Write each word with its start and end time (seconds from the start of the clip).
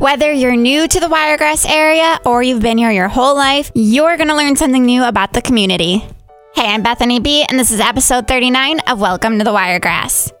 Whether 0.00 0.32
you're 0.32 0.56
new 0.56 0.88
to 0.88 0.98
the 0.98 1.10
Wiregrass 1.10 1.66
area 1.66 2.18
or 2.24 2.42
you've 2.42 2.62
been 2.62 2.78
here 2.78 2.90
your 2.90 3.08
whole 3.08 3.36
life, 3.36 3.70
you're 3.74 4.16
going 4.16 4.30
to 4.30 4.34
learn 4.34 4.56
something 4.56 4.86
new 4.86 5.04
about 5.04 5.34
the 5.34 5.42
community. 5.42 5.98
Hey, 6.54 6.68
I'm 6.72 6.82
Bethany 6.82 7.20
B, 7.20 7.44
and 7.46 7.58
this 7.58 7.70
is 7.70 7.80
episode 7.80 8.26
39 8.26 8.80
of 8.88 8.98
Welcome 8.98 9.36
to 9.36 9.44
the 9.44 9.52
Wiregrass. 9.52 10.32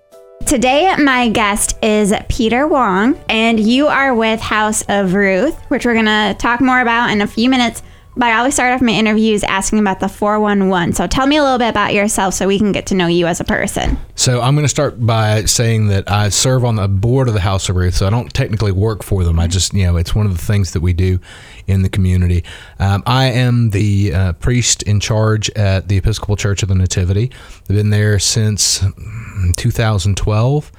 Today, 0.46 0.96
my 0.96 1.28
guest 1.28 1.76
is 1.84 2.14
Peter 2.30 2.66
Wong, 2.66 3.20
and 3.28 3.60
you 3.60 3.88
are 3.88 4.14
with 4.14 4.40
House 4.40 4.82
of 4.88 5.12
Ruth, 5.12 5.54
which 5.68 5.84
we're 5.84 5.92
going 5.92 6.06
to 6.06 6.34
talk 6.38 6.62
more 6.62 6.80
about 6.80 7.10
in 7.10 7.20
a 7.20 7.26
few 7.26 7.50
minutes. 7.50 7.82
But 8.20 8.26
I 8.26 8.36
always 8.36 8.52
start 8.52 8.74
off 8.74 8.82
my 8.82 8.92
interviews 8.92 9.42
asking 9.44 9.78
about 9.78 10.00
the 10.00 10.08
411. 10.08 10.92
So 10.92 11.06
tell 11.06 11.26
me 11.26 11.38
a 11.38 11.42
little 11.42 11.56
bit 11.56 11.70
about 11.70 11.94
yourself 11.94 12.34
so 12.34 12.46
we 12.46 12.58
can 12.58 12.70
get 12.70 12.84
to 12.88 12.94
know 12.94 13.06
you 13.06 13.26
as 13.26 13.40
a 13.40 13.44
person. 13.44 13.96
So 14.14 14.42
I'm 14.42 14.54
going 14.54 14.66
to 14.66 14.68
start 14.68 15.00
by 15.06 15.46
saying 15.46 15.86
that 15.86 16.10
I 16.10 16.28
serve 16.28 16.62
on 16.66 16.76
the 16.76 16.86
board 16.86 17.28
of 17.28 17.34
the 17.34 17.40
House 17.40 17.70
of 17.70 17.76
Ruth. 17.76 17.94
So 17.94 18.06
I 18.06 18.10
don't 18.10 18.30
technically 18.34 18.72
work 18.72 19.02
for 19.02 19.24
them. 19.24 19.40
I 19.40 19.46
just, 19.46 19.72
you 19.72 19.86
know, 19.86 19.96
it's 19.96 20.14
one 20.14 20.26
of 20.26 20.36
the 20.36 20.44
things 20.44 20.74
that 20.74 20.82
we 20.82 20.92
do 20.92 21.18
in 21.66 21.80
the 21.80 21.88
community. 21.88 22.44
Um, 22.78 23.02
I 23.06 23.24
am 23.30 23.70
the 23.70 24.12
uh, 24.12 24.32
priest 24.34 24.82
in 24.82 25.00
charge 25.00 25.48
at 25.56 25.88
the 25.88 25.96
Episcopal 25.96 26.36
Church 26.36 26.62
of 26.62 26.68
the 26.68 26.74
Nativity. 26.74 27.30
I've 27.70 27.76
been 27.76 27.88
there 27.88 28.18
since 28.18 28.80
mm, 28.80 29.56
2012 29.56 30.70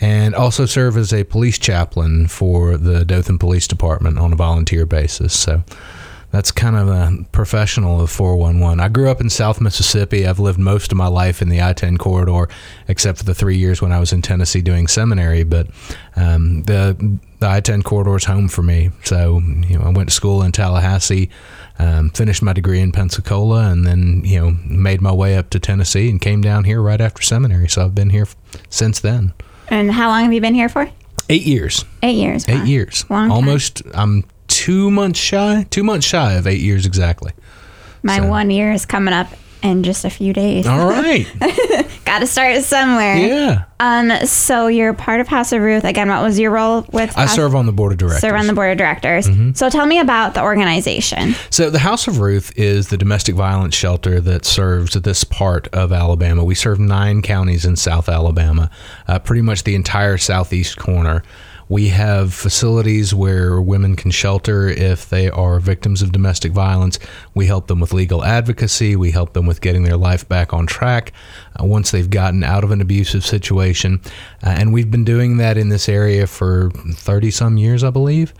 and 0.00 0.34
also 0.34 0.64
serve 0.64 0.96
as 0.96 1.12
a 1.12 1.24
police 1.24 1.58
chaplain 1.58 2.28
for 2.28 2.78
the 2.78 3.04
Dothan 3.04 3.38
Police 3.38 3.68
Department 3.68 4.18
on 4.18 4.32
a 4.32 4.36
volunteer 4.36 4.86
basis. 4.86 5.38
So 5.38 5.64
that's 6.30 6.50
kind 6.50 6.76
of 6.76 6.88
a 6.88 7.24
professional 7.32 8.00
of 8.00 8.10
411. 8.10 8.80
I 8.80 8.88
grew 8.88 9.08
up 9.08 9.20
in 9.20 9.30
South 9.30 9.60
Mississippi. 9.60 10.26
I've 10.26 10.38
lived 10.38 10.58
most 10.58 10.92
of 10.92 10.98
my 10.98 11.06
life 11.06 11.40
in 11.40 11.48
the 11.48 11.62
I 11.62 11.72
10 11.72 11.96
corridor, 11.96 12.48
except 12.86 13.18
for 13.18 13.24
the 13.24 13.34
three 13.34 13.56
years 13.56 13.80
when 13.80 13.92
I 13.92 13.98
was 13.98 14.12
in 14.12 14.20
Tennessee 14.20 14.60
doing 14.60 14.88
seminary. 14.88 15.42
But 15.42 15.68
um, 16.16 16.64
the, 16.64 17.18
the 17.38 17.48
I 17.48 17.60
10 17.60 17.82
corridor 17.82 18.16
is 18.16 18.24
home 18.24 18.48
for 18.48 18.62
me. 18.62 18.90
So, 19.04 19.38
you 19.68 19.78
know, 19.78 19.86
I 19.86 19.88
went 19.88 20.10
to 20.10 20.14
school 20.14 20.42
in 20.42 20.52
Tallahassee, 20.52 21.30
um, 21.78 22.10
finished 22.10 22.42
my 22.42 22.52
degree 22.52 22.80
in 22.80 22.92
Pensacola, 22.92 23.70
and 23.70 23.86
then, 23.86 24.22
you 24.24 24.38
know, 24.38 24.50
made 24.66 25.00
my 25.00 25.12
way 25.12 25.34
up 25.34 25.48
to 25.50 25.58
Tennessee 25.58 26.10
and 26.10 26.20
came 26.20 26.42
down 26.42 26.64
here 26.64 26.82
right 26.82 27.00
after 27.00 27.22
seminary. 27.22 27.68
So 27.68 27.84
I've 27.84 27.94
been 27.94 28.10
here 28.10 28.26
since 28.68 29.00
then. 29.00 29.32
And 29.68 29.92
how 29.92 30.08
long 30.08 30.24
have 30.24 30.32
you 30.34 30.42
been 30.42 30.54
here 30.54 30.68
for? 30.68 30.90
Eight 31.30 31.44
years. 31.44 31.86
Eight 32.02 32.16
years. 32.16 32.48
Eight 32.48 32.66
years. 32.66 33.04
Long 33.08 33.30
Almost. 33.30 33.84
Time. 33.84 33.92
I'm 33.94 34.24
two 34.68 34.90
months 34.90 35.18
shy, 35.18 35.66
two 35.70 35.82
months 35.82 36.06
shy 36.06 36.34
of 36.34 36.46
eight 36.46 36.60
years 36.60 36.84
exactly. 36.84 37.32
My 38.02 38.18
so. 38.18 38.26
one 38.26 38.50
year 38.50 38.70
is 38.70 38.84
coming 38.84 39.14
up 39.14 39.28
in 39.62 39.82
just 39.82 40.04
a 40.04 40.10
few 40.10 40.34
days. 40.34 40.66
All 40.66 40.86
right. 40.86 41.26
Got 42.04 42.18
to 42.18 42.26
start 42.26 42.62
somewhere. 42.64 43.16
Yeah. 43.16 43.64
Um. 43.80 44.26
So 44.26 44.66
you're 44.66 44.92
part 44.92 45.22
of 45.22 45.26
House 45.26 45.52
of 45.52 45.62
Ruth. 45.62 45.84
Again, 45.84 46.10
what 46.10 46.22
was 46.22 46.38
your 46.38 46.50
role 46.50 46.84
with? 46.92 47.16
I 47.16 47.22
House? 47.22 47.34
serve 47.34 47.54
on 47.54 47.64
the 47.64 47.72
board 47.72 47.92
of 47.92 47.98
directors. 47.98 48.20
Serve 48.20 48.34
on 48.34 48.46
the 48.46 48.52
board 48.52 48.70
of 48.72 48.76
directors. 48.76 49.26
Mm-hmm. 49.26 49.52
So 49.54 49.70
tell 49.70 49.86
me 49.86 50.00
about 50.00 50.34
the 50.34 50.42
organization. 50.42 51.34
So 51.48 51.70
the 51.70 51.78
House 51.78 52.06
of 52.06 52.18
Ruth 52.18 52.52
is 52.54 52.88
the 52.88 52.98
domestic 52.98 53.36
violence 53.36 53.74
shelter 53.74 54.20
that 54.20 54.44
serves 54.44 54.92
this 54.92 55.24
part 55.24 55.66
of 55.68 55.92
Alabama. 55.92 56.44
We 56.44 56.54
serve 56.54 56.78
nine 56.78 57.22
counties 57.22 57.64
in 57.64 57.76
South 57.76 58.10
Alabama, 58.10 58.70
uh, 59.06 59.18
pretty 59.18 59.40
much 59.40 59.64
the 59.64 59.74
entire 59.74 60.18
southeast 60.18 60.76
corner. 60.76 61.22
We 61.68 61.88
have 61.88 62.32
facilities 62.32 63.14
where 63.14 63.60
women 63.60 63.96
can 63.96 64.10
shelter 64.10 64.68
if 64.68 65.08
they 65.08 65.28
are 65.28 65.60
victims 65.60 66.02
of 66.02 66.12
domestic 66.12 66.52
violence. 66.52 66.98
We 67.34 67.46
help 67.46 67.66
them 67.66 67.80
with 67.80 67.92
legal 67.92 68.24
advocacy. 68.24 68.96
We 68.96 69.10
help 69.10 69.34
them 69.34 69.46
with 69.46 69.60
getting 69.60 69.82
their 69.82 69.96
life 69.96 70.28
back 70.28 70.52
on 70.52 70.66
track 70.66 71.12
uh, 71.60 71.64
once 71.64 71.90
they've 71.90 72.08
gotten 72.08 72.42
out 72.42 72.64
of 72.64 72.70
an 72.70 72.80
abusive 72.80 73.24
situation. 73.24 74.00
Uh, 74.42 74.50
and 74.50 74.72
we've 74.72 74.90
been 74.90 75.04
doing 75.04 75.36
that 75.38 75.56
in 75.56 75.68
this 75.68 75.88
area 75.88 76.26
for 76.26 76.70
30 76.70 77.30
some 77.30 77.56
years, 77.58 77.84
I 77.84 77.90
believe. 77.90 78.32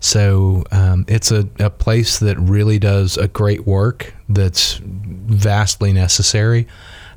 So 0.00 0.64
um, 0.70 1.04
it's 1.08 1.32
a, 1.32 1.48
a 1.58 1.70
place 1.70 2.18
that 2.20 2.38
really 2.38 2.78
does 2.78 3.16
a 3.16 3.28
great 3.28 3.66
work 3.66 4.14
that's 4.28 4.80
vastly 4.82 5.92
necessary. 5.92 6.66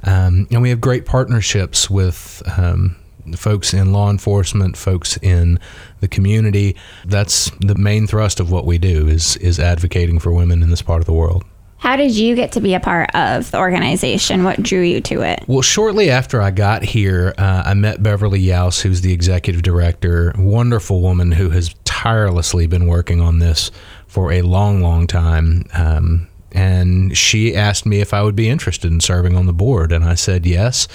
Um, 0.03 0.47
and 0.51 0.61
we 0.61 0.69
have 0.69 0.79
great 0.79 1.05
partnerships 1.05 1.89
with 1.89 2.41
um, 2.57 2.95
folks 3.37 3.73
in 3.73 3.91
law 3.91 4.09
enforcement, 4.09 4.77
folks 4.77 5.17
in 5.17 5.59
the 5.99 6.07
community. 6.07 6.75
That's 7.05 7.51
the 7.59 7.75
main 7.75 8.07
thrust 8.07 8.39
of 8.39 8.51
what 8.51 8.65
we 8.65 8.77
do 8.77 9.07
is 9.07 9.37
is 9.37 9.59
advocating 9.59 10.19
for 10.19 10.31
women 10.31 10.63
in 10.63 10.69
this 10.69 10.81
part 10.81 11.01
of 11.01 11.05
the 11.05 11.13
world. 11.13 11.43
How 11.79 11.95
did 11.95 12.11
you 12.11 12.35
get 12.35 12.51
to 12.51 12.59
be 12.59 12.73
a 12.73 12.79
part 12.79 13.09
of 13.15 13.51
the 13.51 13.57
organization? 13.57 14.43
What 14.43 14.61
drew 14.61 14.81
you 14.81 14.99
to 15.01 15.21
it? 15.21 15.45
Well, 15.47 15.61
shortly 15.61 16.09
after 16.09 16.41
I 16.41 16.51
got 16.51 16.83
here, 16.83 17.33
uh, 17.37 17.63
I 17.65 17.73
met 17.73 18.03
Beverly 18.03 18.41
Yaus, 18.41 18.81
who's 18.81 18.99
the 18.99 19.13
executive 19.13 19.61
director, 19.61 20.33
wonderful 20.37 21.01
woman 21.01 21.31
who 21.31 21.51
has 21.51 21.73
tirelessly 21.85 22.67
been 22.67 22.85
working 22.85 23.21
on 23.21 23.39
this 23.39 23.71
for 24.07 24.33
a 24.33 24.41
long, 24.41 24.81
long 24.81 25.07
time. 25.07 25.63
Um, 25.73 26.27
and 26.51 27.15
she 27.15 27.55
asked 27.55 27.85
me 27.85 28.01
if 28.01 28.13
I 28.13 28.23
would 28.23 28.35
be 28.35 28.49
interested 28.49 28.91
in 28.91 28.99
serving 28.99 29.37
on 29.37 29.45
the 29.45 29.53
board, 29.53 29.93
and 29.93 30.03
I 30.03 30.15
said 30.15 30.45
yes 30.45 30.85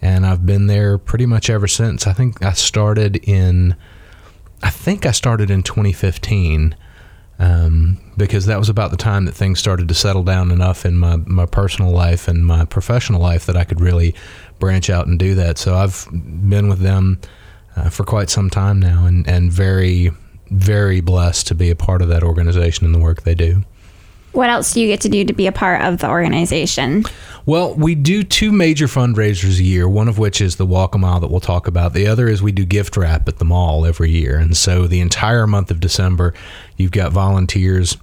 and 0.00 0.26
I've 0.26 0.44
been 0.44 0.66
there 0.66 0.98
pretty 0.98 1.26
much 1.26 1.50
ever 1.50 1.68
since. 1.68 2.06
I 2.06 2.12
think 2.12 2.42
I 2.42 2.52
started 2.52 3.16
in, 3.22 3.76
I 4.62 4.70
think 4.70 5.06
I 5.06 5.10
started 5.10 5.50
in 5.50 5.62
2015, 5.62 6.76
um, 7.38 7.98
because 8.16 8.46
that 8.46 8.58
was 8.58 8.68
about 8.68 8.90
the 8.90 8.96
time 8.96 9.26
that 9.26 9.34
things 9.34 9.58
started 9.58 9.88
to 9.88 9.94
settle 9.94 10.22
down 10.22 10.50
enough 10.50 10.86
in 10.86 10.96
my 10.96 11.16
my 11.16 11.44
personal 11.44 11.90
life 11.90 12.28
and 12.28 12.46
my 12.46 12.64
professional 12.64 13.20
life 13.20 13.44
that 13.46 13.56
I 13.56 13.64
could 13.64 13.80
really 13.80 14.14
branch 14.58 14.88
out 14.88 15.06
and 15.06 15.18
do 15.18 15.34
that. 15.34 15.58
So 15.58 15.74
I've 15.74 16.06
been 16.12 16.68
with 16.68 16.80
them 16.80 17.20
uh, 17.76 17.90
for 17.90 18.04
quite 18.04 18.30
some 18.30 18.48
time 18.48 18.80
now, 18.80 19.04
and 19.04 19.26
and 19.28 19.52
very 19.52 20.12
very 20.50 21.00
blessed 21.00 21.46
to 21.48 21.54
be 21.54 21.70
a 21.70 21.76
part 21.76 22.02
of 22.02 22.08
that 22.08 22.22
organization 22.22 22.86
and 22.86 22.94
the 22.94 23.00
work 23.00 23.22
they 23.22 23.34
do. 23.34 23.64
What 24.36 24.50
else 24.50 24.74
do 24.74 24.82
you 24.82 24.86
get 24.86 25.00
to 25.00 25.08
do 25.08 25.24
to 25.24 25.32
be 25.32 25.46
a 25.46 25.52
part 25.52 25.80
of 25.80 25.98
the 25.98 26.10
organization? 26.10 27.04
Well, 27.46 27.74
we 27.74 27.94
do 27.94 28.22
two 28.22 28.52
major 28.52 28.86
fundraisers 28.86 29.58
a 29.58 29.62
year, 29.62 29.88
one 29.88 30.08
of 30.08 30.18
which 30.18 30.42
is 30.42 30.56
the 30.56 30.66
Walk 30.66 30.94
a 30.94 30.98
Mile 30.98 31.20
that 31.20 31.30
we'll 31.30 31.40
talk 31.40 31.66
about. 31.66 31.94
The 31.94 32.06
other 32.06 32.28
is 32.28 32.42
we 32.42 32.52
do 32.52 32.66
gift 32.66 32.98
wrap 32.98 33.28
at 33.28 33.38
the 33.38 33.46
mall 33.46 33.86
every 33.86 34.10
year. 34.10 34.36
And 34.36 34.54
so 34.54 34.86
the 34.86 35.00
entire 35.00 35.46
month 35.46 35.70
of 35.70 35.80
December, 35.80 36.34
you've 36.76 36.90
got 36.90 37.12
volunteers 37.12 37.96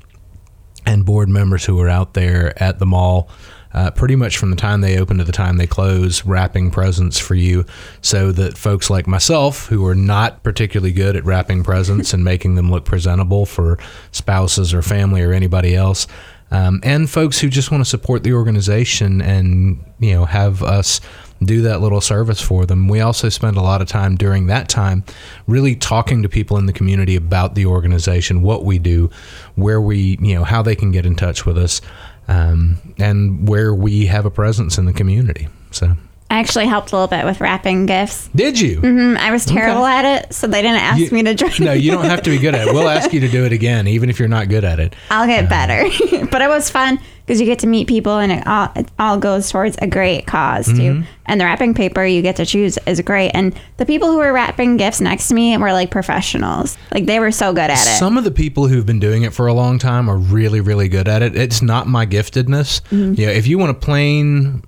and 0.88 1.06
board 1.06 1.30
members 1.30 1.66
who 1.66 1.80
are 1.80 1.90
out 1.90 2.16
there 2.16 2.62
at 2.62 2.80
the 2.80 2.88
mall. 2.88 3.30
Uh, 3.74 3.90
pretty 3.92 4.16
much 4.16 4.38
from 4.38 4.52
the 4.52 4.56
time 4.56 4.82
they 4.82 5.00
open 5.00 5.18
to 5.18 5.24
the 5.24 5.32
time 5.32 5.58
they 5.58 5.66
close, 5.68 6.26
wrapping 6.26 6.70
presents 6.70 7.18
for 7.18 7.36
you, 7.36 7.66
so 8.02 8.32
that 8.32 8.58
folks 8.58 8.90
like 8.90 9.08
myself, 9.08 9.68
who 9.68 9.86
are 9.86 9.96
not 9.96 10.44
particularly 10.44 10.92
good 10.92 11.16
at 11.16 11.26
wrapping 11.26 11.64
presents 11.64 12.14
and 12.14 12.24
making 12.24 12.56
them 12.56 12.70
look 12.70 12.86
presentable 12.86 13.46
for 13.46 13.80
spouses 14.12 14.74
or 14.74 14.82
family 14.82 15.22
or 15.22 15.34
anybody 15.34 15.76
else, 15.76 16.08
um, 16.52 16.82
and 16.84 17.10
folks 17.10 17.40
who 17.40 17.50
just 17.50 17.72
want 17.72 17.84
to 17.84 17.90
support 17.90 18.22
the 18.22 18.34
organization 18.34 19.22
and 19.22 19.84
you 20.00 20.14
know 20.14 20.26
have 20.26 20.62
us 20.62 21.02
do 21.44 21.64
that 21.64 21.82
little 21.82 22.02
service 22.02 22.42
for 22.42 22.66
them. 22.66 22.88
We 22.88 23.02
also 23.02 23.30
spend 23.30 23.58
a 23.58 23.62
lot 23.62 23.82
of 23.82 23.88
time 23.88 24.16
during 24.16 24.48
that 24.48 24.70
time 24.70 25.04
really 25.48 25.76
talking 25.76 26.22
to 26.24 26.30
people 26.30 26.58
in 26.58 26.66
the 26.66 26.74
community 26.74 27.16
about 27.16 27.56
the 27.56 27.66
organization, 27.66 28.42
what 28.42 28.64
we 28.64 28.80
do, 28.80 29.10
where 29.56 29.82
we, 29.82 30.18
you 30.22 30.36
know, 30.36 30.44
how 30.44 30.62
they 30.62 30.76
can 30.76 30.92
get 30.92 31.06
in 31.06 31.16
touch 31.16 31.46
with 31.46 31.58
us, 31.58 31.82
um, 32.28 32.78
and 32.98 33.48
where 33.48 33.74
we 33.74 34.06
have 34.08 34.26
a 34.26 34.32
presence 34.32 34.78
in 34.78 34.86
the 34.86 34.94
community. 34.94 35.48
So. 35.72 35.96
I 36.34 36.40
actually 36.40 36.66
helped 36.66 36.92
a 36.92 36.96
little 36.96 37.08
bit 37.08 37.26
with 37.26 37.40
wrapping 37.42 37.86
gifts. 37.86 38.28
Did 38.36 38.60
you? 38.60 38.82
Mm-hmm. 38.82 39.20
I 39.20 39.32
was 39.32 39.46
terrible 39.46 39.84
okay. 39.84 39.92
at 39.92 40.24
it, 40.24 40.34
so 40.34 40.48
they 40.48 40.64
didn't 40.64 40.82
ask 40.82 41.00
you, 41.00 41.12
me 41.12 41.22
to 41.22 41.36
join. 41.36 41.52
It. 41.52 41.60
No, 41.60 41.74
you 41.74 41.92
don't 41.92 42.06
have 42.06 42.24
to 42.24 42.32
be 42.32 42.40
good 42.40 42.56
at 42.56 42.68
it. 42.68 42.74
We'll 42.74 42.90
ask 42.90 43.14
you 43.14 43.20
to 43.20 43.28
do 43.28 43.46
it 43.46 43.52
again, 43.52 43.88
even 43.88 44.10
if 44.10 44.18
you're 44.18 44.28
not 44.28 44.50
good 44.50 44.64
at 44.64 44.80
it. 44.80 44.96
I'll 45.12 45.28
get 45.28 45.46
uh, 45.46 45.50
better. 45.50 46.26
but 46.32 46.42
it 46.42 46.50
was 46.50 46.72
fun 46.72 47.00
because 47.24 47.40
you 47.40 47.46
get 47.46 47.60
to 47.60 47.68
meet 47.68 47.88
people, 47.88 48.18
and 48.18 48.32
it 48.32 48.48
all 48.48 48.72
it 48.76 48.90
all 48.98 49.20
goes 49.20 49.52
towards 49.52 49.78
a 49.80 49.86
great 49.86 50.26
cause 50.26 50.66
too. 50.66 50.74
Mm-hmm. 50.74 51.04
And 51.28 51.40
the 51.40 51.46
wrapping 51.46 51.76
paper 51.76 52.04
you 52.04 52.24
get 52.24 52.38
to 52.38 52.48
choose 52.48 52.80
is 52.88 53.00
great. 53.02 53.30
And 53.36 53.56
the 53.78 53.86
people 53.86 54.10
who 54.10 54.18
were 54.18 54.34
wrapping 54.34 54.78
gifts 54.78 55.02
next 55.02 55.28
to 55.28 55.36
me 55.36 55.56
were 55.58 55.72
like 55.72 55.92
professionals. 55.92 56.80
Like 56.92 57.06
they 57.06 57.20
were 57.20 57.32
so 57.32 57.54
good 57.54 57.70
at 57.70 57.74
it. 57.74 58.00
Some 58.00 58.18
of 58.18 58.24
the 58.24 58.32
people 58.32 58.68
who've 58.68 58.88
been 58.88 59.00
doing 59.00 59.22
it 59.22 59.36
for 59.36 59.46
a 59.46 59.54
long 59.54 59.78
time 59.78 60.10
are 60.10 60.18
really, 60.18 60.62
really 60.62 60.90
good 60.90 61.08
at 61.08 61.22
it. 61.22 61.36
It's 61.36 61.62
not 61.62 61.88
my 61.88 62.08
giftedness. 62.08 62.82
Mm-hmm. 62.90 63.22
Yeah, 63.22 63.30
if 63.30 63.46
you 63.46 63.60
want 63.60 63.70
a 63.70 63.76
plain 63.76 64.64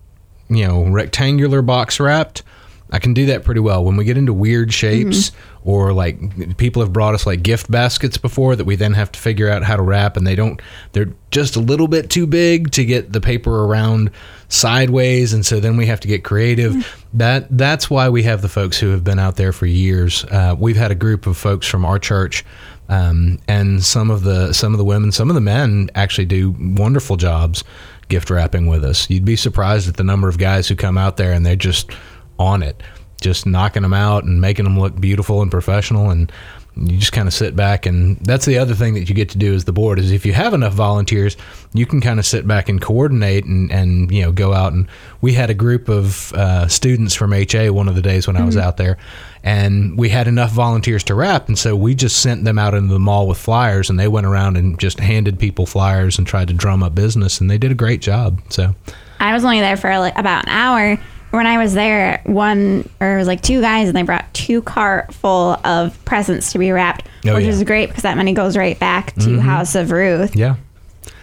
you 0.49 0.67
know, 0.67 0.85
rectangular 0.85 1.61
box 1.61 1.99
wrapped, 1.99 2.43
I 2.91 2.99
can 2.99 3.13
do 3.13 3.25
that 3.27 3.43
pretty 3.43 3.61
well. 3.61 3.83
When 3.83 3.97
we 3.97 4.05
get 4.05 4.15
into 4.15 4.31
weird 4.31 4.71
shapes, 4.71 5.31
mm-hmm. 5.31 5.69
or 5.69 5.91
like 5.91 6.57
people 6.57 6.83
have 6.83 6.93
brought 6.93 7.15
us 7.15 7.25
like 7.25 7.41
gift 7.41 7.69
baskets 7.69 8.17
before 8.17 8.55
that 8.55 8.65
we 8.65 8.75
then 8.75 8.93
have 8.93 9.11
to 9.13 9.19
figure 9.19 9.49
out 9.49 9.63
how 9.63 9.75
to 9.75 9.81
wrap, 9.81 10.17
and 10.17 10.25
they 10.25 10.35
don't, 10.35 10.61
they're 10.91 11.11
just 11.31 11.55
a 11.55 11.59
little 11.59 11.87
bit 11.87 12.09
too 12.09 12.27
big 12.27 12.71
to 12.71 12.85
get 12.85 13.11
the 13.11 13.19
paper 13.19 13.65
around 13.65 14.11
sideways, 14.49 15.33
and 15.33 15.45
so 15.45 15.59
then 15.59 15.77
we 15.77 15.87
have 15.87 15.99
to 16.01 16.07
get 16.07 16.23
creative. 16.23 16.73
Mm-hmm. 16.73 17.17
That 17.17 17.57
that's 17.57 17.89
why 17.89 18.09
we 18.09 18.23
have 18.23 18.43
the 18.43 18.49
folks 18.49 18.79
who 18.79 18.89
have 18.89 19.03
been 19.03 19.19
out 19.19 19.35
there 19.35 19.51
for 19.51 19.65
years. 19.65 20.23
Uh, 20.25 20.55
we've 20.57 20.77
had 20.77 20.91
a 20.91 20.95
group 20.95 21.25
of 21.25 21.37
folks 21.37 21.67
from 21.67 21.85
our 21.85 21.99
church. 21.99 22.45
Um, 22.87 23.39
and 23.47 23.83
some 23.83 24.11
of 24.11 24.21
the 24.21 24.53
some 24.53 24.73
of 24.73 24.77
the 24.77 24.85
women, 24.85 25.11
some 25.11 25.29
of 25.29 25.33
the 25.33 25.41
men 25.41 25.89
actually 25.95 26.25
do 26.25 26.55
wonderful 26.59 27.17
jobs 27.17 27.63
gift 28.07 28.29
wrapping 28.29 28.67
with 28.67 28.83
us. 28.83 29.09
You'd 29.09 29.25
be 29.25 29.35
surprised 29.35 29.87
at 29.87 29.97
the 29.97 30.03
number 30.03 30.27
of 30.27 30.37
guys 30.37 30.67
who 30.67 30.75
come 30.75 30.97
out 30.97 31.17
there 31.17 31.33
and 31.33 31.45
they're 31.45 31.55
just 31.55 31.91
on 32.39 32.63
it, 32.63 32.81
just 33.21 33.45
knocking 33.45 33.83
them 33.83 33.93
out 33.93 34.23
and 34.23 34.41
making 34.41 34.65
them 34.65 34.79
look 34.79 34.99
beautiful 34.99 35.41
and 35.41 35.51
professional. 35.51 36.09
And 36.09 36.31
you 36.77 36.97
just 36.97 37.13
kind 37.13 37.27
of 37.27 37.33
sit 37.33 37.55
back 37.55 37.85
and 37.85 38.17
that's 38.17 38.45
the 38.45 38.57
other 38.57 38.73
thing 38.73 38.93
that 38.95 39.07
you 39.07 39.15
get 39.15 39.29
to 39.29 39.37
do 39.37 39.53
as 39.53 39.63
the 39.63 39.71
board 39.71 39.97
is 39.97 40.11
if 40.11 40.25
you 40.25 40.33
have 40.33 40.53
enough 40.53 40.73
volunteers 40.73 41.37
you 41.73 41.85
can 41.85 42.01
kind 42.01 42.19
of 42.19 42.25
sit 42.25 42.45
back 42.45 42.67
and 42.67 42.81
coordinate 42.81 43.45
and, 43.45 43.71
and 43.71 44.11
you 44.11 44.21
know 44.21 44.31
go 44.31 44.53
out 44.53 44.73
and 44.73 44.87
we 45.21 45.33
had 45.33 45.49
a 45.49 45.53
group 45.53 45.87
of 45.87 46.33
uh, 46.33 46.67
students 46.67 47.13
from 47.13 47.31
ha 47.31 47.69
one 47.69 47.87
of 47.87 47.95
the 47.95 48.01
days 48.01 48.27
when 48.27 48.35
i 48.35 48.43
was 48.43 48.57
out 48.57 48.77
there 48.77 48.97
and 49.43 49.97
we 49.97 50.09
had 50.09 50.27
enough 50.27 50.51
volunteers 50.51 51.03
to 51.03 51.15
wrap 51.15 51.47
and 51.47 51.57
so 51.57 51.75
we 51.75 51.95
just 51.95 52.21
sent 52.21 52.43
them 52.43 52.59
out 52.59 52.73
into 52.73 52.93
the 52.93 52.99
mall 52.99 53.27
with 53.27 53.37
flyers 53.37 53.89
and 53.89 53.99
they 53.99 54.07
went 54.07 54.27
around 54.27 54.57
and 54.57 54.77
just 54.79 54.99
handed 54.99 55.39
people 55.39 55.65
flyers 55.65 56.17
and 56.17 56.27
tried 56.27 56.47
to 56.47 56.53
drum 56.53 56.83
up 56.83 56.93
business 56.93 57.39
and 57.39 57.49
they 57.49 57.57
did 57.57 57.71
a 57.71 57.75
great 57.75 58.01
job 58.01 58.41
so 58.49 58.75
I 59.19 59.33
was 59.33 59.45
only 59.45 59.59
there 59.59 59.77
for 59.77 59.97
like 59.97 60.17
about 60.17 60.45
an 60.45 60.51
hour. 60.51 60.99
When 61.35 61.47
I 61.47 61.57
was 61.57 61.73
there, 61.73 62.21
one 62.25 62.87
or 62.99 63.15
it 63.15 63.17
was 63.17 63.27
like 63.27 63.41
two 63.41 63.61
guys, 63.61 63.87
and 63.87 63.95
they 63.97 64.03
brought 64.03 64.33
two 64.33 64.61
cart 64.61 65.13
full 65.13 65.59
of 65.65 66.03
presents 66.05 66.51
to 66.53 66.59
be 66.59 66.71
wrapped, 66.71 67.07
Oh, 67.27 67.33
which 67.35 67.43
yeah. 67.43 67.49
is 67.51 67.63
great 67.63 67.87
because 67.89 68.03
that 68.03 68.15
money 68.17 68.33
goes 68.33 68.55
right 68.55 68.77
back 68.79 69.13
to 69.15 69.19
mm-hmm. 69.21 69.39
House 69.39 69.75
of 69.75 69.91
Ruth. 69.91 70.35
yeah 70.35 70.55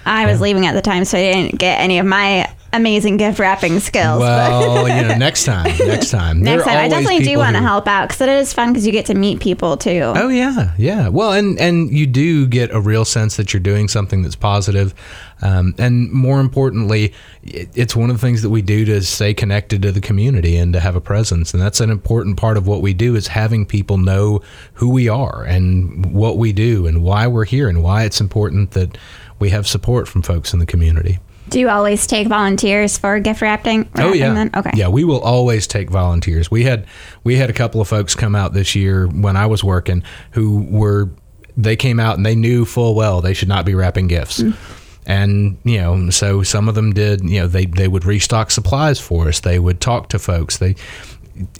I 0.04 0.26
was 0.26 0.40
leaving 0.40 0.66
at 0.66 0.74
the 0.74 0.82
time, 0.82 1.04
so 1.04 1.16
I 1.16 1.32
didn't 1.32 1.58
get 1.58 1.80
any 1.80 1.98
of 1.98 2.06
my 2.06 2.52
amazing 2.74 3.18
gift 3.18 3.38
wrapping 3.38 3.78
skills. 3.80 4.18
well 4.18 4.88
you 4.88 5.02
know 5.06 5.14
next 5.18 5.44
time 5.44 5.70
next 5.86 6.10
time 6.10 6.42
Next 6.42 6.64
time, 6.64 6.78
I 6.78 6.88
definitely 6.88 7.22
do 7.22 7.36
want 7.36 7.54
to 7.54 7.60
who- 7.60 7.66
help 7.66 7.86
out 7.86 8.08
because 8.08 8.22
it 8.22 8.30
is 8.30 8.52
fun 8.54 8.72
because 8.72 8.86
you 8.86 8.92
get 8.92 9.06
to 9.06 9.14
meet 9.14 9.40
people 9.40 9.76
too. 9.76 10.00
Oh 10.16 10.28
yeah, 10.28 10.72
yeah. 10.78 11.08
Well, 11.08 11.32
and 11.32 11.58
and 11.60 11.90
you 11.96 12.06
do 12.06 12.46
get 12.46 12.70
a 12.72 12.80
real 12.80 13.04
sense 13.04 13.36
that 13.36 13.52
you're 13.52 13.60
doing 13.60 13.88
something 13.88 14.22
that's 14.22 14.36
positive, 14.36 14.94
um, 15.42 15.74
and 15.78 16.10
more 16.10 16.40
importantly, 16.40 17.12
it, 17.42 17.68
it's 17.74 17.94
one 17.94 18.10
of 18.10 18.16
the 18.16 18.20
things 18.20 18.42
that 18.42 18.50
we 18.50 18.62
do 18.62 18.84
to 18.86 19.02
stay 19.02 19.34
connected 19.34 19.82
to 19.82 19.92
the 19.92 20.00
community 20.00 20.56
and 20.56 20.72
to 20.72 20.80
have 20.80 20.96
a 20.96 21.00
presence, 21.00 21.52
and 21.52 21.62
that's 21.62 21.80
an 21.80 21.90
important 21.90 22.36
part 22.36 22.56
of 22.56 22.66
what 22.66 22.80
we 22.80 22.94
do 22.94 23.14
is 23.16 23.26
having 23.26 23.66
people 23.66 23.98
know 23.98 24.40
who 24.74 24.88
we 24.88 25.08
are 25.08 25.44
and 25.44 26.14
what 26.14 26.38
we 26.38 26.52
do 26.52 26.86
and 26.86 27.02
why 27.02 27.26
we're 27.26 27.44
here 27.44 27.68
and 27.68 27.82
why 27.82 28.04
it's 28.04 28.20
important 28.20 28.70
that 28.70 28.96
we 29.38 29.50
have 29.50 29.66
support 29.66 30.08
from 30.08 30.22
folks 30.22 30.52
in 30.52 30.60
the 30.60 30.66
community. 30.66 31.18
Do 31.48 31.60
you 31.60 31.68
always 31.68 32.06
take 32.06 32.28
volunteers 32.28 32.96
for 32.96 33.18
gift 33.18 33.42
wrapping? 33.42 33.88
Oh 33.96 34.12
yeah. 34.14 34.32
then? 34.32 34.50
Okay. 34.54 34.70
Yeah, 34.74 34.88
we 34.88 35.04
will 35.04 35.20
always 35.20 35.66
take 35.66 35.90
volunteers. 35.90 36.50
We 36.50 36.64
had 36.64 36.86
we 37.24 37.36
had 37.36 37.50
a 37.50 37.52
couple 37.52 37.80
of 37.80 37.88
folks 37.88 38.14
come 38.14 38.34
out 38.34 38.52
this 38.54 38.74
year 38.74 39.06
when 39.08 39.36
I 39.36 39.46
was 39.46 39.62
working 39.62 40.02
who 40.30 40.62
were 40.70 41.10
they 41.56 41.76
came 41.76 42.00
out 42.00 42.16
and 42.16 42.24
they 42.24 42.34
knew 42.34 42.64
full 42.64 42.94
well 42.94 43.20
they 43.20 43.34
should 43.34 43.48
not 43.48 43.66
be 43.66 43.74
wrapping 43.74 44.06
gifts. 44.06 44.42
And 45.06 45.58
you 45.64 45.78
know, 45.78 46.10
so 46.10 46.42
some 46.42 46.68
of 46.68 46.74
them 46.74 46.92
did. 46.92 47.22
You 47.28 47.40
know, 47.40 47.46
they 47.46 47.66
they 47.66 47.88
would 47.88 48.04
restock 48.04 48.50
supplies 48.50 49.00
for 49.00 49.28
us. 49.28 49.40
They 49.40 49.58
would 49.58 49.80
talk 49.80 50.08
to 50.10 50.18
folks. 50.18 50.58
They, 50.58 50.76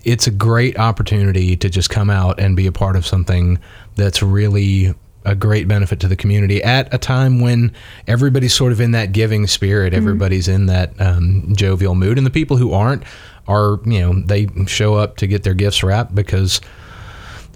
it's 0.05 0.27
a 0.27 0.31
great 0.31 0.79
opportunity 0.79 1.57
to 1.57 1.69
just 1.69 1.91
come 1.91 2.11
out 2.11 2.39
and 2.39 2.57
be 2.57 2.67
a 2.67 2.73
part 2.73 2.95
of 2.95 3.07
something 3.07 3.59
that's 3.97 4.23
really 4.23 4.95
a 5.25 5.35
great 5.35 5.69
benefit 5.69 6.01
to 6.01 6.09
the 6.09 6.17
community 6.17 6.63
at 6.63 6.93
a 6.93 6.99
time 6.99 7.41
when 7.41 7.73
everybody's 8.09 8.55
sort 8.55 8.73
of 8.73 8.81
in 8.81 8.91
that 8.93 9.13
giving 9.13 9.47
spirit. 9.47 9.95
Everybody's 9.95 10.49
in 10.49 10.67
that 10.67 11.01
um, 11.01 11.53
jovial 11.57 11.95
mood, 11.95 12.19
and 12.19 12.27
the 12.27 12.31
people 12.31 12.57
who 12.57 12.73
aren't 12.73 13.05
are 13.49 13.81
you 13.85 14.01
know 14.01 14.23
they 14.27 14.47
show 14.67 14.95
up 14.95 15.17
to 15.17 15.27
get 15.27 15.43
their 15.43 15.55
gifts 15.55 15.83
wrapped 15.83 16.15
because 16.15 16.61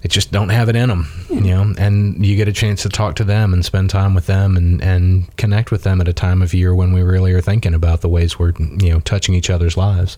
they 0.01 0.09
just 0.09 0.31
don't 0.31 0.49
have 0.49 0.69
it 0.69 0.75
in 0.75 0.89
them, 0.89 1.07
you 1.29 1.41
know, 1.41 1.73
and 1.77 2.23
you 2.23 2.35
get 2.35 2.47
a 2.47 2.53
chance 2.53 2.83
to 2.83 2.89
talk 2.89 3.15
to 3.15 3.23
them 3.23 3.53
and 3.53 3.65
spend 3.65 3.89
time 3.89 4.13
with 4.13 4.27
them 4.27 4.55
and, 4.55 4.81
and 4.81 5.35
connect 5.37 5.71
with 5.71 5.83
them 5.83 5.99
at 6.01 6.07
a 6.07 6.13
time 6.13 6.41
of 6.41 6.53
year 6.53 6.75
when 6.75 6.93
we 6.93 7.01
really 7.01 7.33
are 7.33 7.41
thinking 7.41 7.73
about 7.73 8.01
the 8.01 8.09
ways 8.09 8.37
we're, 8.37 8.53
you 8.79 8.91
know, 8.91 8.99
touching 8.99 9.33
each 9.33 9.49
other's 9.49 9.75
lives. 9.75 10.17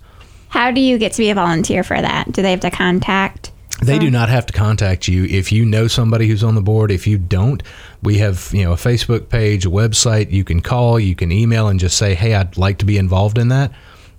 How 0.50 0.72
do 0.72 0.82
you 0.82 0.98
get 0.98 1.14
to 1.14 1.20
be 1.20 1.30
a 1.30 1.36
volunteer 1.36 1.84
for 1.84 2.00
that? 2.00 2.32
Do 2.32 2.42
they 2.42 2.52
have 2.52 2.60
to 2.62 2.72
contact? 2.72 3.52
They 3.82 3.98
do 3.98 4.12
not 4.12 4.28
have 4.28 4.46
to 4.48 4.54
contact 4.54 5.08
you 5.08 5.24
if 5.24 5.54
you 5.54 5.64
know 5.64 5.88
somebody 5.88 6.28
who's 6.28 6.44
on 6.44 6.56
the 6.56 6.62
board. 6.62 6.92
If 6.92 7.08
you 7.08 7.18
don't, 7.18 7.64
we 8.04 8.18
have 8.18 8.50
you 8.52 8.66
know 8.66 8.74
a 8.74 8.76
Facebook 8.76 9.30
page, 9.30 9.66
a 9.66 9.70
website. 9.70 10.32
You 10.32 10.44
can 10.44 10.60
call, 10.60 11.00
you 11.00 11.16
can 11.16 11.32
email, 11.32 11.70
and 11.70 11.80
just 11.80 11.98
say, 11.98 12.14
"Hey, 12.14 12.34
I'd 12.34 12.58
like 12.58 12.80
to 12.80 12.86
be 12.86 12.98
involved 12.98 13.38
in 13.38 13.48
that." 13.50 13.72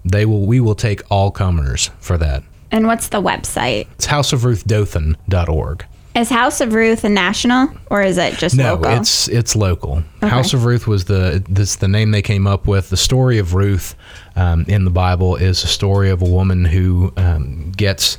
They 0.02 0.24
will. 0.24 0.46
We 0.46 0.60
will 0.60 0.74
take 0.74 1.02
all 1.10 1.30
comers 1.30 1.90
for 2.00 2.16
that. 2.16 2.42
And 2.72 2.86
what's 2.86 3.08
the 3.08 3.20
website? 3.20 3.86
It's 3.92 4.06
houseofruthdothan.org. 4.06 5.84
Is 6.16 6.28
House 6.28 6.60
of 6.60 6.74
Ruth 6.74 7.04
a 7.04 7.08
national 7.08 7.68
or 7.88 8.02
is 8.02 8.18
it 8.18 8.34
just 8.34 8.56
No, 8.56 8.74
local? 8.74 8.90
it's 9.00 9.28
it's 9.28 9.54
local. 9.54 10.02
House 10.20 10.52
of 10.52 10.64
Ruth 10.64 10.88
was 10.88 11.04
the 11.04 11.42
this 11.48 11.76
the 11.76 11.86
name 11.86 12.10
they 12.10 12.22
came 12.22 12.48
up 12.48 12.66
with. 12.66 12.90
The 12.90 12.96
story 12.96 13.38
of 13.38 13.54
Ruth 13.54 13.94
um, 14.34 14.64
in 14.66 14.84
the 14.84 14.90
Bible 14.90 15.36
is 15.36 15.62
a 15.62 15.68
story 15.68 16.10
of 16.10 16.20
a 16.20 16.24
woman 16.28 16.64
who 16.64 17.12
um, 17.16 17.70
gets 17.76 18.18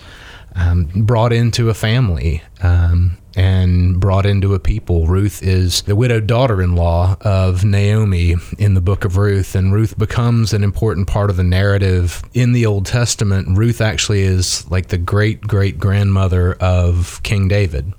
um, 0.55 0.85
brought 0.85 1.33
into 1.33 1.69
a 1.69 1.73
family 1.73 2.41
um, 2.61 3.17
and 3.35 3.99
brought 3.99 4.25
into 4.25 4.53
a 4.53 4.59
people. 4.59 5.07
Ruth 5.07 5.41
is 5.41 5.83
the 5.83 5.95
widowed 5.95 6.27
daughter-in-law 6.27 7.17
of 7.21 7.63
Naomi 7.63 8.35
in 8.57 8.73
the 8.73 8.81
book 8.81 9.05
of 9.05 9.17
Ruth, 9.17 9.55
and 9.55 9.73
Ruth 9.73 9.97
becomes 9.97 10.53
an 10.53 10.63
important 10.63 11.07
part 11.07 11.29
of 11.29 11.37
the 11.37 11.43
narrative 11.43 12.23
in 12.33 12.51
the 12.51 12.65
Old 12.65 12.85
Testament. 12.85 13.57
Ruth 13.57 13.79
actually 13.79 14.21
is 14.21 14.69
like 14.69 14.87
the 14.87 14.97
great 14.97 15.41
great 15.41 15.77
grandmother 15.77 16.53
of 16.55 17.21
King 17.23 17.47
David. 17.47 17.93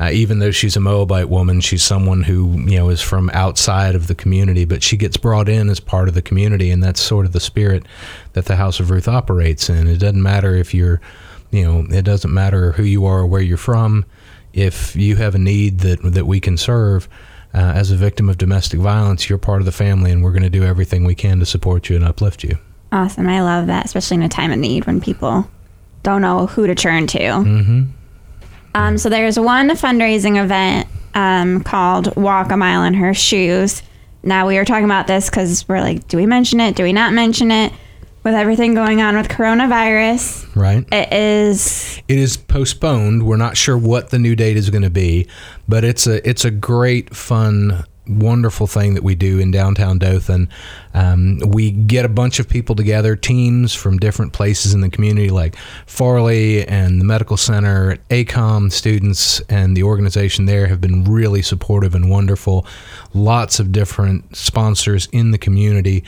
Uh, 0.00 0.10
even 0.12 0.38
though 0.38 0.52
she's 0.52 0.76
a 0.76 0.80
Moabite 0.80 1.28
woman, 1.28 1.60
she's 1.60 1.82
someone 1.82 2.22
who 2.22 2.52
you 2.60 2.76
know 2.76 2.88
is 2.88 3.02
from 3.02 3.30
outside 3.30 3.96
of 3.96 4.06
the 4.06 4.14
community, 4.14 4.64
but 4.64 4.82
she 4.82 4.96
gets 4.96 5.16
brought 5.16 5.48
in 5.48 5.68
as 5.68 5.80
part 5.80 6.06
of 6.06 6.14
the 6.14 6.22
community, 6.22 6.70
and 6.70 6.84
that's 6.84 7.00
sort 7.00 7.26
of 7.26 7.32
the 7.32 7.40
spirit 7.40 7.84
that 8.34 8.44
the 8.44 8.54
House 8.54 8.78
of 8.78 8.92
Ruth 8.92 9.08
operates 9.08 9.68
in. 9.68 9.88
It 9.88 9.98
doesn't 9.98 10.22
matter 10.22 10.54
if 10.54 10.72
you're, 10.72 11.00
you 11.50 11.64
know, 11.64 11.84
it 11.90 12.02
doesn't 12.02 12.32
matter 12.32 12.72
who 12.72 12.84
you 12.84 13.06
are 13.06 13.20
or 13.20 13.26
where 13.26 13.42
you're 13.42 13.56
from. 13.56 14.04
If 14.58 14.96
you 14.96 15.16
have 15.16 15.34
a 15.34 15.38
need 15.38 15.80
that 15.80 16.02
that 16.02 16.26
we 16.26 16.40
can 16.40 16.56
serve, 16.56 17.08
uh, 17.54 17.58
as 17.58 17.90
a 17.90 17.96
victim 17.96 18.28
of 18.28 18.38
domestic 18.38 18.80
violence, 18.80 19.28
you're 19.28 19.38
part 19.38 19.60
of 19.60 19.66
the 19.66 19.72
family, 19.72 20.10
and 20.10 20.22
we're 20.22 20.32
going 20.32 20.42
to 20.42 20.50
do 20.50 20.64
everything 20.64 21.04
we 21.04 21.14
can 21.14 21.38
to 21.40 21.46
support 21.46 21.88
you 21.88 21.96
and 21.96 22.04
uplift 22.04 22.44
you. 22.44 22.58
awesome. 22.92 23.28
I 23.28 23.42
love 23.42 23.66
that, 23.68 23.84
especially 23.86 24.16
in 24.16 24.22
a 24.22 24.28
time 24.28 24.50
of 24.50 24.58
need 24.58 24.86
when 24.86 25.00
people 25.00 25.48
don't 26.02 26.22
know 26.22 26.46
who 26.46 26.66
to 26.66 26.74
turn 26.74 27.06
to. 27.08 27.18
Mm-hmm. 27.18 27.82
Um, 28.74 28.98
so 28.98 29.08
there's 29.08 29.38
one 29.38 29.70
fundraising 29.70 30.42
event 30.42 30.88
um, 31.14 31.62
called 31.62 32.14
Walk 32.16 32.50
a 32.50 32.56
Mile 32.56 32.84
in 32.84 32.94
Her 32.94 33.14
Shoes. 33.14 33.82
Now 34.22 34.46
we 34.46 34.56
were 34.56 34.64
talking 34.64 34.84
about 34.84 35.06
this 35.06 35.30
because 35.30 35.66
we're 35.68 35.80
like, 35.80 36.06
do 36.08 36.16
we 36.16 36.26
mention 36.26 36.60
it? 36.60 36.76
Do 36.76 36.82
we 36.82 36.92
not 36.92 37.12
mention 37.12 37.50
it? 37.50 37.72
With 38.28 38.36
everything 38.36 38.74
going 38.74 39.00
on 39.00 39.16
with 39.16 39.28
coronavirus, 39.28 40.54
Right. 40.54 40.84
it 40.92 41.10
is 41.14 41.98
It 42.08 42.18
is 42.18 42.36
postponed. 42.36 43.22
We're 43.22 43.38
not 43.38 43.56
sure 43.56 43.78
what 43.78 44.10
the 44.10 44.18
new 44.18 44.36
date 44.36 44.58
is 44.58 44.68
going 44.68 44.82
to 44.82 44.90
be, 44.90 45.26
but 45.66 45.82
it's 45.82 46.06
a 46.06 46.28
it's 46.28 46.44
a 46.44 46.50
great, 46.50 47.16
fun, 47.16 47.84
wonderful 48.06 48.66
thing 48.66 48.92
that 48.92 49.02
we 49.02 49.14
do 49.14 49.38
in 49.38 49.50
downtown 49.50 49.96
Dothan. 49.98 50.50
Um, 50.92 51.38
we 51.38 51.70
get 51.70 52.04
a 52.04 52.08
bunch 52.10 52.38
of 52.38 52.50
people 52.50 52.74
together, 52.74 53.16
teams 53.16 53.72
from 53.72 53.96
different 53.96 54.34
places 54.34 54.74
in 54.74 54.82
the 54.82 54.90
community, 54.90 55.30
like 55.30 55.56
Farley 55.86 56.68
and 56.68 57.00
the 57.00 57.06
medical 57.06 57.38
center, 57.38 57.96
ACOM 58.10 58.70
students, 58.70 59.40
and 59.48 59.74
the 59.74 59.84
organization 59.84 60.44
there 60.44 60.66
have 60.66 60.82
been 60.82 61.02
really 61.04 61.40
supportive 61.40 61.94
and 61.94 62.10
wonderful. 62.10 62.66
Lots 63.14 63.58
of 63.58 63.72
different 63.72 64.36
sponsors 64.36 65.08
in 65.12 65.30
the 65.30 65.38
community 65.38 66.04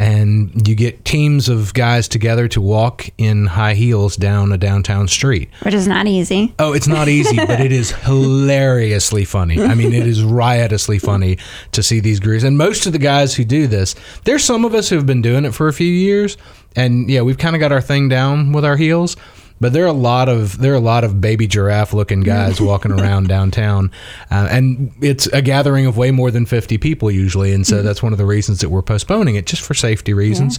and 0.00 0.66
you 0.66 0.74
get 0.74 1.04
teams 1.04 1.50
of 1.50 1.74
guys 1.74 2.08
together 2.08 2.48
to 2.48 2.60
walk 2.60 3.10
in 3.18 3.44
high 3.46 3.74
heels 3.74 4.16
down 4.16 4.50
a 4.50 4.56
downtown 4.56 5.06
street. 5.06 5.50
which 5.62 5.74
is 5.74 5.86
not 5.86 6.06
easy. 6.06 6.54
Oh, 6.58 6.72
it's 6.72 6.88
not 6.88 7.08
easy, 7.08 7.36
but 7.36 7.60
it 7.60 7.70
is 7.70 7.90
hilariously 8.06 9.26
funny. 9.26 9.62
I 9.62 9.74
mean, 9.74 9.92
it 9.92 10.06
is 10.06 10.24
riotously 10.24 10.98
funny 10.98 11.36
to 11.72 11.82
see 11.82 12.00
these 12.00 12.18
groups. 12.18 12.44
And 12.44 12.56
most 12.56 12.86
of 12.86 12.94
the 12.94 12.98
guys 12.98 13.34
who 13.34 13.44
do 13.44 13.66
this, 13.66 13.94
there's 14.24 14.42
some 14.42 14.64
of 14.64 14.74
us 14.74 14.88
who 14.88 14.96
have 14.96 15.04
been 15.06 15.20
doing 15.20 15.44
it 15.44 15.52
for 15.54 15.68
a 15.68 15.72
few 15.74 15.92
years, 15.92 16.38
and 16.74 17.10
yeah, 17.10 17.20
we've 17.20 17.36
kind 17.38 17.54
of 17.54 17.60
got 17.60 17.70
our 17.70 17.82
thing 17.82 18.08
down 18.08 18.52
with 18.52 18.64
our 18.64 18.76
heels. 18.78 19.16
But 19.60 19.74
there 19.74 19.84
are 19.84 19.88
a 19.88 19.92
lot 19.92 20.28
of 20.28 20.58
there 20.58 20.72
are 20.72 20.76
a 20.76 20.80
lot 20.80 21.04
of 21.04 21.20
baby 21.20 21.46
giraffe 21.46 21.92
looking 21.92 22.20
guys 22.20 22.60
walking 22.60 22.92
around 22.92 23.28
downtown, 23.34 23.90
uh, 24.30 24.48
and 24.50 24.92
it's 25.02 25.26
a 25.26 25.42
gathering 25.42 25.86
of 25.86 25.96
way 25.96 26.10
more 26.10 26.30
than 26.30 26.46
fifty 26.46 26.78
people 26.78 27.10
usually, 27.10 27.52
and 27.52 27.66
so 27.66 27.82
that's 27.82 28.02
one 28.02 28.12
of 28.12 28.18
the 28.18 28.24
reasons 28.24 28.60
that 28.60 28.70
we're 28.70 28.82
postponing 28.82 29.34
it 29.34 29.46
just 29.46 29.62
for 29.62 29.74
safety 29.74 30.14
reasons. 30.14 30.58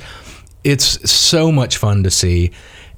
It's 0.64 1.10
so 1.10 1.52
much 1.52 1.78
fun 1.78 2.04
to 2.04 2.12
see, 2.12 2.52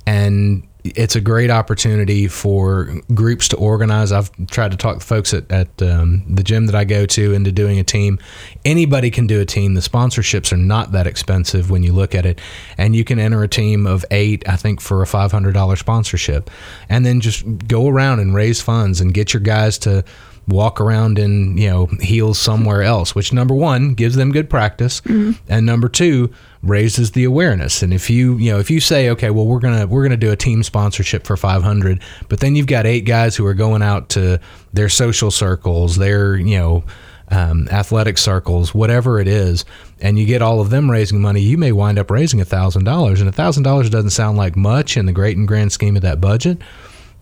and 0.06 0.68
it's 0.84 1.16
a 1.16 1.22
great 1.22 1.50
opportunity 1.50 2.28
for 2.28 2.94
groups 3.14 3.48
to 3.50 3.58
organize. 3.58 4.12
I've 4.12 4.32
tried 4.48 4.72
to 4.72 4.78
talk 4.78 5.02
folks 5.02 5.34
at, 5.34 5.50
at 5.50 5.82
um, 5.82 6.24
the 6.28 6.44
gym 6.44 6.66
that 6.66 6.76
I 6.76 6.84
go 6.84 7.06
to 7.06 7.34
into 7.34 7.54
doing 7.54 7.80
a 7.80 7.84
team. 7.84 8.20
Anybody 8.66 9.10
can 9.10 9.26
do 9.26 9.40
a 9.40 9.46
team. 9.46 9.76
The 9.76 9.82
sponsorships 9.82 10.52
are 10.52 10.58
not 10.58 10.92
that 10.92 11.08
expensive 11.08 11.70
when 11.70 11.84
you 11.84 11.94
look 11.94 12.14
at 12.14 12.26
it. 12.26 12.42
And 12.78 12.96
you 12.96 13.06
can 13.06 13.18
enter 13.18 13.42
a 13.44 13.48
team 13.48 13.88
of 13.88 14.04
eight, 14.12 14.48
I 14.48 14.58
think, 14.58 14.82
for 14.82 15.02
a 15.02 15.06
$500 15.06 15.78
sponsorship. 15.78 16.50
And 16.90 17.06
then 17.06 17.22
just 17.22 17.46
go 17.68 17.88
around 17.88 18.20
and 18.20 18.36
raise 18.36 18.60
funds 18.60 19.00
and 19.00 19.14
get 19.14 19.34
your 19.34 19.42
guys 19.42 19.78
to 19.80 20.04
walk 20.48 20.82
around 20.82 21.18
in 21.18 21.58
you 21.58 21.70
know 21.70 21.86
heels 22.02 22.38
somewhere 22.38 22.84
else 22.84 23.16
which 23.16 23.32
number 23.32 23.56
one 23.56 23.94
gives 23.94 24.16
them 24.16 24.32
good 24.32 24.50
practice. 24.50 25.02
And 25.48 25.66
number 25.66 25.90
two 25.90 26.34
raises 26.62 27.12
the 27.12 27.24
awareness. 27.24 27.82
And 27.82 27.94
if 27.94 28.10
you 28.10 28.38
you 28.38 28.52
know 28.52 28.60
if 28.60 28.70
you 28.70 28.80
say 28.80 29.10
okay 29.12 29.30
well 29.30 29.46
we're 29.46 29.60
gonna 29.60 29.88
we're 29.88 30.04
gonna 30.04 30.18
do 30.18 30.32
a 30.32 30.36
team 30.36 30.64
sponsorship 30.64 31.26
for 31.26 31.38
500 31.38 32.02
but 32.30 32.40
then 32.40 32.56
you've 32.56 32.68
got 32.68 32.86
eight 32.86 33.06
guys 33.06 33.36
who 33.36 33.46
are 33.46 33.54
going 33.54 33.82
out 33.82 34.10
to 34.10 34.40
their 34.74 34.90
social 34.90 35.32
circles 35.32 35.98
their 35.98 36.36
you 36.36 36.58
know 36.58 36.84
um, 37.30 37.68
athletic 37.70 38.18
circles, 38.18 38.76
whatever 38.76 39.20
it 39.20 39.28
is, 39.28 39.66
and 40.02 40.20
you 40.20 40.26
get 40.26 40.42
all 40.42 40.60
of 40.60 40.70
them 40.70 40.90
raising 40.90 41.22
money, 41.22 41.42
you 41.42 41.58
may 41.58 41.72
wind 41.72 41.98
up 41.98 42.12
raising 42.12 42.42
a 42.42 42.46
thousand 42.46 42.84
dollars. 42.84 43.20
And 43.22 43.30
a 43.30 43.34
thousand 43.34 43.64
dollars 43.64 43.90
doesn't 43.90 44.12
sound 44.12 44.38
like 44.38 44.56
much 44.56 44.98
in 44.98 45.06
the 45.06 45.12
great 45.12 45.38
and 45.38 45.48
grand 45.48 45.72
scheme 45.72 45.96
of 45.96 46.02
that 46.04 46.22
budget, 46.22 46.60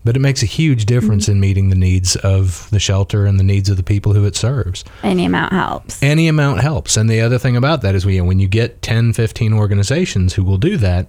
but 0.04 0.16
it 0.16 0.20
makes 0.20 0.42
a 0.42 0.46
huge 0.46 0.86
difference 0.86 1.24
mm-hmm. 1.24 1.32
in 1.32 1.40
meeting 1.40 1.68
the 1.70 1.76
needs 1.76 2.16
of 2.16 2.68
the 2.70 2.80
shelter 2.80 3.26
and 3.26 3.38
the 3.38 3.44
needs 3.44 3.68
of 3.68 3.76
the 3.76 3.82
people 3.82 4.12
who 4.14 4.24
it 4.24 4.36
serves. 4.36 4.84
Any 5.02 5.24
amount 5.24 5.52
helps. 5.52 6.02
Any 6.02 6.28
amount 6.28 6.60
helps. 6.60 6.96
And 6.96 7.08
the 7.08 7.20
other 7.20 7.38
thing 7.38 7.56
about 7.56 7.82
that 7.82 7.94
is 7.94 8.04
we, 8.04 8.20
when 8.20 8.38
you 8.38 8.48
get 8.48 8.82
10, 8.82 9.12
15 9.12 9.52
organizations 9.52 10.34
who 10.34 10.44
will 10.44 10.58
do 10.58 10.76
that, 10.78 11.06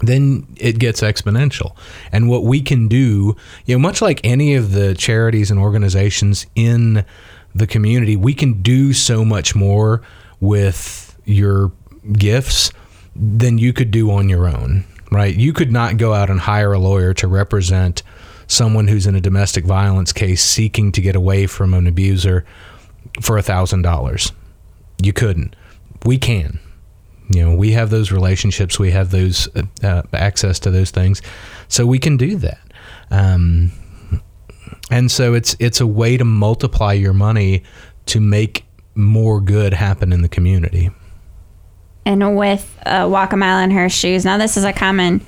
then 0.00 0.46
it 0.56 0.78
gets 0.78 1.02
exponential. 1.02 1.76
And 2.10 2.28
what 2.28 2.44
we 2.44 2.60
can 2.62 2.88
do, 2.88 3.36
you 3.66 3.74
know, 3.74 3.78
much 3.78 4.00
like 4.00 4.20
any 4.24 4.54
of 4.54 4.72
the 4.72 4.94
charities 4.94 5.50
and 5.50 5.60
organizations 5.60 6.46
in 6.54 7.04
the 7.54 7.66
community, 7.66 8.16
we 8.16 8.34
can 8.34 8.62
do 8.62 8.92
so 8.92 9.24
much 9.24 9.54
more 9.54 10.02
with 10.40 11.18
your 11.24 11.72
gifts 12.12 12.72
than 13.14 13.58
you 13.58 13.72
could 13.72 13.90
do 13.90 14.10
on 14.10 14.28
your 14.28 14.48
own, 14.48 14.84
right? 15.10 15.34
You 15.34 15.52
could 15.52 15.72
not 15.72 15.96
go 15.96 16.14
out 16.14 16.30
and 16.30 16.40
hire 16.40 16.72
a 16.72 16.78
lawyer 16.78 17.14
to 17.14 17.28
represent 17.28 18.02
someone 18.46 18.88
who's 18.88 19.06
in 19.06 19.14
a 19.14 19.20
domestic 19.20 19.64
violence 19.64 20.12
case 20.12 20.42
seeking 20.42 20.92
to 20.92 21.00
get 21.00 21.16
away 21.16 21.46
from 21.46 21.72
an 21.74 21.86
abuser 21.86 22.44
for 23.20 23.38
a 23.38 23.42
thousand 23.42 23.82
dollars. 23.82 24.32
You 25.02 25.12
couldn't. 25.12 25.54
We 26.04 26.18
can. 26.18 26.58
You 27.32 27.44
know, 27.44 27.54
we 27.54 27.72
have 27.72 27.90
those 27.90 28.10
relationships, 28.10 28.78
we 28.78 28.90
have 28.90 29.10
those 29.10 29.48
uh, 29.54 29.62
uh, 29.84 30.02
access 30.12 30.58
to 30.60 30.70
those 30.70 30.90
things, 30.90 31.22
so 31.68 31.86
we 31.86 32.00
can 32.00 32.16
do 32.16 32.36
that. 32.36 32.60
Um, 33.12 33.70
and 34.90 35.10
so 35.10 35.34
it's 35.34 35.54
it's 35.60 35.80
a 35.80 35.86
way 35.86 36.16
to 36.16 36.24
multiply 36.24 36.92
your 36.92 37.12
money 37.12 37.62
to 38.06 38.20
make 38.20 38.64
more 38.96 39.40
good 39.40 39.72
happen 39.72 40.12
in 40.12 40.22
the 40.22 40.28
community. 40.28 40.90
And 42.04 42.36
with 42.36 42.78
uh, 42.86 43.08
Walk 43.10 43.32
a 43.32 43.36
Mile 43.36 43.62
in 43.62 43.70
Her 43.70 43.88
Shoes, 43.88 44.24
now 44.24 44.38
this 44.38 44.56
is 44.56 44.64
a 44.64 44.72
common, 44.72 45.20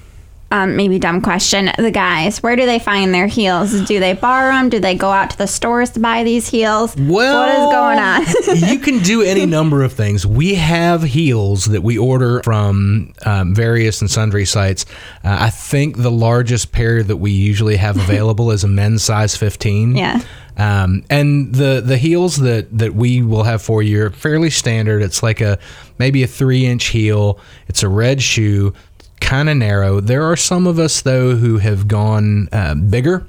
um, 0.51 0.75
maybe 0.75 0.99
dumb 0.99 1.21
question. 1.21 1.71
The 1.77 1.91
guys, 1.91 2.43
where 2.43 2.57
do 2.57 2.67
they 2.67 2.79
find 2.79 3.15
their 3.15 3.27
heels? 3.27 3.83
Do 3.83 4.01
they 4.01 4.15
borrow 4.15 4.53
them? 4.53 4.69
Do 4.69 4.81
they 4.81 4.95
go 4.95 5.11
out 5.11 5.31
to 5.31 5.39
the 5.39 5.47
stores 5.47 5.91
to 5.91 6.01
buy 6.01 6.25
these 6.25 6.49
heels? 6.49 6.97
Well, 6.97 7.41
what 7.41 7.49
is 7.51 8.47
going 8.47 8.59
on? 8.59 8.71
you 8.71 8.79
can 8.79 9.03
do 9.03 9.23
any 9.23 9.47
number 9.47 9.83
of 9.83 9.93
things. 9.93 10.27
We 10.27 10.55
have 10.55 11.03
heels 11.03 11.67
that 11.67 11.83
we 11.83 11.99
order 11.99 12.43
from 12.43 13.13
um, 13.27 13.55
various 13.55 14.01
and 14.01 14.11
sundry 14.11 14.47
sites. 14.47 14.87
Uh, 15.23 15.37
I 15.41 15.51
think 15.51 15.99
the 15.99 16.11
largest 16.11 16.73
pair 16.73 17.03
that 17.03 17.19
we 17.19 17.33
usually 17.33 17.77
have 17.77 17.97
available 17.99 18.51
is 18.51 18.65
a 18.65 18.69
men's 18.69 19.05
size 19.05 19.37
15. 19.37 19.97
Yeah. 19.97 20.23
Um, 20.57 21.05
and 21.09 21.55
the 21.55 21.83
the 21.85 21.97
heels 21.97 22.37
that 22.39 22.77
that 22.77 22.95
we 22.95 23.23
will 23.23 23.45
have 23.45 23.63
for 23.63 23.83
you 23.83 24.05
are 24.05 24.11
fairly 24.11 24.51
standard. 24.51 25.03
It's 25.03 25.23
like 25.23 25.41
a 25.41 25.59
maybe 25.99 26.23
a 26.23 26.27
three 26.27 26.67
inch 26.67 26.87
heel. 26.87 27.39
It's 27.69 27.83
a 27.83 27.89
red 27.89 28.23
shoe, 28.23 28.75
kind 29.21 29.49
of 29.49 29.57
narrow. 29.57 30.01
There 30.01 30.25
are 30.25 30.37
some 30.37 30.67
of 30.67 30.79
us 30.79 31.01
though 31.01 31.37
who 31.37 31.59
have 31.59 31.89
gone 31.89 32.49
uh, 32.53 32.75
bigger. 32.75 33.27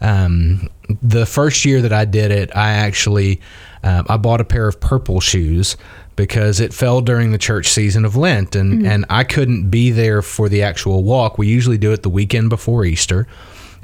Um, 0.00 0.68
the 1.02 1.24
first 1.24 1.64
year 1.64 1.80
that 1.82 1.92
I 1.92 2.04
did 2.04 2.30
it, 2.30 2.54
I 2.54 2.72
actually 2.72 3.40
uh, 3.82 4.02
I 4.08 4.16
bought 4.16 4.40
a 4.40 4.44
pair 4.44 4.66
of 4.66 4.80
purple 4.80 5.20
shoes 5.20 5.76
because 6.16 6.60
it 6.60 6.72
fell 6.74 7.00
during 7.00 7.30
the 7.30 7.38
church 7.38 7.68
season 7.68 8.04
of 8.04 8.16
Lent, 8.16 8.56
and 8.56 8.86
and 8.86 9.04
I 9.08 9.22
couldn't 9.22 9.70
be 9.70 9.90
there 9.90 10.22
for 10.22 10.48
the 10.48 10.62
actual 10.62 11.04
walk. 11.04 11.38
We 11.38 11.46
usually 11.46 11.78
do 11.78 11.92
it 11.92 12.02
the 12.02 12.10
weekend 12.10 12.50
before 12.50 12.84
Easter. 12.84 13.28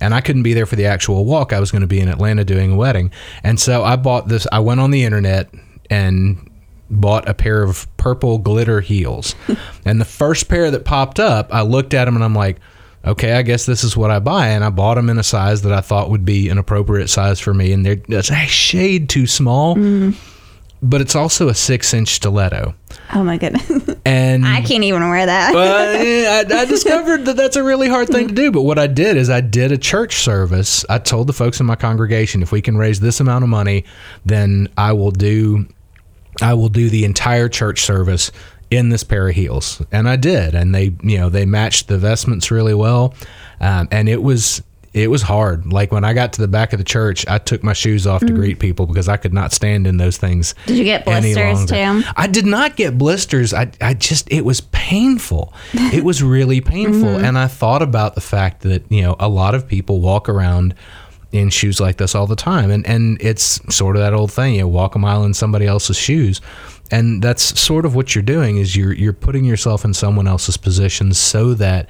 And 0.00 0.14
I 0.14 0.20
couldn't 0.20 0.42
be 0.42 0.54
there 0.54 0.66
for 0.66 0.76
the 0.76 0.86
actual 0.86 1.24
walk. 1.24 1.52
I 1.52 1.60
was 1.60 1.70
going 1.70 1.82
to 1.82 1.86
be 1.86 2.00
in 2.00 2.08
Atlanta 2.08 2.44
doing 2.44 2.72
a 2.72 2.76
wedding. 2.76 3.12
And 3.42 3.58
so 3.60 3.84
I 3.84 3.96
bought 3.96 4.28
this. 4.28 4.46
I 4.50 4.58
went 4.60 4.80
on 4.80 4.90
the 4.90 5.04
internet 5.04 5.52
and 5.90 6.50
bought 6.90 7.28
a 7.28 7.34
pair 7.34 7.62
of 7.62 7.86
purple 7.96 8.38
glitter 8.38 8.80
heels. 8.80 9.34
and 9.84 10.00
the 10.00 10.04
first 10.04 10.48
pair 10.48 10.70
that 10.70 10.84
popped 10.84 11.20
up, 11.20 11.52
I 11.52 11.62
looked 11.62 11.94
at 11.94 12.04
them 12.04 12.14
and 12.14 12.24
I'm 12.24 12.34
like, 12.34 12.58
okay, 13.04 13.32
I 13.32 13.42
guess 13.42 13.66
this 13.66 13.82
is 13.84 13.96
what 13.96 14.10
I 14.10 14.18
buy. 14.18 14.48
And 14.48 14.64
I 14.64 14.70
bought 14.70 14.94
them 14.94 15.10
in 15.10 15.18
a 15.18 15.22
size 15.22 15.62
that 15.62 15.72
I 15.72 15.80
thought 15.80 16.10
would 16.10 16.24
be 16.24 16.48
an 16.48 16.58
appropriate 16.58 17.08
size 17.08 17.40
for 17.40 17.54
me. 17.54 17.72
And 17.72 17.84
they're 17.84 18.00
it's 18.08 18.30
a 18.30 18.46
shade 18.46 19.08
too 19.08 19.26
small, 19.26 19.76
mm-hmm. 19.76 20.10
but 20.82 21.00
it's 21.00 21.16
also 21.16 21.48
a 21.48 21.54
six 21.54 21.92
inch 21.94 22.08
stiletto. 22.08 22.74
Oh 23.12 23.22
my 23.24 23.38
goodness. 23.38 23.70
And 24.04 24.44
I 24.44 24.62
can't 24.62 24.82
even 24.82 25.08
wear 25.08 25.26
that. 25.26 25.54
well, 25.54 26.50
I, 26.52 26.62
I 26.62 26.64
discovered 26.64 27.24
that 27.26 27.36
that's 27.36 27.54
a 27.54 27.62
really 27.62 27.88
hard 27.88 28.08
thing 28.08 28.26
to 28.28 28.34
do. 28.34 28.50
But 28.50 28.62
what 28.62 28.78
I 28.78 28.88
did 28.88 29.16
is 29.16 29.30
I 29.30 29.40
did 29.40 29.70
a 29.70 29.78
church 29.78 30.16
service. 30.16 30.84
I 30.90 30.98
told 30.98 31.28
the 31.28 31.32
folks 31.32 31.60
in 31.60 31.66
my 31.66 31.76
congregation, 31.76 32.42
if 32.42 32.50
we 32.50 32.60
can 32.60 32.76
raise 32.76 32.98
this 32.98 33.20
amount 33.20 33.44
of 33.44 33.48
money, 33.48 33.84
then 34.26 34.68
I 34.76 34.92
will 34.92 35.12
do, 35.12 35.68
I 36.40 36.54
will 36.54 36.68
do 36.68 36.90
the 36.90 37.04
entire 37.04 37.48
church 37.48 37.82
service 37.82 38.32
in 38.72 38.88
this 38.88 39.04
pair 39.04 39.28
of 39.28 39.36
heels, 39.36 39.80
and 39.92 40.08
I 40.08 40.16
did. 40.16 40.54
And 40.54 40.74
they, 40.74 40.92
you 41.02 41.18
know, 41.18 41.28
they 41.28 41.46
matched 41.46 41.86
the 41.86 41.98
vestments 41.98 42.50
really 42.50 42.74
well, 42.74 43.14
um, 43.60 43.86
and 43.92 44.08
it 44.08 44.22
was. 44.22 44.62
It 44.94 45.10
was 45.10 45.22
hard. 45.22 45.72
Like 45.72 45.90
when 45.90 46.04
I 46.04 46.12
got 46.12 46.34
to 46.34 46.42
the 46.42 46.48
back 46.48 46.74
of 46.74 46.78
the 46.78 46.84
church, 46.84 47.26
I 47.26 47.38
took 47.38 47.62
my 47.62 47.72
shoes 47.72 48.06
off 48.06 48.20
to 48.20 48.26
mm. 48.26 48.34
greet 48.34 48.58
people 48.58 48.86
because 48.86 49.08
I 49.08 49.16
could 49.16 49.32
not 49.32 49.52
stand 49.52 49.86
in 49.86 49.96
those 49.96 50.18
things. 50.18 50.54
Did 50.66 50.76
you 50.76 50.84
get 50.84 51.06
blisters 51.06 51.64
too? 51.64 52.02
I 52.14 52.26
did 52.26 52.44
not 52.44 52.76
get 52.76 52.98
blisters. 52.98 53.54
I, 53.54 53.70
I 53.80 53.94
just, 53.94 54.30
it 54.30 54.44
was 54.44 54.60
painful. 54.60 55.52
It 55.92 56.04
was 56.04 56.22
really 56.22 56.62
painful. 56.62 57.08
Mm-hmm. 57.08 57.24
And 57.24 57.36
I 57.36 57.48
thought 57.48 57.82
about 57.82 58.14
the 58.14 58.22
fact 58.22 58.62
that, 58.62 58.90
you 58.90 59.02
know, 59.02 59.14
a 59.20 59.28
lot 59.28 59.54
of 59.54 59.68
people 59.68 60.00
walk 60.00 60.26
around 60.26 60.74
in 61.32 61.50
shoes 61.50 61.80
like 61.80 61.98
this 61.98 62.14
all 62.14 62.26
the 62.26 62.36
time. 62.36 62.70
And, 62.70 62.86
and 62.86 63.20
it's 63.20 63.60
sort 63.74 63.96
of 63.96 64.00
that 64.00 64.14
old 64.14 64.32
thing, 64.32 64.54
you 64.54 64.60
know, 64.62 64.68
walk 64.68 64.94
a 64.94 64.98
mile 64.98 65.24
in 65.24 65.34
somebody 65.34 65.66
else's 65.66 65.98
shoes. 65.98 66.40
And 66.90 67.22
that's 67.22 67.60
sort 67.60 67.84
of 67.84 67.94
what 67.94 68.14
you're 68.14 68.22
doing 68.22 68.56
is 68.56 68.74
you're, 68.74 68.92
you're 68.92 69.12
putting 69.12 69.44
yourself 69.44 69.84
in 69.84 69.92
someone 69.92 70.26
else's 70.26 70.56
position 70.56 71.12
so 71.12 71.52
that, 71.54 71.88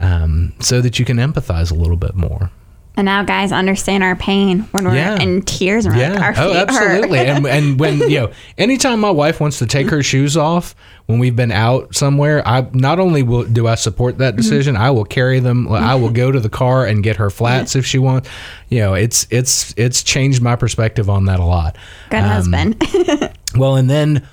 um, 0.00 0.52
so 0.60 0.80
that 0.80 0.98
you 0.98 1.04
can 1.04 1.18
empathize 1.18 1.70
a 1.70 1.74
little 1.74 1.96
bit 1.96 2.14
more. 2.14 2.50
And 2.96 3.04
now 3.06 3.22
guys 3.22 3.52
understand 3.52 4.02
our 4.02 4.16
pain 4.16 4.60
when 4.72 4.84
we're 4.84 4.96
Yeah. 4.96 5.18
in 5.22 5.42
tears 5.42 5.86
and 5.86 5.94
we're 5.96 6.10
like, 6.10 6.20
our 6.20 6.34
feet 6.34 6.42
oh, 6.42 6.52
absolutely. 6.54 7.18
and 7.20 7.46
and 7.46 7.78
when 7.80 7.98
you 8.10 8.18
know, 8.20 8.32
anytime 8.58 9.00
my 9.00 9.10
wife 9.10 9.40
wants 9.40 9.58
to 9.60 9.66
take 9.66 9.88
her 9.90 10.02
shoes 10.02 10.36
off 10.36 10.74
when 11.06 11.18
we've 11.18 11.36
been 11.36 11.52
out 11.52 11.94
somewhere, 11.94 12.46
I 12.46 12.66
not 12.72 12.98
only 12.98 13.22
will 13.22 13.44
do 13.44 13.68
I 13.68 13.76
support 13.76 14.18
that 14.18 14.36
decision, 14.36 14.76
I 14.76 14.90
will 14.90 15.04
carry 15.06 15.38
them. 15.40 15.68
I 15.72 15.94
will 15.94 16.10
go 16.10 16.30
to 16.32 16.40
the 16.40 16.50
car 16.50 16.84
and 16.84 17.02
get 17.02 17.16
her 17.16 17.30
flats 17.30 17.74
if 17.76 17.86
she 17.86 17.98
wants. 17.98 18.28
You 18.68 18.80
know, 18.80 18.94
it's 18.94 19.26
it's 19.30 19.72
it's 19.78 20.02
changed 20.02 20.42
my 20.42 20.56
perspective 20.56 21.08
on 21.08 21.24
that 21.26 21.40
a 21.40 21.44
lot. 21.44 21.76
Good 22.10 22.18
Um, 22.18 22.28
husband. 22.28 22.82
Well, 23.56 23.74
and 23.76 23.88
then 23.90 24.28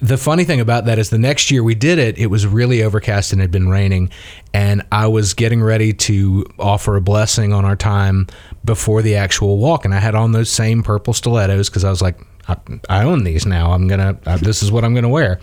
the 0.00 0.16
funny 0.16 0.44
thing 0.44 0.60
about 0.60 0.86
that 0.86 0.98
is 0.98 1.10
the 1.10 1.18
next 1.18 1.50
year 1.50 1.62
we 1.62 1.74
did 1.74 1.98
it, 1.98 2.18
it 2.18 2.28
was 2.28 2.46
really 2.46 2.82
overcast 2.82 3.32
and 3.32 3.40
had 3.40 3.50
been 3.50 3.68
raining. 3.68 4.10
And 4.54 4.82
I 4.90 5.06
was 5.08 5.34
getting 5.34 5.62
ready 5.62 5.92
to 5.92 6.44
offer 6.58 6.96
a 6.96 7.00
blessing 7.00 7.52
on 7.52 7.64
our 7.64 7.76
time 7.76 8.26
before 8.64 9.02
the 9.02 9.16
actual 9.16 9.58
walk. 9.58 9.84
And 9.84 9.94
I 9.94 9.98
had 9.98 10.14
on 10.14 10.32
those 10.32 10.50
same 10.50 10.82
purple 10.82 11.12
stilettos 11.12 11.68
because 11.68 11.84
I 11.84 11.90
was 11.90 12.00
like, 12.00 12.18
I, 12.48 12.56
I 12.88 13.04
own 13.04 13.24
these 13.24 13.44
now. 13.44 13.72
I'm 13.72 13.88
going 13.88 14.00
to, 14.00 14.38
this 14.42 14.62
is 14.62 14.72
what 14.72 14.84
I'm 14.84 14.94
going 14.94 15.02
to 15.02 15.08
wear. 15.08 15.38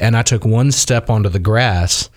And 0.00 0.16
I 0.16 0.22
took 0.22 0.44
one 0.44 0.72
step 0.72 1.08
onto 1.08 1.28
the 1.28 1.38
grass 1.38 2.10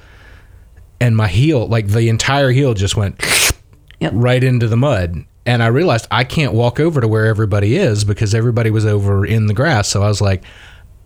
and 0.99 1.15
my 1.15 1.27
heel, 1.27 1.67
like 1.67 1.87
the 1.87 2.09
entire 2.09 2.49
heel 2.51 2.73
just 2.73 2.95
went 2.95 3.21
Yep. 3.99 4.11
right 4.15 4.43
into 4.43 4.67
the 4.67 4.77
mud. 4.77 5.23
And 5.45 5.61
I 5.61 5.67
realized 5.67 6.07
I 6.09 6.23
can't 6.23 6.53
walk 6.53 6.79
over 6.79 6.99
to 6.99 7.07
where 7.07 7.27
everybody 7.27 7.75
is 7.75 8.03
because 8.03 8.33
everybody 8.33 8.71
was 8.71 8.85
over 8.85 9.25
in 9.25 9.45
the 9.45 9.53
grass. 9.53 9.87
So 9.87 10.01
I 10.01 10.07
was 10.07 10.19
like, 10.19 10.43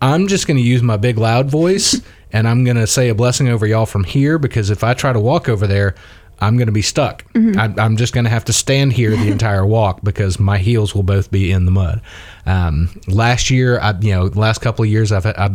I'm 0.00 0.28
just 0.28 0.46
going 0.46 0.56
to 0.56 0.62
use 0.62 0.82
my 0.82 0.96
big 0.96 1.18
loud 1.18 1.50
voice 1.50 2.00
and 2.32 2.48
I'm 2.48 2.64
going 2.64 2.76
to 2.76 2.86
say 2.86 3.08
a 3.08 3.14
blessing 3.14 3.48
over 3.48 3.66
y'all 3.66 3.86
from 3.86 4.04
here 4.04 4.38
because 4.38 4.70
if 4.70 4.84
I 4.84 4.94
try 4.94 5.12
to 5.12 5.20
walk 5.20 5.48
over 5.48 5.66
there, 5.66 5.94
I'm 6.42 6.56
going 6.56 6.66
to 6.68 6.72
be 6.72 6.82
stuck. 6.82 7.24
I, 7.58 7.74
I'm 7.76 7.98
just 7.98 8.14
going 8.14 8.24
to 8.24 8.30
have 8.30 8.46
to 8.46 8.52
stand 8.52 8.94
here 8.94 9.10
the 9.10 9.28
entire 9.30 9.66
walk 9.66 10.00
because 10.02 10.40
my 10.40 10.56
heels 10.56 10.94
will 10.94 11.02
both 11.02 11.30
be 11.30 11.52
in 11.52 11.66
the 11.66 11.70
mud. 11.70 12.00
Um, 12.46 12.88
last 13.06 13.50
year, 13.50 13.78
I, 13.78 13.98
you 14.00 14.12
know, 14.12 14.24
last 14.24 14.60
couple 14.62 14.82
of 14.82 14.90
years, 14.90 15.12
I've 15.12 15.26
I 15.26 15.50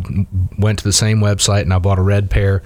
went 0.58 0.78
to 0.78 0.84
the 0.84 0.92
same 0.92 1.18
website 1.18 1.62
and 1.62 1.74
I 1.74 1.78
bought 1.80 1.98
a 1.98 2.02
red 2.02 2.30
pair. 2.30 2.62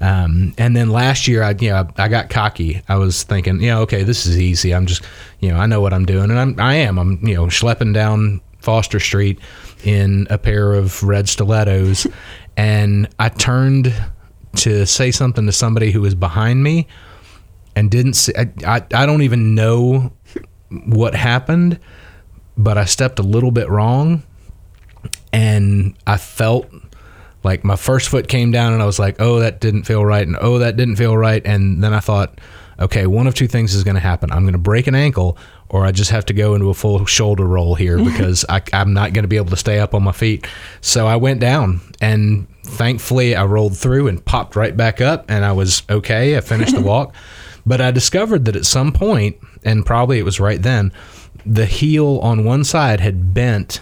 Um, 0.00 0.54
and 0.58 0.74
then 0.74 0.90
last 0.90 1.28
year, 1.28 1.42
I 1.42 1.54
you 1.60 1.70
know 1.70 1.88
I 1.96 2.08
got 2.08 2.30
cocky. 2.30 2.82
I 2.88 2.96
was 2.96 3.22
thinking, 3.22 3.60
you 3.60 3.68
know, 3.68 3.82
okay, 3.82 4.02
this 4.02 4.26
is 4.26 4.38
easy. 4.38 4.74
I'm 4.74 4.86
just, 4.86 5.02
you 5.40 5.50
know, 5.50 5.58
I 5.58 5.66
know 5.66 5.80
what 5.80 5.92
I'm 5.92 6.06
doing, 6.06 6.30
and 6.30 6.38
I'm 6.38 6.58
I 6.58 6.74
am. 6.76 6.98
I'm 6.98 7.24
you 7.24 7.34
know 7.34 7.44
schlepping 7.46 7.92
down 7.92 8.40
Foster 8.60 8.98
Street 8.98 9.38
in 9.84 10.26
a 10.30 10.38
pair 10.38 10.72
of 10.72 11.02
red 11.02 11.28
stilettos, 11.28 12.06
and 12.56 13.08
I 13.18 13.28
turned 13.28 13.94
to 14.56 14.84
say 14.84 15.10
something 15.10 15.46
to 15.46 15.52
somebody 15.52 15.90
who 15.90 16.00
was 16.00 16.14
behind 16.14 16.62
me, 16.62 16.86
and 17.76 17.90
didn't 17.90 18.14
see. 18.14 18.32
I 18.36 18.52
I, 18.66 18.82
I 18.94 19.06
don't 19.06 19.22
even 19.22 19.54
know 19.54 20.12
what 20.68 21.14
happened, 21.14 21.78
but 22.56 22.78
I 22.78 22.84
stepped 22.84 23.18
a 23.18 23.22
little 23.22 23.50
bit 23.50 23.68
wrong 23.68 24.22
and 25.32 25.96
I 26.06 26.16
felt 26.16 26.70
like 27.42 27.64
my 27.64 27.76
first 27.76 28.08
foot 28.08 28.28
came 28.28 28.50
down 28.50 28.72
and 28.72 28.82
I 28.82 28.86
was 28.86 28.98
like, 28.98 29.16
oh, 29.20 29.40
that 29.40 29.60
didn't 29.60 29.84
feel 29.84 30.04
right. 30.04 30.26
And 30.26 30.36
oh, 30.40 30.58
that 30.58 30.76
didn't 30.76 30.96
feel 30.96 31.16
right. 31.16 31.42
And 31.44 31.82
then 31.82 31.94
I 31.94 32.00
thought, 32.00 32.38
okay, 32.78 33.06
one 33.06 33.26
of 33.26 33.34
two 33.34 33.48
things 33.48 33.74
is 33.74 33.84
going 33.84 33.94
to 33.94 34.00
happen. 34.00 34.30
I'm 34.30 34.42
going 34.42 34.52
to 34.52 34.58
break 34.58 34.86
an 34.86 34.94
ankle 34.94 35.38
or 35.70 35.86
I 35.86 35.92
just 35.92 36.10
have 36.10 36.26
to 36.26 36.34
go 36.34 36.54
into 36.54 36.68
a 36.68 36.74
full 36.74 37.06
shoulder 37.06 37.46
roll 37.46 37.74
here 37.74 37.96
because 38.04 38.44
I, 38.48 38.60
I'm 38.72 38.92
not 38.92 39.12
going 39.12 39.22
to 39.24 39.28
be 39.28 39.36
able 39.36 39.50
to 39.50 39.56
stay 39.56 39.78
up 39.78 39.94
on 39.94 40.02
my 40.02 40.12
feet. 40.12 40.46
So 40.80 41.06
I 41.06 41.16
went 41.16 41.40
down 41.40 41.80
and 42.00 42.46
thankfully 42.64 43.34
I 43.34 43.44
rolled 43.44 43.76
through 43.76 44.08
and 44.08 44.24
popped 44.24 44.56
right 44.56 44.76
back 44.76 45.00
up 45.00 45.24
and 45.28 45.44
I 45.44 45.52
was 45.52 45.82
okay. 45.88 46.36
I 46.36 46.40
finished 46.40 46.74
the 46.74 46.80
walk. 46.82 47.14
But 47.64 47.80
I 47.80 47.90
discovered 47.90 48.46
that 48.46 48.56
at 48.56 48.64
some 48.64 48.90
point, 48.90 49.36
and 49.64 49.84
probably 49.84 50.18
it 50.18 50.24
was 50.24 50.40
right 50.40 50.60
then, 50.60 50.92
the 51.44 51.66
heel 51.66 52.18
on 52.18 52.44
one 52.44 52.64
side 52.64 53.00
had 53.00 53.34
bent 53.34 53.80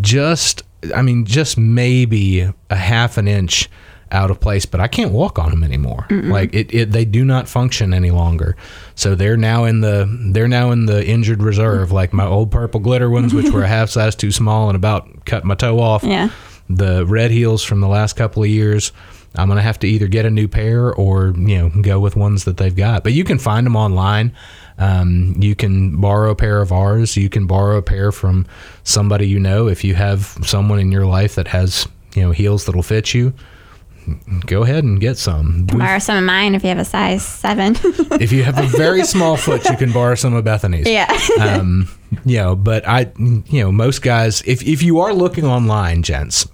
just 0.00 0.62
I 0.94 1.02
mean 1.02 1.24
just 1.24 1.58
maybe 1.58 2.50
a 2.70 2.76
half 2.76 3.18
an 3.18 3.26
inch 3.26 3.68
out 4.12 4.30
of 4.30 4.40
place, 4.40 4.66
but 4.66 4.80
I 4.80 4.88
can't 4.88 5.12
walk 5.12 5.38
on 5.38 5.50
them 5.50 5.62
anymore. 5.62 6.06
Like 6.30 6.54
it, 6.54 6.72
it, 6.74 6.90
they 6.92 7.04
do 7.04 7.24
not 7.24 7.48
function 7.48 7.94
any 7.94 8.10
longer. 8.10 8.56
So 8.94 9.14
they're 9.14 9.36
now 9.36 9.64
in 9.64 9.80
the 9.80 10.08
they're 10.32 10.48
now 10.48 10.70
in 10.70 10.86
the 10.86 11.06
injured 11.06 11.42
reserve, 11.42 11.92
like 11.92 12.12
my 12.12 12.26
old 12.26 12.50
purple 12.50 12.80
glitter 12.80 13.08
ones, 13.10 13.32
which 13.32 13.50
were 13.50 13.62
a 13.62 13.68
half 13.78 13.90
size 13.90 14.16
too 14.16 14.32
small 14.32 14.68
and 14.68 14.76
about 14.76 15.24
cut 15.24 15.44
my 15.44 15.54
toe 15.54 15.78
off. 15.80 16.02
Yeah. 16.02 16.30
The 16.68 17.04
red 17.06 17.30
heels 17.30 17.62
from 17.64 17.80
the 17.80 17.88
last 17.88 18.14
couple 18.14 18.42
of 18.42 18.48
years. 18.48 18.92
I'm 19.36 19.48
gonna 19.48 19.62
have 19.62 19.78
to 19.80 19.86
either 19.86 20.08
get 20.08 20.26
a 20.26 20.30
new 20.30 20.48
pair 20.48 20.92
or 20.92 21.32
you 21.36 21.58
know 21.58 21.82
go 21.82 22.00
with 22.00 22.16
ones 22.16 22.44
that 22.44 22.56
they've 22.56 22.74
got. 22.74 23.04
But 23.04 23.12
you 23.12 23.24
can 23.24 23.38
find 23.38 23.64
them 23.64 23.76
online. 23.76 24.32
Um, 24.78 25.36
you 25.38 25.54
can 25.54 26.00
borrow 26.00 26.30
a 26.30 26.34
pair 26.34 26.60
of 26.60 26.72
ours. 26.72 27.16
You 27.16 27.28
can 27.28 27.46
borrow 27.46 27.76
a 27.76 27.82
pair 27.82 28.10
from 28.12 28.46
somebody 28.82 29.28
you 29.28 29.38
know. 29.38 29.68
If 29.68 29.84
you 29.84 29.94
have 29.94 30.38
someone 30.42 30.80
in 30.80 30.90
your 30.90 31.06
life 31.06 31.36
that 31.36 31.48
has 31.48 31.86
you 32.14 32.22
know 32.22 32.32
heels 32.32 32.64
that'll 32.64 32.82
fit 32.82 33.14
you, 33.14 33.32
go 34.46 34.62
ahead 34.62 34.84
and 34.84 35.00
get 35.00 35.18
some. 35.18 35.66
Borrow 35.66 35.98
some 35.98 36.16
of 36.16 36.24
mine 36.24 36.54
if 36.54 36.62
you 36.62 36.68
have 36.68 36.78
a 36.78 36.84
size 36.84 37.24
seven. 37.24 37.76
if 38.20 38.32
you 38.32 38.42
have 38.42 38.58
a 38.58 38.66
very 38.76 39.04
small 39.04 39.36
foot, 39.36 39.64
you 39.68 39.76
can 39.76 39.92
borrow 39.92 40.14
some 40.14 40.34
of 40.34 40.44
Bethany's. 40.44 40.88
yeah. 40.88 41.06
Um, 41.40 41.88
you 42.24 42.36
know, 42.38 42.56
but 42.56 42.86
I, 42.86 43.12
you 43.18 43.62
know, 43.62 43.72
most 43.72 44.02
guys, 44.02 44.42
if 44.42 44.62
if 44.62 44.82
you 44.82 45.00
are 45.00 45.12
looking 45.12 45.44
online, 45.44 46.02
gents, 46.02 46.46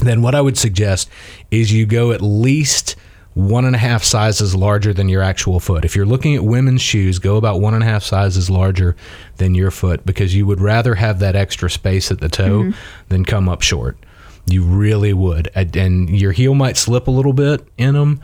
then 0.00 0.22
what 0.22 0.34
I 0.34 0.40
would 0.40 0.58
suggest 0.58 1.08
is 1.50 1.72
you 1.72 1.86
go 1.86 2.12
at 2.12 2.20
least 2.20 2.96
one 3.34 3.64
and 3.64 3.74
a 3.74 3.78
half 3.78 4.04
sizes 4.04 4.54
larger 4.54 4.94
than 4.94 5.08
your 5.08 5.22
actual 5.22 5.58
foot. 5.58 5.84
If 5.84 5.96
you're 5.96 6.06
looking 6.06 6.36
at 6.36 6.44
women's 6.44 6.82
shoes, 6.82 7.18
go 7.18 7.36
about 7.36 7.60
one 7.60 7.74
and 7.74 7.82
a 7.82 7.86
half 7.86 8.04
sizes 8.04 8.48
larger 8.48 8.94
than 9.36 9.54
your 9.56 9.72
foot 9.72 10.06
because 10.06 10.34
you 10.34 10.46
would 10.46 10.60
rather 10.60 10.94
have 10.94 11.18
that 11.18 11.34
extra 11.34 11.68
space 11.68 12.12
at 12.12 12.20
the 12.20 12.28
toe 12.28 12.72
than 13.08 13.24
come 13.24 13.48
up 13.48 13.60
short. 13.62 13.98
You 14.46 14.62
really 14.62 15.12
would. 15.12 15.50
And- 15.54 16.10
your 16.10 16.32
heel 16.32 16.54
might 16.54 16.76
slip 16.76 17.06
a 17.08 17.10
little 17.10 17.32
bit 17.32 17.66
in 17.78 17.94
them, 17.94 18.20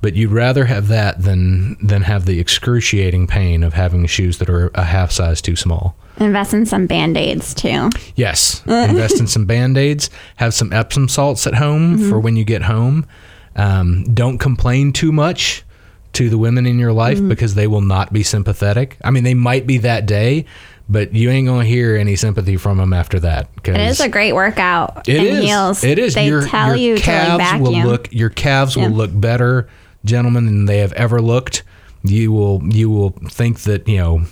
but 0.00 0.14
you'd 0.14 0.30
rather 0.30 0.64
have 0.66 0.88
that 0.88 1.22
than 1.22 1.76
than 1.82 2.02
have 2.02 2.24
the 2.24 2.38
excruciating 2.40 3.26
pain 3.26 3.62
of 3.62 3.74
having 3.74 4.06
shoes 4.06 4.38
that 4.38 4.48
are 4.48 4.70
a 4.74 4.84
half 4.84 5.10
size 5.10 5.42
too 5.42 5.56
small. 5.56 5.96
Invest 6.18 6.52
in 6.54 6.66
some 6.66 6.86
band 6.86 7.16
aids 7.16 7.54
too. 7.54 7.90
Yes. 8.16 8.62
Invest 8.66 9.20
in 9.20 9.26
some 9.26 9.44
band 9.46 9.76
aids. 9.78 10.10
Have 10.36 10.54
some 10.54 10.72
Epsom 10.72 11.08
salts 11.08 11.46
at 11.46 11.54
home 11.54 11.98
for 12.08 12.18
when 12.18 12.36
you 12.36 12.44
get 12.44 12.62
home. 12.62 13.06
Um, 13.56 14.04
don't 14.14 14.38
complain 14.38 14.92
too 14.92 15.12
much 15.12 15.64
to 16.14 16.30
the 16.30 16.38
women 16.38 16.66
in 16.66 16.78
your 16.78 16.92
life 16.92 17.20
because 17.28 17.54
they 17.54 17.66
will 17.66 17.80
not 17.82 18.12
be 18.12 18.22
sympathetic. 18.22 18.96
I 19.04 19.10
mean, 19.10 19.24
they 19.24 19.34
might 19.34 19.66
be 19.66 19.78
that 19.78 20.06
day, 20.06 20.46
but 20.88 21.14
you 21.14 21.30
ain't 21.30 21.46
to 21.48 21.64
hear 21.66 21.96
any 21.96 22.16
sympathy 22.16 22.56
from 22.56 22.78
them 22.78 22.92
after 22.92 23.20
that. 23.20 23.48
It 23.64 23.76
is 23.76 24.00
a 24.00 24.08
great 24.08 24.32
workout. 24.32 25.08
it 25.08 25.22
is. 25.22 25.44
heels. 25.44 25.84
It 25.84 25.98
is. 25.98 26.14
They 26.14 26.26
your, 26.26 26.42
tell 26.46 26.76
your 26.76 26.96
you 26.96 27.02
calves 27.02 27.60
will 27.60 27.72
look. 27.84 28.12
Your 28.12 28.30
calves 28.30 28.76
Yeah. 28.76 28.88
will 28.88 28.94
look 28.96 29.10
better, 29.12 29.68
gentlemen, 30.04 30.46
than 30.46 30.64
they 30.64 30.78
have 30.78 30.92
ever 30.94 31.20
looked. 31.20 31.62
You 32.04 32.32
will. 32.32 32.62
You 32.64 32.88
will 32.90 33.10
think 33.28 33.60
that 33.60 33.86
you 33.88 33.98
know 33.98 34.22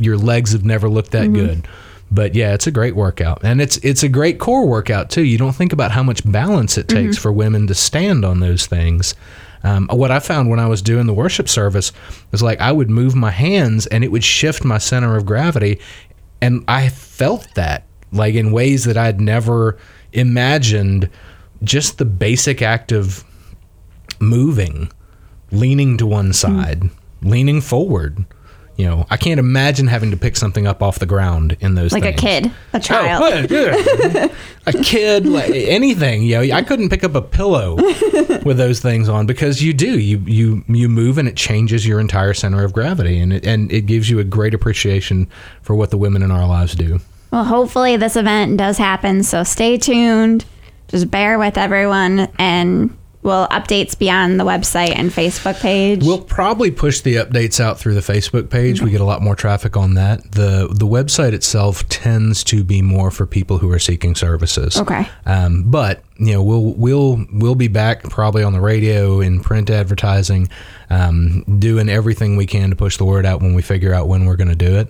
your 0.00 0.16
legs 0.16 0.52
have 0.52 0.64
never 0.64 0.88
looked 0.88 1.12
Mm-hmm. 1.12 1.32
that 1.32 1.38
good. 1.38 1.68
But 2.12 2.34
yeah, 2.34 2.54
it's 2.54 2.66
a 2.66 2.72
great 2.72 2.96
workout, 2.96 3.40
and 3.44 3.60
it's 3.60 3.76
it's 3.78 4.02
a 4.02 4.08
great 4.08 4.40
core 4.40 4.66
workout 4.66 5.10
too. 5.10 5.22
You 5.22 5.38
don't 5.38 5.54
think 5.54 5.72
about 5.72 5.92
how 5.92 6.02
much 6.02 6.28
balance 6.30 6.76
it 6.76 6.88
takes 6.88 7.16
Mm-hmm. 7.16 7.22
for 7.22 7.32
women 7.32 7.66
to 7.68 7.74
stand 7.74 8.24
on 8.24 8.40
those 8.40 8.66
things. 8.66 9.14
Um, 9.62 9.88
what 9.92 10.10
I 10.10 10.20
found 10.20 10.48
when 10.48 10.58
I 10.58 10.66
was 10.66 10.80
doing 10.80 11.06
the 11.06 11.12
worship 11.12 11.48
service 11.48 11.92
was 12.30 12.42
like 12.42 12.60
I 12.60 12.72
would 12.72 12.88
move 12.88 13.14
my 13.14 13.30
hands 13.30 13.86
and 13.86 14.02
it 14.02 14.10
would 14.10 14.24
shift 14.24 14.64
my 14.64 14.78
center 14.78 15.16
of 15.16 15.26
gravity, 15.26 15.80
and 16.40 16.64
I 16.66 16.88
felt 16.88 17.46
that 17.54 17.84
like 18.12 18.34
in 18.34 18.52
ways 18.52 18.84
that 18.84 18.96
I'd 18.96 19.20
never 19.20 19.78
imagined. 20.12 21.08
Just 21.62 21.98
the 21.98 22.06
basic 22.06 22.62
act 22.62 22.90
of 22.90 23.22
moving, 24.18 24.90
leaning 25.50 25.98
to 25.98 26.06
one 26.06 26.32
side, 26.32 26.84
leaning 27.22 27.60
forward. 27.60 28.24
You 28.80 28.86
know, 28.86 29.06
I 29.10 29.18
can't 29.18 29.38
imagine 29.38 29.88
having 29.88 30.10
to 30.10 30.16
pick 30.16 30.36
something 30.36 30.66
up 30.66 30.82
off 30.82 30.98
the 30.98 31.04
ground 31.04 31.54
in 31.60 31.74
those 31.74 31.92
like 31.92 32.06
a 32.06 32.14
kid, 32.14 32.46
a 32.46 32.52
oh, 32.76 32.78
child. 32.78 33.50
Oh, 33.50 33.54
yeah. 33.54 34.28
a 34.66 34.72
kid, 34.72 35.26
like 35.26 35.50
anything. 35.50 36.22
You 36.22 36.36
know, 36.36 36.56
I 36.56 36.62
couldn't 36.62 36.88
pick 36.88 37.04
up 37.04 37.14
a 37.14 37.20
pillow 37.20 37.74
with 38.42 38.56
those 38.56 38.80
things 38.80 39.06
on 39.06 39.26
because 39.26 39.62
you 39.62 39.74
do. 39.74 39.98
You 39.98 40.16
you 40.20 40.64
you 40.66 40.88
move 40.88 41.18
and 41.18 41.28
it 41.28 41.36
changes 41.36 41.86
your 41.86 42.00
entire 42.00 42.32
center 42.32 42.64
of 42.64 42.72
gravity, 42.72 43.18
and 43.18 43.34
it 43.34 43.46
and 43.46 43.70
it 43.70 43.82
gives 43.82 44.08
you 44.08 44.18
a 44.18 44.24
great 44.24 44.54
appreciation 44.54 45.28
for 45.60 45.74
what 45.74 45.90
the 45.90 45.98
women 45.98 46.22
in 46.22 46.30
our 46.30 46.48
lives 46.48 46.74
do. 46.74 47.00
Well, 47.30 47.44
hopefully 47.44 47.98
this 47.98 48.16
event 48.16 48.56
does 48.56 48.78
happen. 48.78 49.24
So 49.24 49.44
stay 49.44 49.76
tuned. 49.76 50.46
Just 50.88 51.10
bear 51.10 51.38
with 51.38 51.58
everyone, 51.58 52.28
and 52.38 52.96
we'll 53.22 53.46
updates 53.48 53.98
be 53.98 54.10
on 54.10 54.36
the 54.36 54.44
website 54.44 54.94
and 54.96 55.10
Facebook 55.10 55.60
page. 55.60 56.02
We'll 56.02 56.22
probably 56.22 56.70
push 56.70 57.00
the 57.00 57.16
updates 57.16 57.60
out 57.60 57.78
through 57.78 57.94
the 57.94 58.00
Facebook 58.00 58.50
page. 58.50 58.80
We 58.80 58.90
get 58.90 59.00
a 59.00 59.04
lot 59.04 59.22
more 59.22 59.36
traffic 59.36 59.76
on 59.76 59.94
that. 59.94 60.32
the 60.32 60.68
The 60.70 60.86
website 60.86 61.32
itself 61.32 61.88
tends 61.88 62.44
to 62.44 62.64
be 62.64 62.82
more 62.82 63.10
for 63.10 63.26
people 63.26 63.58
who 63.58 63.70
are 63.72 63.78
seeking 63.78 64.14
services. 64.14 64.76
Okay. 64.76 65.08
Um, 65.26 65.64
but 65.64 66.02
you 66.18 66.34
know, 66.34 66.42
we'll 66.42 66.74
we'll 66.74 67.24
we'll 67.32 67.54
be 67.54 67.68
back 67.68 68.02
probably 68.04 68.42
on 68.42 68.52
the 68.52 68.60
radio 68.60 69.20
in 69.20 69.40
print 69.40 69.70
advertising, 69.70 70.48
um, 70.90 71.42
doing 71.58 71.88
everything 71.88 72.36
we 72.36 72.46
can 72.46 72.70
to 72.70 72.76
push 72.76 72.96
the 72.98 73.04
word 73.04 73.24
out 73.24 73.40
when 73.40 73.54
we 73.54 73.62
figure 73.62 73.94
out 73.94 74.08
when 74.08 74.26
we're 74.26 74.36
going 74.36 74.48
to 74.48 74.54
do 74.54 74.76
it. 74.76 74.88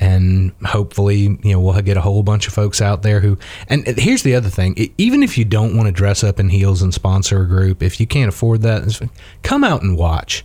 And 0.00 0.52
hopefully, 0.64 1.18
you 1.18 1.52
know, 1.52 1.60
we'll 1.60 1.80
get 1.82 1.98
a 1.98 2.00
whole 2.00 2.22
bunch 2.22 2.48
of 2.48 2.54
folks 2.54 2.80
out 2.80 3.02
there 3.02 3.20
who. 3.20 3.38
And 3.68 3.86
here's 3.86 4.22
the 4.22 4.34
other 4.34 4.48
thing: 4.48 4.74
even 4.96 5.22
if 5.22 5.36
you 5.36 5.44
don't 5.44 5.76
want 5.76 5.86
to 5.88 5.92
dress 5.92 6.24
up 6.24 6.40
in 6.40 6.48
heels 6.48 6.80
and 6.80 6.92
sponsor 6.92 7.42
a 7.42 7.46
group, 7.46 7.82
if 7.82 8.00
you 8.00 8.06
can't 8.06 8.30
afford 8.30 8.62
that, 8.62 9.08
come 9.42 9.62
out 9.62 9.82
and 9.82 9.98
watch 9.98 10.44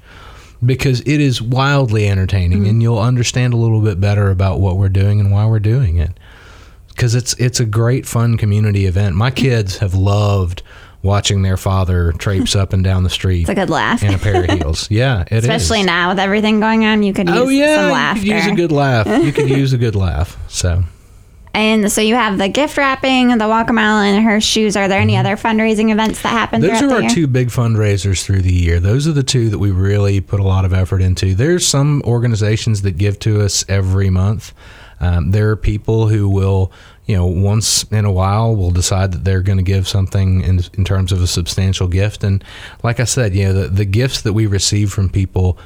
because 0.66 1.00
it 1.02 1.22
is 1.22 1.42
wildly 1.42 2.08
entertaining, 2.08 2.60
mm-hmm. 2.60 2.70
and 2.70 2.82
you'll 2.82 3.00
understand 3.00 3.54
a 3.54 3.58
little 3.58 3.82
bit 3.82 4.02
better 4.02 4.30
about 4.30 4.60
what 4.60 4.76
we're 4.76 4.90
doing 4.90 5.22
and 5.22 5.32
why 5.32 5.46
we're 5.46 5.60
doing 5.60 5.98
it 5.98 6.12
because 6.90 7.14
it's 7.14 7.34
it's 7.36 7.60
a 7.60 7.66
great 7.66 8.06
fun 8.06 8.38
community 8.38 8.86
event. 8.86 9.16
My 9.16 9.32
kids 9.32 9.78
have 9.80 9.94
loved 9.94 10.64
watching 11.06 11.42
their 11.44 11.56
father 11.56 12.12
traipse 12.14 12.56
up 12.56 12.74
and 12.74 12.84
down 12.84 13.04
the 13.04 13.10
street 13.10 13.42
it's 13.42 13.50
a 13.50 13.56
good 13.56 13.70
laugh. 13.70 14.04
in 14.04 14.14
a 14.14 14.18
pair 14.18 14.44
of 14.44 14.50
heels. 14.50 14.90
Yeah, 14.92 15.22
it 15.22 15.32
is. 15.32 15.44
Especially 15.46 15.84
now 15.84 16.10
with 16.10 16.20
everything 16.20 16.60
going 16.60 16.84
on, 16.84 17.04
you 17.04 17.14
could 17.14 17.30
use 17.30 17.38
Oh 17.38 17.48
yeah, 17.48 17.76
some 17.78 17.86
you 17.88 17.94
laughter. 17.94 18.22
could 18.22 18.28
use 18.34 18.48
a 18.48 18.56
good 18.56 18.72
laugh. 18.74 19.24
You 19.24 19.32
could 19.32 19.50
use 19.50 19.72
a 19.74 19.78
good 19.78 19.96
laugh. 19.96 20.38
So 20.50 20.84
and 21.54 21.90
so 21.90 22.02
you 22.02 22.16
have 22.16 22.38
the 22.38 22.50
gift 22.50 22.78
wrapping, 22.78 23.38
the 23.38 23.48
walk 23.48 23.70
a 23.70 23.74
mile, 23.74 24.02
and 24.02 24.26
her 24.26 24.42
shoes. 24.42 24.76
Are 24.76 24.88
there 24.90 25.00
any 25.00 25.16
other 25.16 25.38
fundraising 25.38 25.90
events 25.92 26.22
that 26.24 26.30
happen 26.30 26.62
Mm-hmm. 26.62 26.74
those 26.74 26.82
are 26.92 26.96
our 26.96 27.02
year? 27.04 27.10
two 27.10 27.28
big 27.28 27.48
fundraisers 27.48 28.24
through 28.24 28.42
the 28.42 28.52
year. 28.54 28.80
Those 28.82 29.08
are 29.08 29.14
the 29.14 29.24
two 29.24 29.50
that 29.52 29.60
we 29.60 29.72
really 29.72 30.20
put 30.20 30.40
a 30.42 30.44
lot 30.44 30.66
of 30.66 30.74
effort 30.74 31.02
into. 31.02 31.34
There's 31.34 31.66
some 31.66 32.02
organizations 32.06 32.82
that 32.82 32.98
give 32.98 33.20
to 33.20 33.42
us 33.42 33.64
every 33.70 34.10
month. 34.10 34.54
Um, 35.00 35.32
there 35.32 35.50
are 35.52 35.56
people 35.58 36.08
who 36.08 36.28
will, 36.30 36.72
you 37.06 37.16
know, 37.16 37.26
once 37.28 37.84
in 37.92 38.06
a 38.06 38.12
while 38.12 38.56
will 38.56 38.72
decide 38.72 39.12
that 39.12 39.24
they're 39.24 39.42
going 39.42 39.58
to 39.58 39.64
give 39.64 39.88
something 39.88 40.42
in, 40.42 40.62
in 40.74 40.86
terms 40.86 41.12
of 41.12 41.22
a 41.22 41.28
substantial 41.28 41.88
gift. 41.88 42.24
And 42.24 42.44
like 42.84 43.00
I 43.00 43.04
said, 43.04 43.36
you 43.36 43.46
know, 43.46 43.54
the, 43.54 43.68
the 43.68 43.86
gifts 43.86 44.22
that 44.22 44.34
we 44.34 44.48
receive 44.48 44.92
from 44.92 45.10
people 45.10 45.58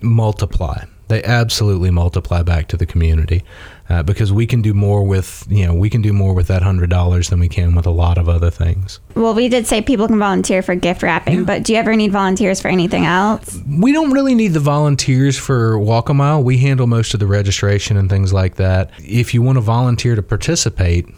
multiply. 0.00 0.84
They 1.08 1.22
absolutely 1.24 1.90
multiply 1.90 2.42
back 2.42 2.68
to 2.68 2.76
the 2.76 2.86
community 2.86 3.42
uh, 3.88 4.02
because 4.02 4.32
we 4.32 4.46
can 4.46 4.62
do 4.62 4.74
more 4.74 5.02
with, 5.04 5.46
you 5.48 5.66
know, 5.66 5.74
we 5.74 5.88
can 5.88 6.02
do 6.02 6.12
more 6.12 6.34
with 6.34 6.48
that 6.48 6.62
hundred 6.62 6.90
dollars 6.90 7.30
than 7.30 7.40
we 7.40 7.48
can 7.48 7.74
with 7.74 7.86
a 7.86 7.90
lot 7.90 8.18
of 8.18 8.28
other 8.28 8.50
things. 8.50 9.00
Well, 9.14 9.34
we 9.34 9.48
did 9.48 9.66
say 9.66 9.80
people 9.82 10.06
can 10.06 10.18
volunteer 10.18 10.62
for 10.62 10.74
gift 10.74 11.02
wrapping, 11.02 11.44
but 11.44 11.64
do 11.64 11.72
you 11.72 11.78
ever 11.78 11.96
need 11.96 12.12
volunteers 12.12 12.60
for 12.60 12.68
anything 12.68 13.04
else? 13.04 13.58
we 13.78 13.92
don't 13.92 14.12
really 14.12 14.34
need 14.34 14.48
the 14.48 14.60
volunteers 14.60 15.36
for 15.36 15.78
Walk 15.78 16.08
a 16.08 16.14
Mile. 16.14 16.42
We 16.42 16.58
handle 16.58 16.86
most 16.86 17.14
of 17.14 17.20
the 17.20 17.26
registration 17.26 17.96
and 17.96 18.10
things 18.10 18.32
like 18.32 18.56
that. 18.56 18.90
If 18.98 19.34
you 19.34 19.42
want 19.42 19.56
to 19.56 19.60
volunteer 19.60 20.14
to 20.14 20.22
participate, 20.22 21.08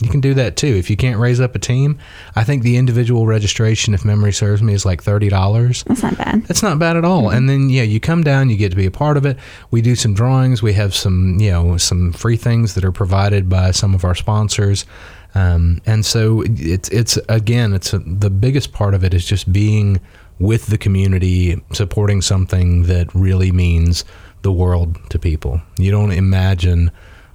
you 0.00 0.08
can 0.08 0.20
do 0.20 0.34
that 0.34 0.56
too. 0.56 0.66
If 0.66 0.90
you 0.90 0.96
can't 0.96 1.18
raise 1.18 1.40
up 1.40 1.54
a 1.54 1.58
team, 1.58 1.98
I 2.34 2.44
think 2.44 2.62
the 2.62 2.76
individual 2.76 3.26
registration, 3.26 3.94
if 3.94 4.04
memory 4.04 4.32
serves 4.32 4.62
me, 4.62 4.74
is 4.74 4.84
like 4.84 5.02
thirty 5.02 5.28
dollars. 5.28 5.84
That's 5.84 6.02
not 6.02 6.16
bad. 6.16 6.44
That's 6.44 6.62
not 6.62 6.78
bad 6.78 6.96
at 6.96 7.04
all. 7.04 7.30
And 7.30 7.48
then 7.48 7.70
yeah, 7.70 7.82
you 7.82 8.00
come 8.00 8.22
down, 8.22 8.50
you 8.50 8.56
get 8.56 8.70
to 8.70 8.76
be 8.76 8.86
a 8.86 8.90
part 8.90 9.16
of 9.16 9.26
it. 9.26 9.36
We 9.70 9.82
do 9.82 9.94
some 9.94 10.14
drawings. 10.14 10.62
We 10.62 10.72
have 10.74 10.94
some 10.94 11.38
you 11.38 11.50
know 11.50 11.76
some 11.76 12.12
free 12.12 12.36
things 12.36 12.74
that 12.74 12.84
are 12.84 12.92
provided 12.92 13.48
by 13.48 13.70
some 13.72 13.94
of 13.94 14.04
our 14.04 14.14
sponsors. 14.14 14.86
Um, 15.34 15.80
and 15.86 16.04
so 16.04 16.42
it's 16.46 16.88
it's 16.88 17.18
again 17.28 17.72
it's 17.72 17.92
a, 17.92 17.98
the 18.00 18.30
biggest 18.30 18.72
part 18.72 18.94
of 18.94 19.04
it 19.04 19.14
is 19.14 19.24
just 19.24 19.52
being 19.52 20.00
with 20.38 20.66
the 20.68 20.78
community, 20.78 21.62
supporting 21.72 22.22
something 22.22 22.84
that 22.84 23.14
really 23.14 23.52
means 23.52 24.04
the 24.42 24.50
world 24.50 24.98
to 25.10 25.18
people. 25.18 25.60
You 25.76 25.90
don't 25.90 26.12
imagine 26.12 26.90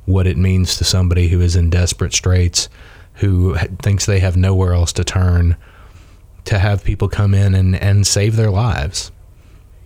what 0.06 0.28
it 0.28 0.38
means 0.38 0.78
to 0.78 0.84
somebody 0.84 1.28
who 1.28 1.42
is 1.42 1.56
in 1.56 1.70
desperate 1.70 2.14
straits, 2.14 2.70
who 3.16 3.56
thinks 3.82 4.06
they 4.06 4.20
have 4.20 4.38
nowhere 4.38 4.74
else 4.74 4.94
to 4.94 5.04
turn, 5.04 5.56
to 6.46 6.60
have 6.60 6.84
people 6.84 7.08
come 7.08 7.34
in 7.34 7.56
and, 7.56 7.76
and 7.76 8.06
save 8.06 8.36
their 8.36 8.52
lives 8.52 9.12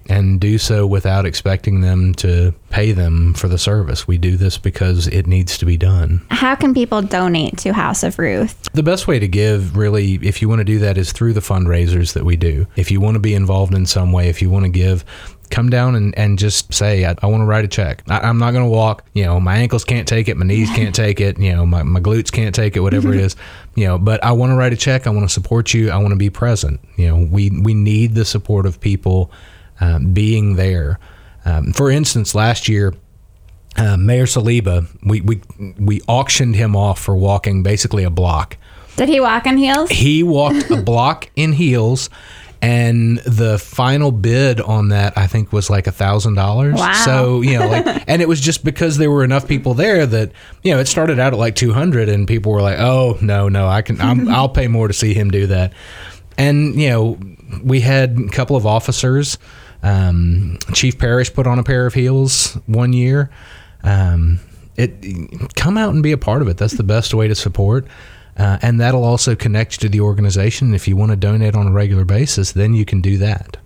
and 0.09 0.41
do 0.41 0.57
so 0.57 0.87
without 0.87 1.25
expecting 1.25 1.81
them 1.81 2.13
to 2.15 2.53
pay 2.69 2.91
them 2.91 3.33
for 3.35 3.47
the 3.47 3.57
service. 3.57 4.07
We 4.07 4.17
do 4.17 4.37
this 4.37 4.57
because 4.57 5.07
it 5.07 5.27
needs 5.27 5.57
to 5.59 5.65
be 5.65 5.77
done. 5.77 6.25
How 6.31 6.55
can 6.55 6.73
people 6.73 7.01
donate 7.03 7.59
to 7.59 7.73
House 7.73 8.03
of 8.03 8.17
Ruth? 8.17 8.67
The 8.73 8.83
best 8.83 9.07
way 9.07 9.19
to 9.19 9.27
give, 9.27 9.77
really, 9.77 10.15
if 10.15 10.41
you 10.41 10.49
want 10.49 10.59
to 10.59 10.65
do 10.65 10.79
that, 10.79 10.97
is 10.97 11.11
through 11.11 11.33
the 11.33 11.41
fundraisers 11.41 12.13
that 12.13 12.25
we 12.25 12.35
do. 12.35 12.65
If 12.75 12.89
you 12.89 12.99
want 12.99 13.15
to 13.15 13.19
be 13.19 13.35
involved 13.35 13.75
in 13.75 13.85
some 13.85 14.11
way, 14.11 14.29
if 14.29 14.41
you 14.41 14.49
want 14.49 14.65
to 14.65 14.71
give, 14.71 15.05
come 15.49 15.69
down 15.69 15.95
and, 15.95 16.17
and 16.17 16.39
just 16.39 16.73
say, 16.73 17.05
I, 17.05 17.15
I 17.21 17.27
want 17.27 17.41
to 17.41 17.45
write 17.45 17.65
a 17.65 17.67
check. 17.67 18.03
I, 18.09 18.19
I'm 18.19 18.37
not 18.37 18.51
going 18.51 18.63
to 18.63 18.69
walk. 18.69 19.05
You 19.13 19.25
know, 19.25 19.39
my 19.39 19.57
ankles 19.57 19.83
can't 19.83 20.07
take 20.07 20.27
it, 20.27 20.37
my 20.37 20.45
knees 20.45 20.69
can't 20.69 20.95
take 21.05 21.19
it, 21.19 21.39
you 21.39 21.53
know, 21.55 21.65
my, 21.65 21.83
my 21.83 21.99
glutes 21.99 22.31
can't 22.31 22.53
take 22.53 22.75
it, 22.75 22.81
whatever 22.81 23.13
it 23.13 23.19
is. 23.21 23.35
You 23.75 23.87
know, 23.87 23.97
but 23.97 24.23
I 24.23 24.31
want 24.31 24.51
to 24.51 24.55
write 24.55 24.73
a 24.73 24.77
check. 24.77 25.07
I 25.07 25.09
want 25.09 25.27
to 25.27 25.33
support 25.33 25.73
you. 25.73 25.89
I 25.91 25.97
want 25.97 26.09
to 26.09 26.17
be 26.17 26.29
present. 26.29 26.79
You 26.97 27.07
know, 27.07 27.27
we, 27.31 27.49
we 27.49 27.73
need 27.73 28.15
the 28.15 28.25
support 28.25 28.65
of 28.65 28.79
people 28.79 29.31
um, 29.79 30.13
being 30.13 30.55
there. 30.55 30.99
Um, 31.45 31.73
for 31.73 31.89
instance, 31.89 32.35
last 32.35 32.67
year, 32.67 32.93
uh, 33.77 33.97
Mayor 33.97 34.25
Saliba, 34.25 34.87
we, 35.03 35.21
we 35.21 35.41
we 35.77 36.01
auctioned 36.07 36.55
him 36.55 36.75
off 36.75 36.99
for 36.99 37.15
walking 37.15 37.63
basically 37.63 38.03
a 38.03 38.09
block. 38.09 38.57
Did 38.97 39.07
he 39.07 39.21
walk 39.21 39.45
in 39.45 39.57
heels? 39.57 39.89
He 39.89 40.23
walked 40.23 40.69
a 40.69 40.75
block 40.81 41.29
in 41.37 41.53
heels, 41.53 42.09
and 42.61 43.19
the 43.19 43.57
final 43.57 44.11
bid 44.11 44.59
on 44.59 44.89
that 44.89 45.17
I 45.17 45.27
think 45.27 45.53
was 45.53 45.69
like 45.69 45.87
a 45.87 45.91
thousand 45.91 46.35
dollars. 46.35 46.75
Wow. 46.75 46.93
So 47.05 47.41
you 47.41 47.57
know, 47.57 47.67
like, 47.67 48.03
and 48.07 48.21
it 48.21 48.27
was 48.27 48.41
just 48.41 48.63
because 48.63 48.97
there 48.97 49.09
were 49.09 49.23
enough 49.23 49.47
people 49.47 49.73
there 49.73 50.05
that 50.05 50.31
you 50.63 50.73
know 50.73 50.79
it 50.79 50.87
started 50.87 51.19
out 51.19 51.33
at 51.33 51.39
like 51.39 51.55
two 51.55 51.71
hundred, 51.71 52.09
and 52.09 52.27
people 52.27 52.51
were 52.51 52.61
like, 52.61 52.79
"Oh 52.79 53.17
no, 53.21 53.47
no, 53.47 53.67
I 53.67 53.81
can, 53.81 53.99
I'm, 54.01 54.27
I'll 54.29 54.49
pay 54.49 54.67
more 54.67 54.87
to 54.87 54.93
see 54.93 55.13
him 55.13 55.31
do 55.31 55.47
that." 55.47 55.73
And 56.37 56.79
you 56.79 56.89
know, 56.89 57.19
we 57.63 57.79
had 57.81 58.19
a 58.19 58.29
couple 58.29 58.55
of 58.55 58.65
officers. 58.65 59.37
Um, 59.81 60.59
Chief 60.73 60.97
Parrish 60.97 61.33
put 61.33 61.47
on 61.47 61.59
a 61.59 61.63
pair 61.63 61.85
of 61.85 61.93
heels 61.93 62.57
one 62.65 62.91
year. 62.91 63.29
Um, 63.83 64.39
it 64.75 65.55
come 65.55 65.77
out 65.77 65.93
and 65.93 66.03
be 66.03 66.11
a 66.11 66.17
part 66.17 66.41
of 66.41 66.47
it. 66.47 66.57
That's 66.57 66.73
the 66.73 66.83
best 66.83 67.13
way 67.13 67.27
to 67.27 67.35
support. 67.35 67.87
Uh, 68.39 68.57
and 68.61 68.79
that'll 68.79 69.03
also 69.03 69.35
connect 69.35 69.73
you 69.73 69.77
to 69.79 69.89
the 69.89 69.99
organization. 69.99 70.73
If 70.73 70.87
you 70.87 70.95
want 70.95 71.11
to 71.11 71.17
donate 71.17 71.55
on 71.55 71.67
a 71.67 71.71
regular 71.71 72.05
basis, 72.05 72.53
then 72.53 72.73
you 72.73 72.85
can 72.85 73.01
do 73.01 73.17
that. 73.17 73.57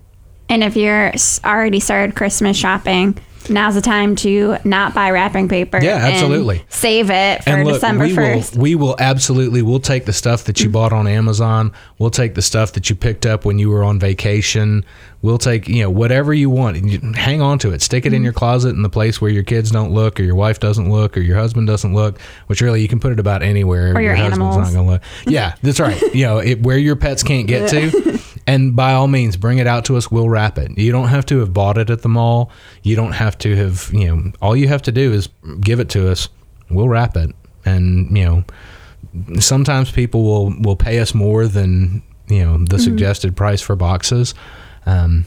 And 0.48 0.64
if 0.64 0.76
you're 0.76 1.12
already 1.44 1.80
started 1.80 2.16
Christmas 2.16 2.56
shopping, 2.56 3.16
now's 3.48 3.74
the 3.74 3.80
time 3.80 4.16
to 4.16 4.56
not 4.64 4.94
buy 4.94 5.10
wrapping 5.10 5.48
paper. 5.48 5.78
Yeah, 5.82 6.04
and 6.04 6.14
absolutely. 6.14 6.64
save 6.68 7.10
it 7.10 7.44
for 7.44 7.50
and 7.50 7.64
look, 7.64 7.74
December 7.74 8.04
we 8.04 8.14
1st. 8.14 8.56
will 8.56 8.62
we 8.62 8.74
will 8.74 8.96
absolutely 8.98 9.62
we'll 9.62 9.80
take 9.80 10.04
the 10.04 10.12
stuff 10.12 10.44
that 10.44 10.60
you 10.60 10.66
mm-hmm. 10.66 10.72
bought 10.72 10.92
on 10.92 11.06
Amazon. 11.06 11.72
We'll 11.98 12.10
take 12.10 12.34
the 12.34 12.42
stuff 12.42 12.72
that 12.72 12.90
you 12.90 12.96
picked 12.96 13.26
up 13.26 13.44
when 13.44 13.58
you 13.58 13.70
were 13.70 13.84
on 13.84 13.98
vacation. 13.98 14.84
We'll 15.22 15.38
take 15.38 15.68
you 15.68 15.82
know 15.82 15.90
whatever 15.90 16.34
you 16.34 16.50
want. 16.50 16.76
and 16.76 17.16
Hang 17.16 17.40
on 17.40 17.58
to 17.60 17.72
it. 17.72 17.82
Stick 17.82 18.04
it 18.04 18.12
in 18.12 18.18
mm-hmm. 18.18 18.24
your 18.24 18.32
closet 18.32 18.70
in 18.70 18.82
the 18.82 18.90
place 18.90 19.20
where 19.20 19.30
your 19.30 19.44
kids 19.44 19.70
don't 19.70 19.92
look, 19.92 20.20
or 20.20 20.22
your 20.22 20.34
wife 20.34 20.60
doesn't 20.60 20.90
look, 20.90 21.16
or 21.16 21.20
your 21.20 21.36
husband 21.36 21.66
doesn't 21.66 21.94
look. 21.94 22.20
Which 22.46 22.60
really 22.60 22.82
you 22.82 22.88
can 22.88 23.00
put 23.00 23.12
it 23.12 23.18
about 23.18 23.42
anywhere. 23.42 23.94
Or 23.94 24.00
your 24.00 24.14
husband's 24.14 24.56
animals. 24.56 24.56
not 24.56 24.72
going 24.74 24.86
to 24.86 24.92
look. 24.92 25.02
Yeah, 25.26 25.54
that's 25.62 25.80
right. 25.80 26.00
you 26.14 26.26
know 26.26 26.38
it, 26.38 26.62
where 26.62 26.78
your 26.78 26.96
pets 26.96 27.22
can't 27.22 27.46
get 27.46 27.70
to. 27.70 28.20
And 28.46 28.76
by 28.76 28.92
all 28.92 29.06
means, 29.08 29.36
bring 29.36 29.58
it 29.58 29.66
out 29.66 29.86
to 29.86 29.96
us. 29.96 30.10
We'll 30.10 30.28
wrap 30.28 30.58
it. 30.58 30.76
You 30.78 30.92
don't 30.92 31.08
have 31.08 31.24
to 31.26 31.38
have 31.38 31.52
bought 31.54 31.78
it 31.78 31.88
at 31.88 32.02
the 32.02 32.08
mall. 32.08 32.50
You 32.82 32.94
don't 32.96 33.12
have 33.12 33.38
to 33.38 33.56
have, 33.56 33.88
you 33.92 34.06
know, 34.14 34.32
all 34.42 34.54
you 34.54 34.68
have 34.68 34.82
to 34.82 34.92
do 34.92 35.12
is 35.12 35.28
give 35.60 35.80
it 35.80 35.88
to 35.90 36.10
us. 36.10 36.28
We'll 36.70 36.88
wrap 36.88 37.16
it. 37.16 37.34
And, 37.64 38.14
you 38.16 38.24
know, 38.24 38.44
sometimes 39.40 39.90
people 39.90 40.24
will, 40.24 40.54
will 40.60 40.76
pay 40.76 40.98
us 40.98 41.14
more 41.14 41.46
than, 41.46 42.02
you 42.28 42.44
know, 42.44 42.58
the 42.64 42.78
suggested 42.78 43.36
price 43.36 43.62
for 43.62 43.76
boxes. 43.76 44.34
Um, 44.86 45.24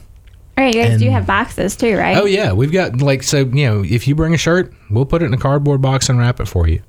All 0.57 0.63
right, 0.63 0.75
you 0.75 0.81
guys 0.83 0.99
do 0.99 1.05
and- 1.05 1.13
have 1.15 1.25
boxes 1.25 1.75
too, 1.75 1.97
right? 1.97 2.17
Oh 2.17 2.25
yeah, 2.25 2.51
we've 2.51 2.71
got 2.71 3.01
like 3.01 3.23
so 3.23 3.39
you 3.39 3.65
know 3.65 3.83
if 3.83 4.07
you 4.07 4.13
bring 4.15 4.33
a 4.33 4.37
shirt, 4.37 4.73
we'll 4.91 5.05
put 5.05 5.21
it 5.23 5.25
in 5.25 5.33
a 5.33 5.37
cardboard 5.37 5.81
box 5.81 6.09
and 6.09 6.19
wrap 6.19 6.39
it 6.39 6.47
for 6.47 6.67
you. 6.67 6.81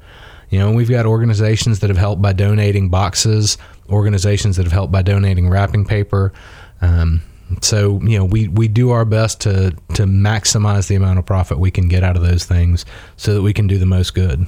You 0.51 0.59
know, 0.59 0.73
we've 0.73 0.89
got 0.89 1.05
organizations 1.07 1.81
that 1.81 1.89
have 1.91 1.99
helped 1.99 2.23
by 2.23 2.33
donating 2.33 2.89
boxes, 2.89 3.59
organizations 3.91 4.57
that 4.57 4.65
have 4.65 4.73
helped 4.73 4.93
by 4.93 5.03
donating 5.03 5.49
wrapping 5.49 5.85
paper. 5.85 6.33
Um, 6.81 7.23
so 7.63 8.01
you 8.03 8.19
know, 8.19 8.25
we 8.25 8.49
we 8.49 8.69
do 8.69 8.91
our 8.91 9.05
best 9.05 9.41
to 9.43 9.75
to 9.95 10.05
maximize 10.05 10.89
the 10.89 10.95
amount 10.95 11.19
of 11.19 11.27
profit 11.27 11.59
we 11.59 11.71
can 11.71 11.89
get 11.89 12.03
out 12.05 12.17
of 12.17 12.23
those 12.23 12.45
things, 12.45 12.85
so 13.17 13.35
that 13.35 13.43
we 13.43 13.53
can 13.53 13.67
do 13.67 13.79
the 13.79 13.87
most 13.87 14.15
good. 14.15 14.47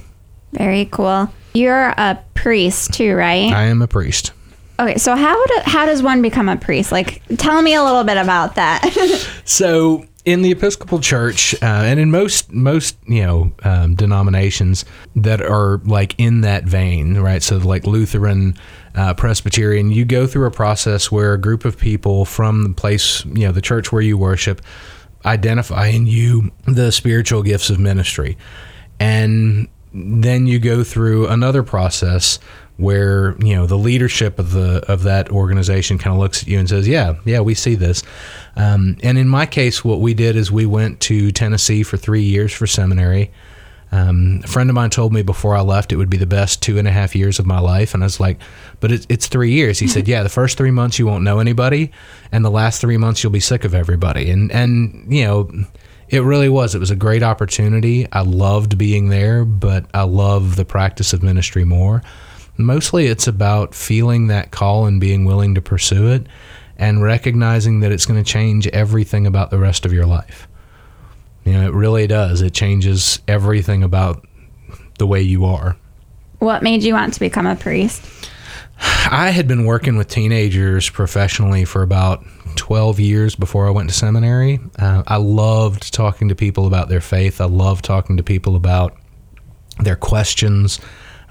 Very 0.53 0.85
cool. 0.85 1.31
You're 1.53 1.89
a 1.89 2.19
priest 2.33 2.93
too, 2.93 3.15
right? 3.15 3.51
I 3.51 3.63
am 3.63 3.81
a 3.81 3.87
priest. 3.87 4.33
Okay, 4.79 4.97
so 4.97 5.15
how 5.15 5.45
do, 5.45 5.53
how 5.63 5.85
does 5.85 6.01
one 6.01 6.23
become 6.23 6.49
a 6.49 6.57
priest? 6.57 6.91
Like, 6.91 7.21
tell 7.37 7.61
me 7.61 7.75
a 7.75 7.83
little 7.83 8.03
bit 8.03 8.17
about 8.17 8.55
that. 8.55 8.81
So 9.43 10.05
in 10.23 10.41
the 10.43 10.51
Episcopal 10.51 10.99
Church, 10.99 11.53
uh, 11.61 11.65
and 11.65 11.99
in 11.99 12.11
most 12.11 12.51
most 12.51 12.97
you 13.07 13.23
know 13.23 13.51
um, 13.63 13.95
denominations 13.95 14.85
that 15.15 15.41
are 15.41 15.77
like 15.85 16.15
in 16.19 16.41
that 16.41 16.63
vein, 16.65 17.17
right? 17.17 17.41
So 17.41 17.57
like 17.57 17.87
Lutheran, 17.87 18.55
uh, 18.95 19.13
Presbyterian, 19.13 19.91
you 19.91 20.05
go 20.05 20.27
through 20.27 20.45
a 20.45 20.51
process 20.51 21.11
where 21.11 21.33
a 21.33 21.39
group 21.39 21.65
of 21.65 21.77
people 21.77 22.25
from 22.25 22.63
the 22.63 22.73
place, 22.73 23.25
you 23.25 23.45
know, 23.45 23.51
the 23.51 23.61
church 23.61 23.91
where 23.91 24.01
you 24.01 24.17
worship, 24.17 24.61
identify 25.25 25.87
in 25.87 26.07
you 26.07 26.51
the 26.65 26.91
spiritual 26.91 27.41
gifts 27.41 27.69
of 27.69 27.79
ministry, 27.79 28.37
and 28.99 29.67
then 29.93 30.47
you 30.47 30.59
go 30.59 30.83
through 30.83 31.27
another 31.27 31.63
process 31.63 32.39
where 32.77 33.35
you 33.39 33.55
know 33.55 33.67
the 33.67 33.77
leadership 33.77 34.39
of 34.39 34.51
the 34.51 34.83
of 34.91 35.03
that 35.03 35.29
organization 35.29 35.97
kind 35.97 36.13
of 36.13 36.19
looks 36.19 36.41
at 36.41 36.47
you 36.47 36.57
and 36.57 36.67
says, 36.67 36.87
"Yeah, 36.87 37.15
yeah, 37.25 37.39
we 37.39 37.53
see 37.53 37.75
this." 37.75 38.03
Um, 38.55 38.97
and 39.03 39.17
in 39.17 39.27
my 39.27 39.45
case, 39.45 39.83
what 39.83 40.01
we 40.01 40.13
did 40.13 40.35
is 40.35 40.51
we 40.51 40.65
went 40.65 40.99
to 41.01 41.31
Tennessee 41.31 41.83
for 41.83 41.97
three 41.97 42.23
years 42.23 42.51
for 42.51 42.67
seminary. 42.67 43.31
Um, 43.93 44.41
a 44.43 44.47
friend 44.47 44.69
of 44.69 44.73
mine 44.73 44.89
told 44.89 45.11
me 45.11 45.21
before 45.21 45.55
I 45.55 45.61
left 45.61 45.91
it 45.91 45.97
would 45.97 46.09
be 46.09 46.17
the 46.17 46.25
best 46.25 46.61
two 46.61 46.77
and 46.77 46.87
a 46.87 46.91
half 46.91 47.13
years 47.13 47.39
of 47.39 47.45
my 47.45 47.59
life, 47.59 47.93
and 47.93 48.03
I 48.03 48.05
was 48.05 48.21
like, 48.21 48.39
"But 48.79 48.91
it, 48.91 49.05
it's 49.09 49.27
three 49.27 49.51
years." 49.51 49.79
He 49.79 49.87
said, 49.87 50.07
"Yeah, 50.07 50.23
the 50.23 50.29
first 50.29 50.57
three 50.57 50.71
months 50.71 50.97
you 50.97 51.05
won't 51.05 51.25
know 51.25 51.39
anybody, 51.39 51.91
and 52.31 52.45
the 52.45 52.51
last 52.51 52.79
three 52.79 52.97
months 52.97 53.21
you'll 53.21 53.33
be 53.33 53.41
sick 53.41 53.65
of 53.65 53.75
everybody." 53.75 54.29
And 54.29 54.49
and 54.51 55.13
you 55.13 55.25
know, 55.25 55.51
it 56.07 56.23
really 56.23 56.47
was. 56.47 56.73
It 56.73 56.79
was 56.79 56.91
a 56.91 56.95
great 56.95 57.23
opportunity. 57.23 58.07
I 58.11 58.21
loved 58.21 58.77
being 58.77 59.09
there, 59.09 59.43
but 59.43 59.85
I 59.93 60.03
love 60.03 60.55
the 60.55 60.65
practice 60.65 61.11
of 61.11 61.21
ministry 61.21 61.65
more. 61.65 62.01
Mostly, 62.57 63.07
it's 63.07 63.27
about 63.27 63.75
feeling 63.75 64.27
that 64.27 64.51
call 64.51 64.85
and 64.85 65.01
being 65.01 65.25
willing 65.25 65.55
to 65.55 65.61
pursue 65.61 66.07
it, 66.07 66.27
and 66.81 67.03
recognizing 67.03 67.81
that 67.81 67.91
it's 67.91 68.07
going 68.07 68.21
to 68.21 68.29
change 68.29 68.67
everything 68.69 69.27
about 69.27 69.51
the 69.51 69.59
rest 69.59 69.85
of 69.85 69.93
your 69.93 70.07
life. 70.07 70.47
You 71.45 71.53
know, 71.53 71.67
it 71.67 71.73
really 71.73 72.07
does. 72.07 72.41
It 72.41 72.55
changes 72.55 73.19
everything 73.27 73.83
about 73.83 74.27
the 74.97 75.05
way 75.05 75.21
you 75.21 75.45
are. 75.45 75.77
what 76.39 76.63
made 76.63 76.81
you 76.81 76.95
want 76.95 77.13
to 77.13 77.19
become 77.19 77.45
a 77.45 77.55
priest? 77.55 78.03
I 79.11 79.29
had 79.29 79.47
been 79.47 79.65
working 79.65 79.95
with 79.95 80.07
teenagers 80.07 80.89
professionally 80.89 81.65
for 81.65 81.83
about 81.83 82.25
12 82.55 82.99
years 82.99 83.35
before 83.35 83.67
I 83.67 83.69
went 83.69 83.89
to 83.89 83.95
seminary. 83.95 84.59
Uh, 84.79 85.03
I 85.05 85.17
loved 85.17 85.93
talking 85.93 86.29
to 86.29 86.35
people 86.35 86.65
about 86.65 86.89
their 86.89 87.01
faith. 87.01 87.39
I 87.39 87.45
loved 87.45 87.85
talking 87.85 88.17
to 88.17 88.23
people 88.23 88.55
about 88.55 88.97
their 89.79 89.95
questions, 89.95 90.79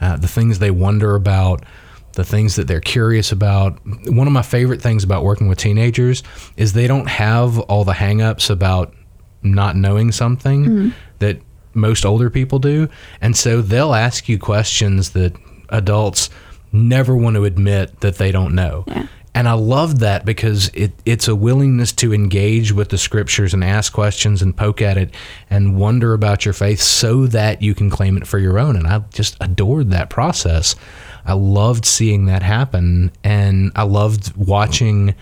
uh, 0.00 0.16
the 0.16 0.28
things 0.28 0.60
they 0.60 0.70
wonder 0.70 1.16
about, 1.16 1.64
the 2.12 2.24
things 2.24 2.56
that 2.56 2.66
they're 2.66 2.80
curious 2.80 3.32
about. 3.32 3.78
One 4.06 4.26
of 4.26 4.32
my 4.32 4.42
favorite 4.42 4.82
things 4.82 5.04
about 5.04 5.24
working 5.24 5.48
with 5.48 5.58
teenagers 5.58 6.22
is 6.56 6.72
they 6.72 6.86
don't 6.86 7.08
have 7.08 7.58
all 7.58 7.84
the 7.84 7.92
hangups 7.92 8.50
about 8.50 8.94
not 9.42 9.76
knowing 9.76 10.12
something 10.12 10.64
mm-hmm. 10.64 10.88
that 11.20 11.40
most 11.74 12.04
older 12.04 12.30
people 12.30 12.58
do. 12.58 12.88
And 13.20 13.36
so 13.36 13.62
they'll 13.62 13.94
ask 13.94 14.28
you 14.28 14.38
questions 14.38 15.10
that 15.10 15.34
adults 15.68 16.30
never 16.72 17.16
want 17.16 17.36
to 17.36 17.44
admit 17.44 18.00
that 18.00 18.16
they 18.16 18.32
don't 18.32 18.54
know. 18.54 18.84
Yeah. 18.86 19.06
And 19.32 19.48
I 19.48 19.52
love 19.52 20.00
that 20.00 20.24
because 20.24 20.68
it, 20.74 20.92
it's 21.06 21.28
a 21.28 21.36
willingness 21.36 21.92
to 21.92 22.12
engage 22.12 22.72
with 22.72 22.88
the 22.88 22.98
scriptures 22.98 23.54
and 23.54 23.62
ask 23.62 23.92
questions 23.92 24.42
and 24.42 24.56
poke 24.56 24.82
at 24.82 24.98
it 24.98 25.14
and 25.48 25.76
wonder 25.76 26.14
about 26.14 26.44
your 26.44 26.52
faith 26.52 26.80
so 26.80 27.26
that 27.28 27.62
you 27.62 27.74
can 27.74 27.90
claim 27.90 28.16
it 28.16 28.26
for 28.26 28.38
your 28.38 28.58
own. 28.58 28.74
And 28.74 28.88
I 28.88 28.98
just 29.10 29.36
adored 29.40 29.90
that 29.92 30.10
process. 30.10 30.74
I 31.24 31.34
loved 31.34 31.84
seeing 31.84 32.26
that 32.26 32.42
happen, 32.42 33.12
and 33.22 33.72
I 33.76 33.82
loved 33.82 34.36
watching 34.36 35.14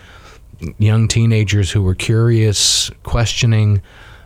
young 0.78 1.08
teenagers 1.08 1.70
who 1.70 1.82
were 1.82 1.94
curious, 1.94 2.90
questioning, 3.02 3.82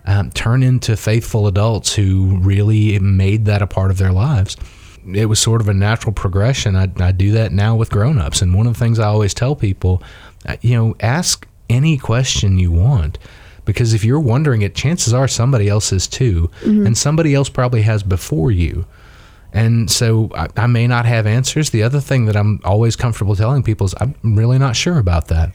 um, 0.07 0.31
turn 0.31 0.63
into 0.63 0.97
faithful 0.97 1.47
adults 1.47 1.95
who 1.95 2.39
really 2.41 2.99
made 2.99 3.45
that 3.45 3.63
a 3.63 3.67
part 3.67 3.91
of 3.91 3.99
their 3.99 4.13
lives. 4.13 4.57
It 5.13 5.27
was 5.27 5.41
sort 5.41 5.61
of 5.61 5.69
a 5.69 5.75
natural 5.75 6.13
progression. 6.13 6.77
I, 6.77 6.91
I 6.99 7.13
do 7.13 7.33
that 7.33 7.53
now 7.53 7.77
with 7.77 7.91
grown-ups, 7.91 8.43
and 8.43 8.55
one 8.55 8.67
of 8.67 8.75
the 8.75 8.79
things 8.79 8.99
I 8.99 9.07
always 9.07 9.35
tell 9.35 9.57
people, 9.57 10.03
uh, 10.47 10.57
you 10.61 10.77
know, 10.77 10.97
ask 11.01 11.47
any 11.69 11.97
question 11.97 12.59
you 12.59 12.71
want 12.71 13.19
because 13.65 13.95
if 13.95 14.05
you're 14.05 14.21
wondering 14.21 14.63
it, 14.63 14.75
chances 14.75 15.15
are 15.15 15.29
somebody 15.29 15.69
else 15.69 15.93
is 15.93 16.07
too, 16.07 16.51
and 16.87 16.99
somebody 16.99 17.35
else 17.35 17.49
probably 17.49 17.83
has 17.83 18.03
before 18.03 18.51
you. 18.51 18.85
And 19.53 19.91
so 19.91 20.31
I, 20.35 20.49
I 20.57 20.67
may 20.67 20.87
not 20.87 21.05
have 21.05 21.27
answers. 21.27 21.71
The 21.71 21.83
other 21.83 22.01
thing 22.01 22.27
that 22.27 22.37
I'm 22.37 22.61
always 22.65 22.97
comfortable 22.97 23.37
telling 23.37 23.63
people 23.63 23.87
is 23.87 23.95
I'm 24.01 24.15
really 24.23 24.59
not 24.59 24.77
sure 24.77 24.99
about 24.99 25.29
that. 25.29 25.55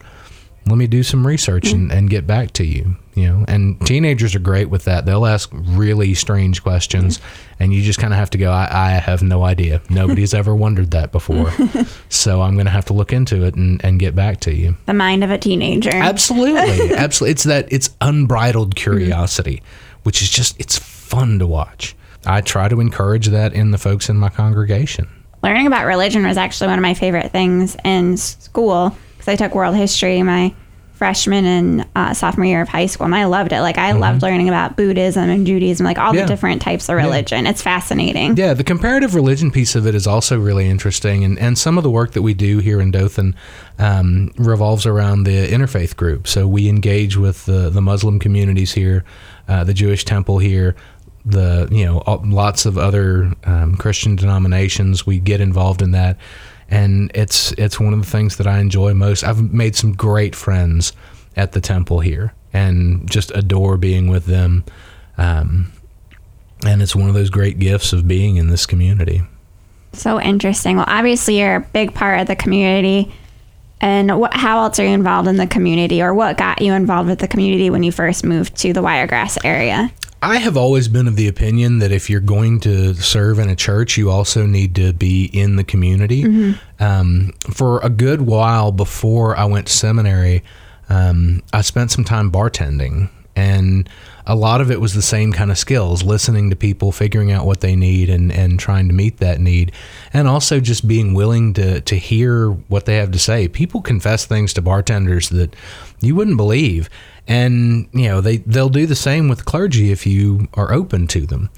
Let 0.66 0.76
me 0.76 0.86
do 0.86 1.02
some 1.02 1.26
research 1.26 1.72
and, 1.72 1.90
and 1.90 2.10
get 2.10 2.26
back 2.26 2.52
to 2.52 2.64
you. 2.64 2.96
You 3.14 3.28
know, 3.28 3.44
and 3.48 3.84
teenagers 3.84 4.36
are 4.36 4.40
great 4.40 4.70
with 4.70 4.84
that. 4.84 5.04
They'll 5.04 5.26
ask 5.26 5.50
really 5.52 6.14
strange 6.14 6.62
questions, 6.62 7.20
and 7.58 7.74
you 7.74 7.82
just 7.82 7.98
kind 7.98 8.12
of 8.12 8.18
have 8.18 8.30
to 8.30 8.38
go. 8.38 8.52
I, 8.52 8.68
I 8.70 8.90
have 8.90 9.22
no 9.22 9.42
idea. 9.42 9.82
Nobody's 9.90 10.34
ever 10.34 10.54
wondered 10.54 10.92
that 10.92 11.10
before, 11.10 11.52
so 12.10 12.42
I'm 12.42 12.54
going 12.54 12.66
to 12.66 12.70
have 12.70 12.84
to 12.84 12.92
look 12.92 13.12
into 13.12 13.44
it 13.44 13.56
and, 13.56 13.84
and 13.84 13.98
get 13.98 14.14
back 14.14 14.38
to 14.40 14.54
you. 14.54 14.76
The 14.86 14.94
mind 14.94 15.24
of 15.24 15.32
a 15.32 15.38
teenager. 15.38 15.90
Absolutely, 15.92 16.94
absolutely. 16.94 17.32
It's 17.32 17.42
that 17.44 17.72
it's 17.72 17.90
unbridled 18.00 18.76
curiosity, 18.76 19.56
mm-hmm. 19.56 20.00
which 20.04 20.22
is 20.22 20.30
just 20.30 20.60
it's 20.60 20.78
fun 20.78 21.40
to 21.40 21.46
watch. 21.48 21.96
I 22.26 22.40
try 22.40 22.68
to 22.68 22.80
encourage 22.80 23.28
that 23.28 23.52
in 23.52 23.70
the 23.70 23.78
folks 23.78 24.08
in 24.08 24.16
my 24.16 24.28
congregation. 24.28 25.08
Learning 25.42 25.66
about 25.66 25.86
religion 25.86 26.26
was 26.26 26.36
actually 26.36 26.68
one 26.68 26.78
of 26.78 26.82
my 26.82 26.94
favorite 26.94 27.30
things 27.30 27.76
in 27.84 28.16
school 28.16 28.96
because 29.16 29.28
I 29.28 29.36
took 29.36 29.54
world 29.54 29.76
history 29.76 30.22
my 30.22 30.54
freshman 30.94 31.44
and 31.44 31.86
uh, 31.94 32.12
sophomore 32.12 32.44
year 32.44 32.60
of 32.60 32.66
high 32.68 32.86
school, 32.86 33.04
and 33.04 33.14
I 33.14 33.26
loved 33.26 33.52
it. 33.52 33.60
Like 33.60 33.78
I 33.78 33.92
loved 33.92 34.20
learning 34.20 34.48
about 34.48 34.76
Buddhism 34.76 35.30
and 35.30 35.46
Judaism, 35.46 35.84
like 35.86 35.96
all 35.96 36.06
Mm-hmm. 36.08 36.16
Yeah. 36.16 36.22
the 36.24 36.28
different 36.28 36.60
types 36.60 36.88
of 36.88 36.96
religion. 36.96 37.46
It's 37.46 37.62
fascinating. 37.62 38.36
Yeah, 38.36 38.52
the 38.54 38.64
comparative 38.64 39.14
religion 39.14 39.52
piece 39.52 39.76
of 39.76 39.86
it 39.86 39.94
is 39.94 40.08
also 40.08 40.40
really 40.40 40.68
interesting, 40.68 41.22
and, 41.22 41.38
and 41.38 41.56
some 41.56 41.78
of 41.78 41.84
the 41.84 41.90
work 41.90 42.14
that 42.14 42.22
we 42.22 42.34
do 42.34 42.58
here 42.58 42.80
in 42.80 42.90
Dothan 42.90 43.36
um, 43.78 44.32
revolves 44.38 44.86
around 44.86 45.22
the 45.22 45.46
interfaith 45.46 45.94
group. 45.94 46.26
So 46.26 46.48
we 46.48 46.68
engage 46.68 47.16
with 47.16 47.46
the, 47.46 47.70
the 47.70 47.80
Muslim 47.80 48.18
communities 48.18 48.72
here, 48.72 49.04
uh, 49.46 49.62
the 49.62 49.74
Jewish 49.74 50.04
temple 50.04 50.38
here, 50.38 50.74
the 51.30 51.68
you 51.70 51.84
know 51.84 52.02
lots 52.24 52.66
of 52.66 52.78
other 52.78 53.32
um, 53.44 53.76
Christian 53.76 54.16
denominations. 54.16 55.06
We 55.06 55.18
get 55.18 55.40
involved 55.40 55.82
in 55.82 55.92
that, 55.92 56.16
and 56.68 57.10
it's 57.14 57.52
it's 57.52 57.78
one 57.78 57.92
of 57.92 58.00
the 58.00 58.06
things 58.06 58.36
that 58.36 58.46
I 58.46 58.58
enjoy 58.60 58.94
most. 58.94 59.24
I've 59.24 59.52
made 59.52 59.76
some 59.76 59.92
great 59.92 60.34
friends 60.34 60.92
at 61.36 61.52
the 61.52 61.60
temple 61.60 62.00
here, 62.00 62.34
and 62.52 63.08
just 63.08 63.30
adore 63.34 63.76
being 63.76 64.08
with 64.08 64.26
them. 64.26 64.64
Um, 65.16 65.72
and 66.64 66.82
it's 66.82 66.96
one 66.96 67.08
of 67.08 67.14
those 67.14 67.30
great 67.30 67.58
gifts 67.58 67.92
of 67.92 68.08
being 68.08 68.36
in 68.36 68.48
this 68.48 68.66
community. 68.66 69.22
So 69.92 70.20
interesting. 70.20 70.76
Well, 70.76 70.86
obviously, 70.88 71.38
you're 71.38 71.56
a 71.56 71.60
big 71.60 71.94
part 71.94 72.20
of 72.20 72.26
the 72.26 72.36
community. 72.36 73.12
And 73.80 74.18
what, 74.18 74.34
how 74.34 74.64
else 74.64 74.80
are 74.80 74.84
you 74.84 74.90
involved 74.90 75.28
in 75.28 75.36
the 75.36 75.46
community, 75.46 76.02
or 76.02 76.12
what 76.12 76.36
got 76.36 76.60
you 76.60 76.72
involved 76.72 77.08
with 77.08 77.20
the 77.20 77.28
community 77.28 77.70
when 77.70 77.84
you 77.84 77.92
first 77.92 78.24
moved 78.24 78.56
to 78.56 78.72
the 78.72 78.82
Wiregrass 78.82 79.38
area? 79.44 79.92
I 80.20 80.38
have 80.38 80.56
always 80.56 80.88
been 80.88 81.06
of 81.06 81.16
the 81.16 81.28
opinion 81.28 81.78
that 81.78 81.92
if 81.92 82.10
you're 82.10 82.20
going 82.20 82.60
to 82.60 82.94
serve 82.94 83.38
in 83.38 83.48
a 83.48 83.56
church, 83.56 83.96
you 83.96 84.10
also 84.10 84.46
need 84.46 84.74
to 84.74 84.92
be 84.92 85.26
in 85.26 85.56
the 85.56 85.64
community. 85.64 86.24
Um, 86.80 87.32
for 87.50 87.80
a 87.80 87.88
good 87.88 88.22
while 88.22 88.72
before 88.72 89.36
I 89.36 89.44
went 89.44 89.68
to 89.68 89.72
seminary, 89.72 90.42
um, 90.88 91.42
I 91.52 91.60
spent 91.60 91.90
some 91.92 92.04
time 92.04 92.32
bartending, 92.32 93.10
and 93.36 93.88
a 94.26 94.34
lot 94.34 94.60
of 94.60 94.70
it 94.70 94.80
was 94.80 94.94
the 94.94 95.02
same 95.02 95.32
kind 95.32 95.50
of 95.50 95.58
skills 95.58 96.02
listening 96.02 96.50
to 96.50 96.56
people, 96.56 96.90
figuring 96.90 97.30
out 97.30 97.46
what 97.46 97.60
they 97.60 97.76
need, 97.76 98.10
and, 98.10 98.32
and 98.32 98.58
trying 98.58 98.88
to 98.88 98.94
meet 98.94 99.18
that 99.18 99.40
need, 99.40 99.70
and 100.12 100.26
also 100.26 100.58
just 100.58 100.88
being 100.88 101.14
willing 101.14 101.52
to, 101.54 101.80
to 101.82 101.96
hear 101.96 102.50
what 102.50 102.86
they 102.86 102.96
have 102.96 103.12
to 103.12 103.18
say. 103.18 103.46
People 103.46 103.80
confess 103.82 104.26
things 104.26 104.52
to 104.54 104.62
bartenders 104.62 105.28
that 105.28 105.54
you 106.00 106.14
wouldn't 106.16 106.36
believe 106.36 106.90
and 107.28 107.88
you 107.92 108.08
know 108.08 108.20
they 108.20 108.38
they'll 108.38 108.70
do 108.70 108.86
the 108.86 108.96
same 108.96 109.28
with 109.28 109.44
clergy 109.44 109.92
if 109.92 110.06
you 110.06 110.48
are 110.54 110.72
open 110.72 111.06
to 111.08 111.26
them. 111.26 111.50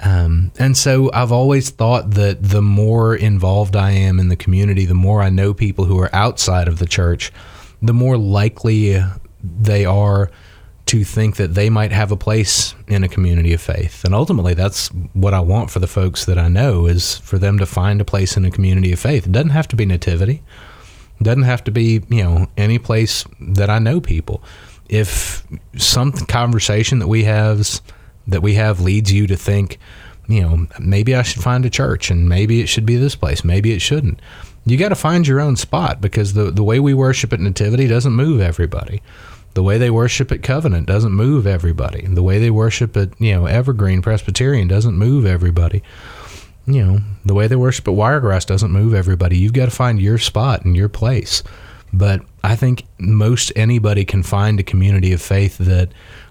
Um, 0.00 0.50
and 0.58 0.76
so 0.76 1.10
I've 1.14 1.30
always 1.32 1.70
thought 1.70 2.10
that 2.10 2.42
the 2.42 2.60
more 2.60 3.14
involved 3.14 3.76
I 3.76 3.92
am 3.92 4.18
in 4.18 4.28
the 4.28 4.36
community, 4.36 4.84
the 4.84 4.94
more 4.94 5.22
I 5.22 5.30
know 5.30 5.54
people 5.54 5.84
who 5.84 5.98
are 6.00 6.14
outside 6.14 6.66
of 6.66 6.80
the 6.80 6.86
church, 6.86 7.32
the 7.80 7.94
more 7.94 8.18
likely 8.18 9.00
they 9.42 9.84
are 9.84 10.30
to 10.86 11.04
think 11.04 11.36
that 11.36 11.54
they 11.54 11.70
might 11.70 11.92
have 11.92 12.12
a 12.12 12.16
place 12.16 12.74
in 12.88 13.04
a 13.04 13.08
community 13.08 13.54
of 13.54 13.60
faith. 13.60 14.04
And 14.04 14.14
ultimately, 14.14 14.52
that's 14.52 14.88
what 15.14 15.32
I 15.32 15.40
want 15.40 15.70
for 15.70 15.78
the 15.78 15.86
folks 15.86 16.24
that 16.26 16.38
I 16.38 16.48
know 16.48 16.86
is 16.86 17.18
for 17.18 17.38
them 17.38 17.58
to 17.58 17.66
find 17.66 18.00
a 18.00 18.04
place 18.04 18.36
in 18.36 18.44
a 18.44 18.50
community 18.50 18.92
of 18.92 18.98
faith. 18.98 19.26
It 19.26 19.32
doesn't 19.32 19.50
have 19.50 19.68
to 19.68 19.76
be 19.76 19.86
nativity. 19.86 20.42
It 21.20 21.24
doesn't 21.24 21.44
have 21.44 21.64
to 21.64 21.70
be, 21.70 22.02
you 22.08 22.22
know, 22.22 22.48
any 22.56 22.78
place 22.78 23.24
that 23.40 23.70
I 23.70 23.78
know 23.78 24.00
people. 24.00 24.42
If 24.94 25.46
some 25.76 26.12
conversation 26.12 26.98
that 27.00 27.08
we 27.08 27.24
have 27.24 27.80
that 28.26 28.42
we 28.42 28.54
have 28.54 28.80
leads 28.80 29.12
you 29.12 29.26
to 29.26 29.36
think, 29.36 29.78
you 30.28 30.42
know, 30.42 30.66
maybe 30.78 31.14
I 31.14 31.22
should 31.22 31.42
find 31.42 31.64
a 31.66 31.70
church 31.70 32.10
and 32.10 32.28
maybe 32.28 32.60
it 32.60 32.68
should 32.68 32.86
be 32.86 32.96
this 32.96 33.16
place, 33.16 33.44
maybe 33.44 33.72
it 33.72 33.82
shouldn't. 33.82 34.20
You 34.64 34.78
got 34.78 34.88
to 34.90 34.94
find 34.94 35.26
your 35.26 35.40
own 35.40 35.56
spot 35.56 36.00
because 36.00 36.32
the 36.32 36.50
the 36.50 36.64
way 36.64 36.80
we 36.80 36.94
worship 36.94 37.32
at 37.32 37.40
Nativity 37.40 37.86
doesn't 37.86 38.12
move 38.12 38.40
everybody. 38.40 39.02
The 39.54 39.62
way 39.62 39.78
they 39.78 39.90
worship 39.90 40.32
at 40.32 40.42
Covenant 40.42 40.86
doesn't 40.86 41.12
move 41.12 41.46
everybody. 41.46 42.06
The 42.06 42.22
way 42.22 42.38
they 42.38 42.50
worship 42.50 42.96
at, 42.96 43.20
you 43.20 43.32
know, 43.34 43.46
Evergreen 43.46 44.02
Presbyterian 44.02 44.66
doesn't 44.66 44.96
move 44.96 45.26
everybody 45.26 45.82
you 46.66 46.84
know, 46.84 47.00
the 47.24 47.34
way 47.34 47.46
they 47.46 47.56
worship 47.56 47.86
at 47.88 47.94
Wiregrass 47.94 48.44
doesn't 48.44 48.70
move 48.70 48.94
everybody. 48.94 49.36
You've 49.36 49.52
got 49.52 49.66
to 49.66 49.70
find 49.70 50.00
your 50.00 50.18
spot 50.18 50.64
and 50.64 50.76
your 50.76 50.88
place. 50.88 51.42
But 51.96 52.22
I 52.42 52.56
think 52.56 52.84
most 52.98 53.52
anybody 53.56 54.04
can 54.04 54.22
find 54.22 54.58
a 54.58 54.62
community 54.62 55.12
of 55.12 55.22
faith 55.22 55.58
that 55.58 55.90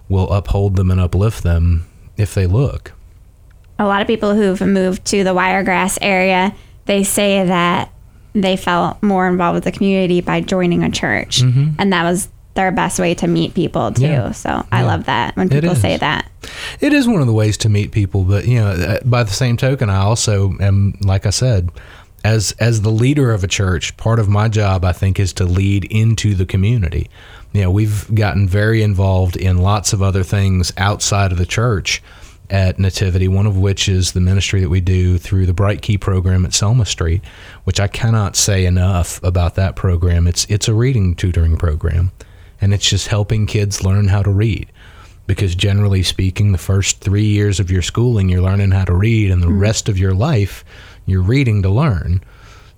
will 0.10 0.30
uphold 0.32 0.76
them 0.76 0.92
and 0.92 1.00
uplift 1.00 1.44
them 1.44 1.86
if 2.18 2.34
they 2.34 2.46
look. 2.46 2.92
A 3.80 3.86
lot 3.86 4.02
of 4.02 4.08
people 4.08 4.36
who've 4.36 4.62
moved 4.62 5.06
to 5.06 5.24
the 5.24 5.34
Wiregrass 5.34 5.98
area, 6.02 6.54
they 6.86 7.04
say 7.04 7.46
that 7.46 7.92
they 8.34 8.58
felt 8.58 9.02
more 9.02 9.28
involved 9.28 9.56
with 9.56 9.64
the 9.64 9.72
community 9.72 10.20
by 10.22 10.42
joining 10.42 10.84
a 10.84 10.92
church, 10.92 11.42
and 11.42 11.94
that 11.94 12.04
was 12.04 12.30
their 12.56 12.72
best 12.72 13.00
way 13.00 13.16
to 13.16 13.26
meet 13.28 13.54
people 13.56 13.92
too. 13.92 14.04
Mm-hmm. 14.04 14.12
Yeah. 14.14 14.32
So 14.32 14.66
I 14.72 14.82
Yeah. 14.82 14.86
love 14.88 15.06
that 15.06 15.36
when 15.36 15.50
people 15.50 15.74
say 15.76 15.98
that. 15.98 16.30
It 16.82 16.94
is 16.94 17.08
one 17.08 17.20
of 17.22 17.26
the 17.28 17.34
ways 17.34 17.58
to 17.58 17.70
meet 17.70 17.92
people, 17.92 18.24
but 18.24 18.46
you 18.48 18.60
know, 18.60 18.68
uh, 18.72 18.98
by 19.06 19.24
the 19.24 19.32
same 19.32 19.58
token, 19.58 19.90
I 19.90 19.98
also 19.98 20.54
am, 20.60 20.94
like 21.02 21.26
I 21.26 21.32
said, 21.32 21.70
as 22.24 22.54
as 22.60 22.82
the 22.82 22.92
leader 22.92 23.32
of 23.32 23.44
a 23.44 23.48
church, 23.48 23.96
part 23.98 24.20
of 24.20 24.30
my 24.30 24.48
job, 24.48 24.86
I 24.86 24.94
think, 24.94 25.20
is 25.20 25.34
to 25.34 25.46
lead 25.46 25.86
into 25.86 26.36
the 26.36 26.46
community. 26.46 27.10
You 27.52 27.62
know, 27.62 27.72
we've 27.72 28.14
gotten 28.16 28.48
very 28.48 28.82
involved 28.82 29.36
in 29.36 29.58
lots 29.58 29.94
of 29.94 30.02
other 30.02 30.24
things 30.24 30.74
outside 30.78 31.32
of 31.32 31.38
the 31.38 31.46
church 31.46 32.02
at 32.50 32.80
Nativity. 32.80 33.28
One 33.28 33.46
of 33.46 33.58
which 33.58 33.88
is 33.88 34.14
the 34.14 34.22
ministry 34.22 34.62
that 34.62 34.70
we 34.70 34.82
do 34.82 35.18
through 35.18 35.46
the 35.46 35.54
Bright 35.54 35.82
Key 35.82 35.98
program 35.98 36.46
at 36.46 36.54
Selma 36.54 36.86
Street, 36.86 37.24
which 37.66 37.80
I 37.80 37.88
cannot 37.88 38.36
say 38.36 38.66
enough 38.66 39.22
about 39.24 39.56
that 39.56 39.76
program. 39.76 40.28
It's 40.28 40.46
it's 40.46 40.68
a 40.68 40.74
reading 40.74 41.16
tutoring 41.16 41.58
program, 41.58 42.12
and 42.62 42.74
it's 42.74 42.90
just 42.90 43.08
helping 43.08 43.46
kids 43.46 43.84
learn 43.84 44.08
how 44.08 44.24
to 44.24 44.32
read 44.32 44.72
because 45.26 45.56
generally 45.56 46.04
speaking, 46.04 46.52
the 46.52 46.58
first 46.58 47.00
three 47.00 47.26
years 47.26 47.60
of 47.60 47.72
your 47.72 47.82
schooling, 47.82 48.30
you're 48.30 48.42
learning 48.42 48.72
how 48.72 48.86
to 48.86 48.94
read, 48.94 49.32
and 49.32 49.42
the 49.42 49.48
hmm. 49.48 49.60
rest 49.60 49.88
of 49.90 49.98
your 49.98 50.14
life, 50.14 50.66
you're 51.06 51.22
reading 51.22 51.62
to 51.64 51.70
learn. 51.70 52.24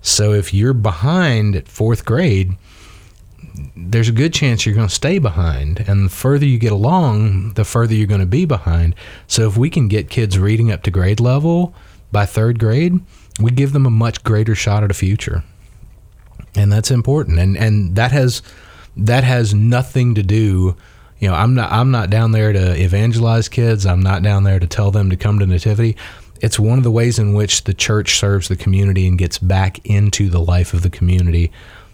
So 0.02 0.32
if 0.32 0.54
you're 0.54 0.74
behind 0.74 1.56
at 1.56 1.68
fourth 1.68 2.04
grade, 2.04 2.56
there's 3.74 4.08
a 4.08 4.12
good 4.12 4.32
chance 4.34 4.64
you're 4.64 4.74
going 4.74 4.88
to 4.88 4.94
stay 4.94 5.18
behind. 5.18 5.80
And 5.88 6.06
the 6.06 6.10
further 6.10 6.46
you 6.46 6.58
get 6.58 6.72
along, 6.72 7.54
the 7.54 7.64
further 7.64 7.94
you're 7.94 8.06
going 8.06 8.20
to 8.20 8.26
be 8.26 8.44
behind. 8.44 8.94
So 9.26 9.48
if 9.48 9.56
we 9.56 9.70
can 9.70 9.88
get 9.88 10.10
kids 10.10 10.38
reading 10.38 10.70
up 10.70 10.82
to 10.84 10.90
grade 10.90 11.20
level 11.20 11.74
by 12.12 12.26
third 12.26 12.58
grade, 12.58 13.00
we 13.40 13.50
give 13.50 13.72
them 13.72 13.86
a 13.86 13.90
much 13.90 14.22
greater 14.24 14.54
shot 14.54 14.84
at 14.84 14.90
a 14.90 14.94
future. 14.94 15.42
And 16.54 16.72
that's 16.72 16.90
important. 16.90 17.38
And 17.38 17.56
and 17.56 17.96
that 17.96 18.12
has 18.12 18.42
that 18.96 19.24
has 19.24 19.52
nothing 19.52 20.14
to 20.14 20.22
do 20.22 20.76
you 21.18 21.28
know, 21.28 21.34
I'm 21.34 21.54
not 21.54 21.72
I'm 21.72 21.90
not 21.90 22.10
down 22.10 22.32
there 22.32 22.52
to 22.52 22.80
evangelize 22.80 23.48
kids. 23.48 23.86
I'm 23.86 24.00
not 24.00 24.22
down 24.22 24.44
there 24.44 24.58
to 24.58 24.66
tell 24.66 24.90
them 24.90 25.10
to 25.10 25.16
come 25.16 25.38
to 25.38 25.46
nativity. 25.46 25.96
It's 26.40 26.58
one 26.58 26.78
of 26.78 26.84
the 26.84 26.90
ways 26.90 27.18
in 27.18 27.34
which 27.34 27.64
the 27.64 27.74
church 27.74 28.18
serves 28.18 28.48
the 28.48 28.56
community 28.56 29.06
and 29.06 29.18
gets 29.18 29.38
back 29.38 29.84
into 29.84 30.28
the 30.28 30.40
life 30.40 30.74
of 30.74 30.82
the 30.82 30.90
community 30.90 31.52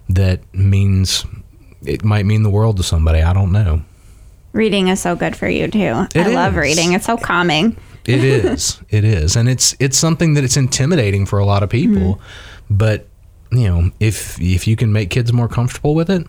that 0.09 0.41
means 0.55 1.25
it 1.85 2.05
might 2.05 2.27
mean 2.27 2.43
the 2.43 2.51
world 2.51 2.77
to 2.77 2.83
somebody. 2.83 3.23
I 3.23 3.33
don't 3.33 3.53
know. 3.53 3.83
Reading 4.53 4.89
is 4.89 5.01
so 5.01 5.17
good 5.17 5.37
for 5.37 5.49
you 5.49 5.69
too. 5.69 6.07
It 6.15 6.17
I 6.17 6.29
love 6.29 6.57
reading. 6.57 6.93
It's 6.93 7.07
so 7.07 7.17
calming. 7.17 7.77
It 8.05 8.25
is. 8.25 8.81
it 8.91 9.05
is, 9.05 9.37
and 9.37 9.49
it's 9.49 9.75
it's 9.79 9.97
something 9.97 10.35
that 10.35 10.45
it's 10.45 10.57
intimidating 10.57 11.25
for 11.27 11.39
a 11.39 11.45
lot 11.45 11.63
of 11.63 11.71
people. 11.71 12.21
But 12.69 13.07
you 13.51 13.69
know, 13.69 13.91
if 14.01 14.41
if 14.41 14.67
you 14.67 14.77
can 14.77 14.93
make 14.93 15.11
kids 15.11 15.33
more 15.33 15.49
comfortable 15.49 15.95
with 15.95 16.11
it, 16.11 16.27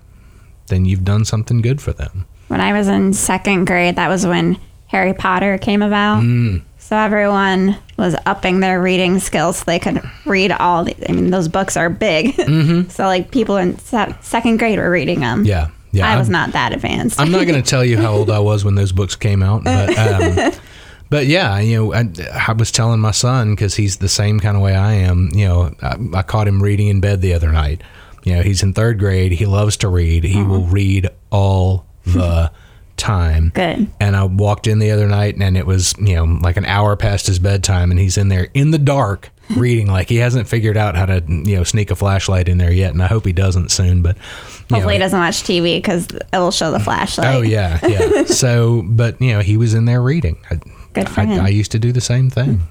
then 0.67 0.85
you've 0.85 1.03
done 1.03 1.25
something 1.25 1.61
good 1.61 1.81
for 1.81 1.91
them. 1.91 2.25
When 2.47 2.61
I 2.61 2.73
was 2.73 2.87
in 2.87 3.13
second 3.13 3.65
grade, 3.65 3.95
that 3.95 4.07
was 4.07 4.25
when 4.25 4.57
Harry 4.87 5.13
Potter 5.13 5.57
came 5.57 5.81
about. 5.81 6.23
Mm. 6.23 6.61
So 6.93 6.97
everyone 6.97 7.75
was 7.97 8.15
upping 8.27 8.59
their 8.59 8.79
reading 8.79 9.17
skills 9.17 9.57
so 9.57 9.63
they 9.65 9.79
could 9.79 9.99
read 10.27 10.51
all 10.51 10.83
the, 10.83 10.95
I 11.09 11.11
mean, 11.11 11.31
those 11.31 11.47
books 11.47 11.75
are 11.75 11.89
big. 11.89 12.35
so, 12.91 13.05
like, 13.05 13.31
people 13.31 13.57
in 13.57 13.79
se- 13.79 14.13
second 14.21 14.57
grade 14.57 14.77
were 14.77 14.91
reading 14.91 15.21
them. 15.21 15.43
Yeah, 15.43 15.71
yeah. 15.91 16.07
I 16.07 16.17
was 16.17 16.27
I'm- 16.27 16.33
not 16.33 16.51
that 16.51 16.71
advanced. 16.71 17.19
I'm 17.19 17.31
not 17.31 17.47
going 17.47 17.59
to 17.63 17.67
tell 17.67 17.83
you 17.83 17.97
how 17.97 18.13
old 18.13 18.29
I 18.29 18.37
was 18.37 18.63
when 18.63 18.75
those 18.75 18.91
books 18.91 19.15
came 19.15 19.41
out, 19.41 19.63
but 19.63 19.97
um, 19.97 20.51
but 21.09 21.25
yeah, 21.25 21.57
you 21.57 21.77
know, 21.77 21.93
I, 21.95 22.07
I 22.47 22.53
was 22.53 22.71
telling 22.71 22.99
my 22.99 23.09
son 23.09 23.55
because 23.55 23.73
he's 23.73 23.97
the 23.97 24.07
same 24.07 24.39
kind 24.39 24.55
of 24.55 24.61
way 24.61 24.75
I 24.75 24.93
am. 24.93 25.31
You 25.33 25.47
know, 25.47 25.71
I, 25.81 25.97
I 26.13 26.21
caught 26.21 26.47
him 26.47 26.61
reading 26.61 26.89
in 26.89 27.01
bed 27.01 27.21
the 27.21 27.33
other 27.33 27.51
night. 27.51 27.81
You 28.23 28.35
know, 28.35 28.43
he's 28.43 28.61
in 28.61 28.75
third 28.75 28.99
grade. 28.99 29.31
He 29.31 29.47
loves 29.47 29.77
to 29.77 29.87
read. 29.87 30.25
He 30.25 30.43
will 30.43 30.65
read 30.65 31.09
all 31.31 31.87
the 32.05 32.51
time. 32.97 33.51
Good. 33.53 33.87
And 33.99 34.15
I 34.15 34.23
walked 34.25 34.67
in 34.67 34.79
the 34.79 34.91
other 34.91 35.07
night, 35.07 35.35
and 35.35 35.57
it 35.57 35.65
was 35.65 35.95
you 35.99 36.15
know 36.15 36.25
like 36.25 36.57
an 36.57 36.65
hour 36.65 36.95
past 36.95 37.27
his 37.27 37.39
bedtime, 37.39 37.91
and 37.91 37.99
he's 37.99 38.17
in 38.17 38.29
there 38.29 38.49
in 38.53 38.71
the 38.71 38.77
dark 38.77 39.29
reading. 39.57 39.87
like 39.87 40.09
he 40.09 40.17
hasn't 40.17 40.47
figured 40.47 40.77
out 40.77 40.95
how 40.95 41.05
to 41.05 41.23
you 41.27 41.57
know 41.57 41.63
sneak 41.63 41.91
a 41.91 41.95
flashlight 41.95 42.47
in 42.47 42.57
there 42.57 42.71
yet, 42.71 42.93
and 42.93 43.01
I 43.01 43.07
hope 43.07 43.25
he 43.25 43.33
doesn't 43.33 43.71
soon. 43.71 44.01
But 44.01 44.17
Hopefully, 44.71 44.95
he 44.95 44.99
doesn't 44.99 45.19
watch 45.19 45.43
TV 45.43 45.77
because 45.77 46.07
it 46.07 46.23
will 46.33 46.51
show 46.51 46.71
the 46.71 46.79
flashlight. 46.79 47.35
Oh 47.35 47.41
yeah, 47.41 47.79
yeah. 47.87 48.23
so, 48.25 48.83
but 48.85 49.21
you 49.21 49.33
know, 49.33 49.41
he 49.41 49.57
was 49.57 49.73
in 49.73 49.85
there 49.85 50.01
reading. 50.01 50.37
I, 50.49 50.59
Good 50.93 51.09
for 51.09 51.21
I, 51.21 51.25
him. 51.25 51.45
I 51.45 51.49
used 51.49 51.71
to 51.71 51.79
do 51.79 51.91
the 51.91 52.01
same 52.01 52.29
thing. 52.29 52.61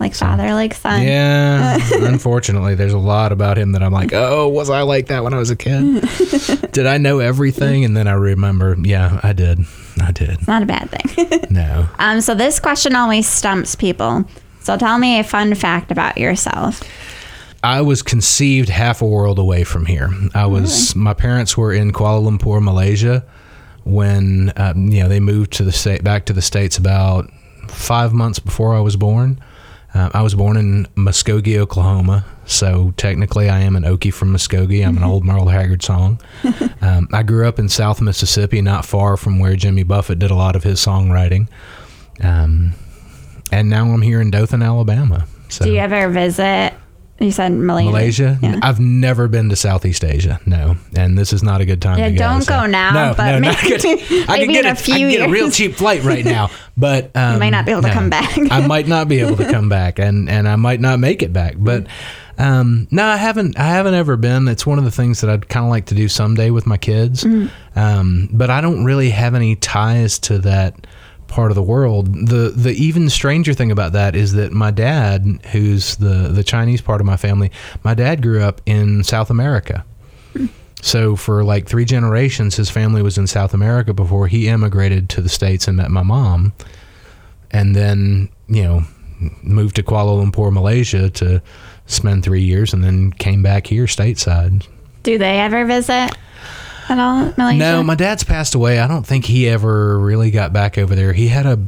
Like 0.00 0.14
father, 0.14 0.54
like 0.54 0.74
son. 0.74 1.02
Yeah. 1.02 1.78
unfortunately, 1.92 2.76
there's 2.76 2.92
a 2.92 2.98
lot 2.98 3.32
about 3.32 3.58
him 3.58 3.72
that 3.72 3.82
I'm 3.82 3.92
like, 3.92 4.12
oh, 4.12 4.48
was 4.48 4.70
I 4.70 4.82
like 4.82 5.08
that 5.08 5.24
when 5.24 5.34
I 5.34 5.38
was 5.38 5.50
a 5.50 5.56
kid? 5.56 6.08
did 6.72 6.86
I 6.86 6.98
know 6.98 7.18
everything? 7.18 7.84
And 7.84 7.96
then 7.96 8.06
I 8.06 8.12
remember, 8.12 8.76
yeah, 8.80 9.18
I 9.22 9.32
did. 9.32 9.60
I 10.00 10.12
did. 10.12 10.46
Not 10.46 10.62
a 10.62 10.66
bad 10.66 10.90
thing. 10.90 11.40
No. 11.50 11.88
um, 11.98 12.20
so, 12.20 12.34
this 12.34 12.60
question 12.60 12.94
always 12.94 13.26
stumps 13.26 13.74
people. 13.74 14.24
So, 14.60 14.76
tell 14.76 14.98
me 14.98 15.18
a 15.18 15.24
fun 15.24 15.54
fact 15.54 15.90
about 15.90 16.18
yourself. 16.18 16.82
I 17.64 17.80
was 17.80 18.02
conceived 18.02 18.68
half 18.68 19.02
a 19.02 19.06
world 19.06 19.38
away 19.38 19.64
from 19.64 19.86
here. 19.86 20.10
I 20.34 20.46
was 20.46 20.94
my 20.94 21.14
parents 21.14 21.56
were 21.56 21.72
in 21.72 21.92
Kuala 21.92 22.22
Lumpur, 22.22 22.62
Malaysia, 22.62 23.24
when 23.84 24.52
um, 24.56 24.88
you 24.88 25.02
know 25.02 25.08
they 25.08 25.20
moved 25.20 25.52
to 25.54 25.64
the 25.64 25.72
state 25.72 26.04
back 26.04 26.26
to 26.26 26.32
the 26.32 26.42
states 26.42 26.78
about 26.78 27.30
five 27.68 28.12
months 28.12 28.38
before 28.38 28.76
I 28.76 28.80
was 28.80 28.94
born. 28.96 29.40
Uh, 29.94 30.10
I 30.12 30.22
was 30.22 30.34
born 30.34 30.56
in 30.56 30.86
Muskogee, 30.96 31.56
Oklahoma, 31.58 32.24
so 32.44 32.92
technically 32.96 33.48
I 33.48 33.60
am 33.60 33.74
an 33.74 33.84
Okie 33.84 34.12
from 34.12 34.34
Muskogee. 34.34 34.86
I'm 34.86 34.96
an 34.96 35.02
old 35.04 35.24
Merle 35.24 35.48
Haggard 35.48 35.82
song. 35.82 36.20
um, 36.82 37.08
I 37.12 37.22
grew 37.22 37.48
up 37.48 37.58
in 37.58 37.68
South 37.68 38.00
Mississippi, 38.00 38.60
not 38.60 38.84
far 38.84 39.16
from 39.16 39.38
where 39.38 39.56
Jimmy 39.56 39.82
Buffett 39.82 40.18
did 40.18 40.30
a 40.30 40.34
lot 40.34 40.56
of 40.56 40.62
his 40.62 40.78
songwriting. 40.78 41.48
Um, 42.22 42.74
and 43.50 43.70
now 43.70 43.90
I'm 43.90 44.02
here 44.02 44.20
in 44.20 44.30
Dothan, 44.30 44.62
Alabama. 44.62 45.26
So. 45.48 45.64
Do 45.64 45.72
you 45.72 45.78
ever 45.78 46.08
visit? 46.10 46.74
You 47.20 47.32
said 47.32 47.52
Malaysia. 47.52 47.90
Malaysia? 47.90 48.38
Yeah. 48.40 48.60
I've 48.62 48.78
never 48.78 49.26
been 49.26 49.48
to 49.48 49.56
Southeast 49.56 50.04
Asia. 50.04 50.40
No, 50.46 50.76
and 50.94 51.18
this 51.18 51.32
is 51.32 51.42
not 51.42 51.60
a 51.60 51.64
good 51.64 51.82
time. 51.82 51.98
Yeah, 51.98 52.10
to 52.10 52.14
go, 52.14 52.18
don't 52.18 52.42
so- 52.42 52.60
go 52.60 52.66
now, 52.66 52.92
No, 52.92 53.14
but 53.16 53.26
no, 53.32 53.40
maybe- 53.40 53.46
not 53.46 53.82
good. 53.82 53.84
I 54.28 54.38
can 54.38 54.52
get 54.52 54.64
a, 54.66 54.70
a 54.72 54.74
few 54.76 54.94
I 54.94 54.98
could 55.10 55.18
get 55.18 55.28
a 55.28 55.32
real 55.32 55.50
cheap 55.50 55.74
flight 55.74 56.04
right 56.04 56.24
now, 56.24 56.50
but 56.76 57.10
um, 57.16 57.40
might 57.40 57.50
not 57.50 57.66
be 57.66 57.72
able 57.72 57.82
to 57.82 57.92
come 57.92 58.08
back. 58.08 58.38
I 58.38 58.64
might 58.66 58.86
not 58.86 59.08
be 59.08 59.18
able 59.18 59.36
to 59.36 59.50
come 59.50 59.68
back, 59.78 59.98
and 59.98 60.28
and 60.30 60.48
I 60.48 60.54
might 60.56 60.80
not 60.80 61.00
make 61.00 61.22
it 61.24 61.32
back. 61.32 61.54
But 61.58 61.88
um, 62.38 62.86
no, 62.92 63.04
I 63.04 63.16
haven't. 63.16 63.58
I 63.58 63.64
haven't 63.66 63.94
ever 63.94 64.16
been. 64.16 64.46
It's 64.46 64.64
one 64.64 64.78
of 64.78 64.84
the 64.84 64.92
things 64.92 65.20
that 65.22 65.30
I'd 65.30 65.48
kind 65.48 65.66
of 65.66 65.70
like 65.70 65.86
to 65.86 65.96
do 65.96 66.06
someday 66.08 66.50
with 66.50 66.66
my 66.66 66.76
kids. 66.76 67.24
Mm. 67.24 67.50
Um, 67.74 68.28
but 68.32 68.48
I 68.48 68.60
don't 68.60 68.84
really 68.84 69.10
have 69.10 69.34
any 69.34 69.56
ties 69.56 70.20
to 70.20 70.38
that 70.40 70.86
part 71.28 71.50
of 71.50 71.54
the 71.54 71.62
world. 71.62 72.12
The 72.28 72.52
the 72.54 72.72
even 72.72 73.08
stranger 73.08 73.54
thing 73.54 73.70
about 73.70 73.92
that 73.92 74.16
is 74.16 74.32
that 74.32 74.52
my 74.52 74.70
dad, 74.70 75.40
who's 75.52 75.96
the 75.96 76.28
the 76.28 76.42
Chinese 76.42 76.80
part 76.80 77.00
of 77.00 77.06
my 77.06 77.16
family, 77.16 77.52
my 77.84 77.94
dad 77.94 78.22
grew 78.22 78.42
up 78.42 78.60
in 78.66 79.04
South 79.04 79.30
America. 79.30 79.84
So 80.80 81.16
for 81.16 81.44
like 81.44 81.66
three 81.66 81.84
generations, 81.84 82.56
his 82.56 82.70
family 82.70 83.02
was 83.02 83.18
in 83.18 83.26
South 83.26 83.52
America 83.52 83.92
before 83.92 84.28
he 84.28 84.48
immigrated 84.48 85.08
to 85.10 85.20
the 85.20 85.28
states 85.28 85.66
and 85.66 85.76
met 85.76 85.90
my 85.90 86.02
mom, 86.02 86.52
and 87.50 87.76
then 87.76 88.28
you 88.48 88.62
know 88.64 88.82
moved 89.42 89.76
to 89.76 89.82
Kuala 89.82 90.24
Lumpur, 90.24 90.52
Malaysia 90.52 91.10
to 91.10 91.42
spend 91.86 92.24
three 92.24 92.42
years, 92.42 92.72
and 92.72 92.82
then 92.82 93.12
came 93.12 93.42
back 93.42 93.66
here 93.66 93.86
stateside. 93.86 94.66
Do 95.02 95.18
they 95.18 95.40
ever 95.40 95.64
visit 95.64 96.16
at 96.90 96.98
all, 96.98 97.32
Malaysia? 97.36 97.58
No, 97.58 97.82
my 97.82 97.94
dad's 97.94 98.24
passed 98.24 98.54
away. 98.54 98.78
I 98.78 98.86
don't 98.86 99.06
think 99.06 99.24
he 99.24 99.48
ever 99.48 99.98
really 99.98 100.30
got 100.30 100.52
back 100.52 100.78
over 100.78 100.94
there. 100.94 101.12
He 101.12 101.28
had 101.28 101.46
a 101.46 101.66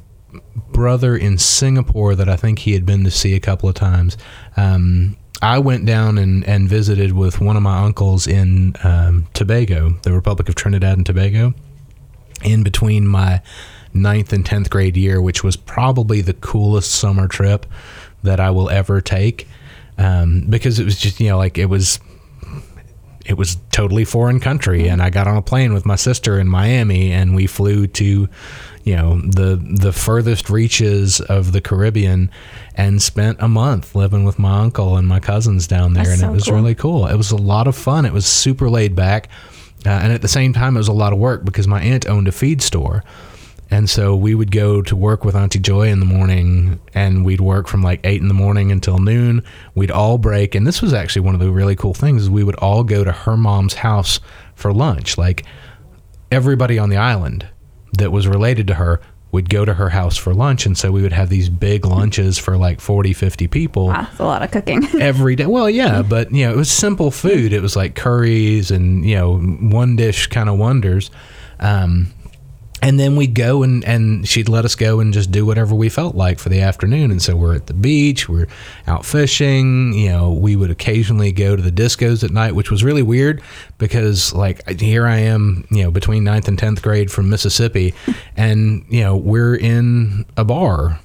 brother 0.72 1.16
in 1.16 1.38
Singapore 1.38 2.14
that 2.14 2.28
I 2.28 2.37
think 2.37 2.61
he 2.61 2.72
had 2.72 2.87
been 2.87 3.04
to 3.04 3.11
see 3.11 3.35
a 3.35 3.40
couple 3.40 3.68
of 3.68 3.74
times. 3.74 4.16
Um, 4.56 5.16
I 5.42 5.59
went 5.59 5.87
down 5.87 6.18
and, 6.18 6.44
and 6.44 6.68
visited 6.68 7.12
with 7.12 7.40
one 7.40 7.56
of 7.56 7.62
my 7.62 7.83
uncles 7.83 8.26
in 8.26 8.74
um, 8.85 9.26
Tobago, 9.33 9.90
the 10.02 10.12
Republic 10.12 10.48
of 10.48 10.54
Trinidad 10.54 10.98
and 10.98 11.06
Tobago, 11.06 11.54
in 12.42 12.62
between 12.62 13.06
my 13.06 13.40
ninth 13.92 14.33
and 14.33 14.44
10th 14.44 14.70
grade 14.70 14.96
year, 14.96 15.20
which 15.20 15.42
was 15.42 15.56
probably 15.56 16.20
the 16.20 16.35
coolest 16.35 16.92
summer 16.92 17.26
trip 17.26 17.66
that 18.22 18.38
I 18.38 18.50
will 18.50 18.68
ever 18.68 19.00
take. 19.00 19.48
Um, 19.98 20.46
because 20.48 20.78
it 20.78 20.85
was 20.85 20.98
just, 20.98 21.20
you 21.20 21.28
know, 21.28 21.38
like 21.38 21.59
it 21.59 21.66
was 21.66 22.00
it 23.31 23.38
was 23.38 23.59
totally 23.71 24.05
foreign 24.05 24.40
country 24.40 24.88
and 24.88 25.01
I 25.01 25.09
got 25.09 25.29
on 25.29 25.37
a 25.37 25.43
plane 25.43 25.73
with 25.73 25.87
my 25.87 25.95
sister 25.95 26.40
in 26.40 26.49
Miami 26.49 27.12
and 27.12 27.33
we 27.33 27.47
flew 27.47 27.87
to 27.87 28.29
you 28.83 28.97
know 28.97 29.21
the 29.21 29.55
the 29.57 29.93
furthest 29.93 30.51
reaches 30.51 31.21
of 31.21 31.53
the 31.53 31.61
Caribbean 31.61 32.29
and 32.75 33.01
spent 33.01 33.40
a 33.40 33.47
month 33.47 33.95
living 33.95 34.25
with 34.25 34.40
my 34.40 34.59
uncle 34.59 34.97
and 34.97 35.07
my 35.07 35.21
cousins 35.21 35.69
down 35.69 35.93
there 35.93 36.05
That's 36.05 36.23
and 36.23 36.29
so 36.29 36.31
it 36.31 36.35
was 36.35 36.45
cool. 36.45 36.55
really 36.55 36.75
cool. 36.75 37.07
It 37.07 37.16
was 37.16 37.31
a 37.31 37.37
lot 37.37 37.69
of 37.69 37.77
fun. 37.77 38.05
It 38.05 38.12
was 38.12 38.27
super 38.27 38.69
laid 38.69 38.97
back. 38.97 39.29
Uh, 39.87 39.90
and 39.90 40.12
at 40.12 40.23
the 40.23 40.29
same 40.29 40.53
time 40.53 40.75
it 40.75 40.81
was 40.81 40.88
a 40.88 40.93
lot 40.93 41.12
of 41.12 41.21
work 41.21 41.45
because 41.45 41.69
my 41.69 41.81
aunt 41.81 42.07
owned 42.09 42.27
a 42.27 42.33
feed 42.33 42.61
store. 42.61 43.05
And 43.70 43.88
so 43.88 44.16
we 44.16 44.35
would 44.35 44.50
go 44.50 44.83
to 44.83 44.96
work 44.96 45.24
with 45.24 45.37
Auntie 45.37 45.61
Joy 45.61 45.88
in 45.88 46.00
the 46.00 46.06
morning, 46.06 46.80
and 46.92 47.24
we'd 47.24 47.40
work 47.40 47.68
from 47.68 47.83
like 47.83 48.00
eight 48.02 48.20
in 48.20 48.26
the 48.28 48.35
morning 48.35 48.72
until 48.72 48.98
noon. 48.98 49.44
We'd 49.76 49.92
all 49.92 50.18
break, 50.18 50.54
and 50.56 50.66
this 50.66 50.83
was 50.83 50.92
actually 50.92 51.22
one 51.22 51.35
of 51.35 51.40
the 51.40 51.50
really 51.50 51.76
cool 51.76 51.94
things: 51.94 52.22
is 52.22 52.30
we 52.30 52.42
would 52.42 52.56
all 52.56 52.83
go 52.83 53.04
to 53.04 53.12
her 53.12 53.37
mom's 53.37 53.74
house 53.74 54.18
for 54.56 54.72
lunch. 54.72 55.16
Like 55.16 55.44
everybody 56.33 56.78
on 56.78 56.90
the 56.90 56.96
island 56.96 57.46
that 57.92 58.11
was 58.11 58.26
related 58.26 58.66
to 58.68 58.74
her 58.74 59.00
would 59.33 59.48
go 59.48 59.64
to 59.64 59.74
her 59.74 59.90
house 59.90 60.16
for 60.16 60.35
lunch, 60.35 60.66
and 60.66 60.76
so 60.76 60.90
we 60.90 61.02
would 61.02 61.12
have 61.12 61.28
these 61.28 61.48
big 61.48 61.87
lunches 61.87 62.37
for 62.38 62.56
like 62.56 62.80
40, 62.80 63.12
50 63.12 63.46
people 63.46 63.87
Wow, 63.87 64.02
that's 64.02 64.18
a 64.18 64.24
lot 64.24 64.42
of 64.42 64.50
cooking. 64.50 64.85
every 65.00 65.37
day. 65.37 65.46
Well, 65.46 65.70
yeah, 65.70 66.02
but 66.02 66.33
you 66.33 66.44
know, 66.44 66.52
it 66.52 66.56
was 66.56 66.70
simple 66.70 67.12
food. 67.12 67.52
It 67.52 67.62
was 67.62 67.76
like 67.76 67.94
curries 67.94 68.72
and 68.72 69.04
you 69.04 69.14
know, 69.14 69.38
one 69.38 69.94
dish 69.94 70.26
kind 70.26 70.48
of 70.48 70.59
wonders. 70.59 71.12
Um, 71.61 72.12
and 72.83 72.99
then 72.99 73.16
we'd 73.16 73.35
go 73.35 73.62
and, 73.62 73.85
and 73.85 74.27
she'd 74.27 74.49
let 74.49 74.64
us 74.64 74.75
go 74.75 75.01
and 75.01 75.12
just 75.12 75.31
do 75.31 75.45
whatever 75.45 75.75
we 75.75 75.88
felt 75.88 76.14
like 76.14 76.38
for 76.38 76.49
the 76.49 76.61
afternoon. 76.61 77.11
And 77.11 77.21
so 77.21 77.37
we're 77.37 77.55
at 77.55 77.66
the 77.66 77.75
beach, 77.75 78.29
we're 78.29 78.49
out 78.87 79.05
fishing. 79.05 79.93
You 79.93 80.09
know, 80.11 80.33
we 80.33 80.57
would 80.57 80.71
occasionally 80.71 81.33
go 81.33 81.57
to 81.57 81.62
the 81.62 81.71
discos 81.73 82.25
at 82.25 82.31
night, 82.31 82.55
which 82.55 82.71
was 82.71 82.83
really 82.83 83.03
weird 83.03 83.43
because, 83.79 84.33
like, 84.33 84.81
here 84.81 85.07
I 85.07 85.19
am, 85.19 85.66
you 85.71 85.83
know, 85.85 85.90
between 85.90 86.25
ninth 86.25 86.49
and 86.49 86.59
10th 86.59 86.83
grade 86.83 87.11
from 87.11 87.29
Mississippi, 87.29 87.95
and, 88.37 88.85
you 88.88 89.03
know, 89.03 89.16
we're 89.16 89.55
in 89.57 90.25
a 90.37 90.45
bar 90.45 90.99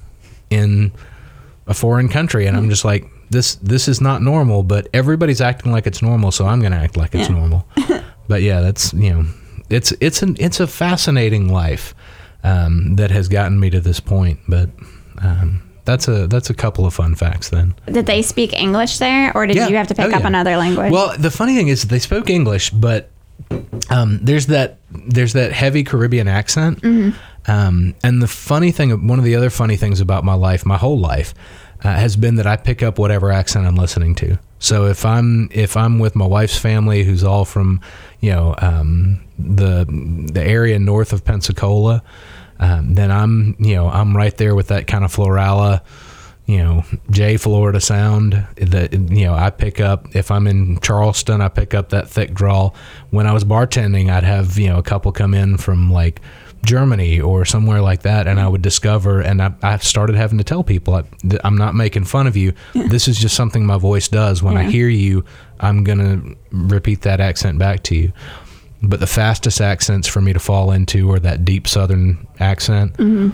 in 0.50 0.92
a 1.66 1.74
foreign 1.74 2.08
country. 2.08 2.46
And 2.46 2.56
I'm 2.56 2.70
just 2.70 2.84
like, 2.84 3.04
this 3.28 3.56
this 3.56 3.88
is 3.88 4.00
not 4.00 4.22
normal, 4.22 4.62
but 4.62 4.86
everybody's 4.94 5.40
acting 5.40 5.72
like 5.72 5.86
it's 5.88 6.00
normal, 6.00 6.30
so 6.30 6.46
I'm 6.46 6.60
going 6.60 6.70
to 6.72 6.78
act 6.78 6.96
like 6.96 7.12
it's 7.14 7.28
Yeah. 7.28 7.34
normal. 7.36 7.66
but 8.28 8.40
yeah, 8.42 8.60
that's, 8.60 8.92
you 8.94 9.12
know, 9.12 9.26
it's 9.70 9.92
it's 10.00 10.22
an 10.22 10.36
it's 10.38 10.60
a 10.60 10.66
fascinating 10.66 11.52
life 11.52 11.94
um, 12.44 12.96
that 12.96 13.10
has 13.10 13.28
gotten 13.28 13.58
me 13.60 13.70
to 13.70 13.80
this 13.80 14.00
point. 14.00 14.38
But 14.48 14.70
um, 15.18 15.62
that's 15.84 16.08
a 16.08 16.26
that's 16.26 16.50
a 16.50 16.54
couple 16.54 16.86
of 16.86 16.94
fun 16.94 17.14
facts. 17.14 17.50
Then 17.50 17.74
Did 17.90 18.06
they 18.06 18.22
speak 18.22 18.52
English 18.52 18.98
there, 18.98 19.32
or 19.36 19.46
did 19.46 19.56
Yeah. 19.56 19.68
you 19.68 19.76
have 19.76 19.88
to 19.88 19.94
pick 19.94 20.06
Oh, 20.06 20.16
up 20.16 20.20
yeah. 20.22 20.26
another 20.26 20.56
language? 20.56 20.92
Well, 20.92 21.16
the 21.18 21.30
funny 21.30 21.54
thing 21.56 21.68
is 21.68 21.84
they 21.84 21.98
spoke 21.98 22.28
English, 22.30 22.70
but 22.70 23.10
um, 23.90 24.18
there's 24.22 24.46
that 24.46 24.78
there's 24.90 25.32
that 25.34 25.52
heavy 25.52 25.84
Caribbean 25.84 26.28
accent. 26.28 26.84
Um, 27.48 27.94
and 28.02 28.20
the 28.20 28.26
funny 28.26 28.72
thing, 28.72 29.06
one 29.06 29.20
of 29.20 29.24
the 29.24 29.36
other 29.36 29.50
funny 29.50 29.76
things 29.76 30.00
about 30.00 30.24
my 30.24 30.34
life, 30.34 30.66
my 30.66 30.76
whole 30.76 30.98
life, 30.98 31.32
uh, 31.84 31.94
has 31.94 32.16
been 32.16 32.34
that 32.36 32.46
I 32.46 32.56
pick 32.56 32.82
up 32.82 32.98
whatever 32.98 33.30
accent 33.30 33.66
I'm 33.66 33.76
listening 33.76 34.16
to. 34.16 34.36
So 34.58 34.86
if 34.86 35.04
I'm 35.04 35.48
if 35.52 35.76
I'm 35.76 35.98
with 36.00 36.16
my 36.16 36.26
wife's 36.26 36.58
family, 36.58 37.04
who's 37.04 37.22
all 37.22 37.44
from 37.44 37.80
you 38.20 38.32
know 38.32 38.54
um, 38.58 39.20
the 39.38 39.84
the 40.32 40.42
area 40.42 40.78
north 40.78 41.12
of 41.12 41.24
Pensacola. 41.24 42.02
um, 42.58 42.94
then 42.94 43.10
I'm 43.10 43.56
you 43.58 43.74
know 43.74 43.88
I'm 43.88 44.16
right 44.16 44.36
there 44.36 44.54
with 44.54 44.68
that 44.68 44.86
kind 44.86 45.04
of 45.04 45.14
florala, 45.14 45.82
you 46.46 46.58
know 46.58 46.84
J 47.10 47.36
Florida 47.36 47.80
sound 47.80 48.46
that 48.56 48.92
you 48.92 49.26
know 49.26 49.34
I 49.34 49.50
pick 49.50 49.80
up 49.80 50.14
if 50.14 50.30
I'm 50.30 50.46
in 50.46 50.78
Charleston 50.80 51.40
I 51.40 51.48
pick 51.48 51.74
up 51.74 51.90
that 51.90 52.08
thick 52.08 52.32
drawl. 52.32 52.74
When 53.10 53.26
I 53.26 53.32
was 53.32 53.44
bartending, 53.44 54.10
I'd 54.10 54.24
have 54.24 54.58
you 54.58 54.68
know 54.68 54.78
a 54.78 54.82
couple 54.82 55.12
come 55.12 55.34
in 55.34 55.58
from 55.58 55.92
like 55.92 56.20
Germany 56.64 57.20
or 57.20 57.44
somewhere 57.44 57.80
like 57.80 58.02
that, 58.02 58.26
and 58.26 58.40
I 58.40 58.48
would 58.48 58.62
discover, 58.62 59.20
and 59.20 59.40
I, 59.40 59.54
I 59.62 59.76
started 59.78 60.16
having 60.16 60.38
to 60.38 60.44
tell 60.44 60.64
people, 60.64 60.94
I, 60.94 61.04
am 61.44 61.56
not 61.56 61.74
making 61.74 62.04
fun 62.04 62.26
of 62.26 62.36
you. 62.36 62.52
This 62.74 63.08
is 63.08 63.18
just 63.18 63.36
something 63.36 63.64
my 63.64 63.78
voice 63.78 64.08
does. 64.08 64.42
When 64.42 64.56
I 64.56 64.64
hear 64.64 64.88
you, 64.88 65.24
I'm 65.60 65.84
gonna 65.84 66.34
repeat 66.50 67.02
that 67.02 67.20
accent 67.20 67.58
back 67.58 67.82
to 67.84 67.96
you. 67.96 68.12
But 68.86 69.00
the 69.00 69.06
fastest 69.06 69.60
accents 69.60 70.06
for 70.06 70.20
me 70.20 70.32
to 70.32 70.38
fall 70.38 70.70
into 70.70 71.10
are 71.12 71.18
that 71.20 71.44
deep 71.44 71.66
Southern 71.66 72.26
accent 72.40 72.92
Mm-hmm. 72.94 73.30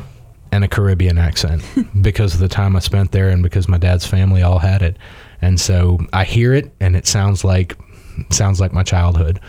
and 0.53 0.65
a 0.65 0.69
Caribbean 0.69 1.19
accent 1.19 1.63
because 2.03 2.35
of 2.35 2.41
the 2.41 2.49
time 2.49 2.75
I 2.77 2.81
spent 2.81 3.13
there 3.13 3.29
and 3.29 3.43
because 3.43 3.69
my 3.69 3.79
dad's 3.79 4.07
family 4.07 4.43
all 4.43 4.59
had 4.59 4.83
it. 4.83 4.97
And 5.41 5.61
so 5.61 5.99
I 6.13 6.25
hear 6.25 6.55
it, 6.55 6.73
and 6.81 6.95
it 6.97 7.07
sounds 7.07 7.45
like 7.45 7.77
sounds 8.31 8.61
like 8.61 8.73
my 8.73 8.83
childhood. 8.83 9.41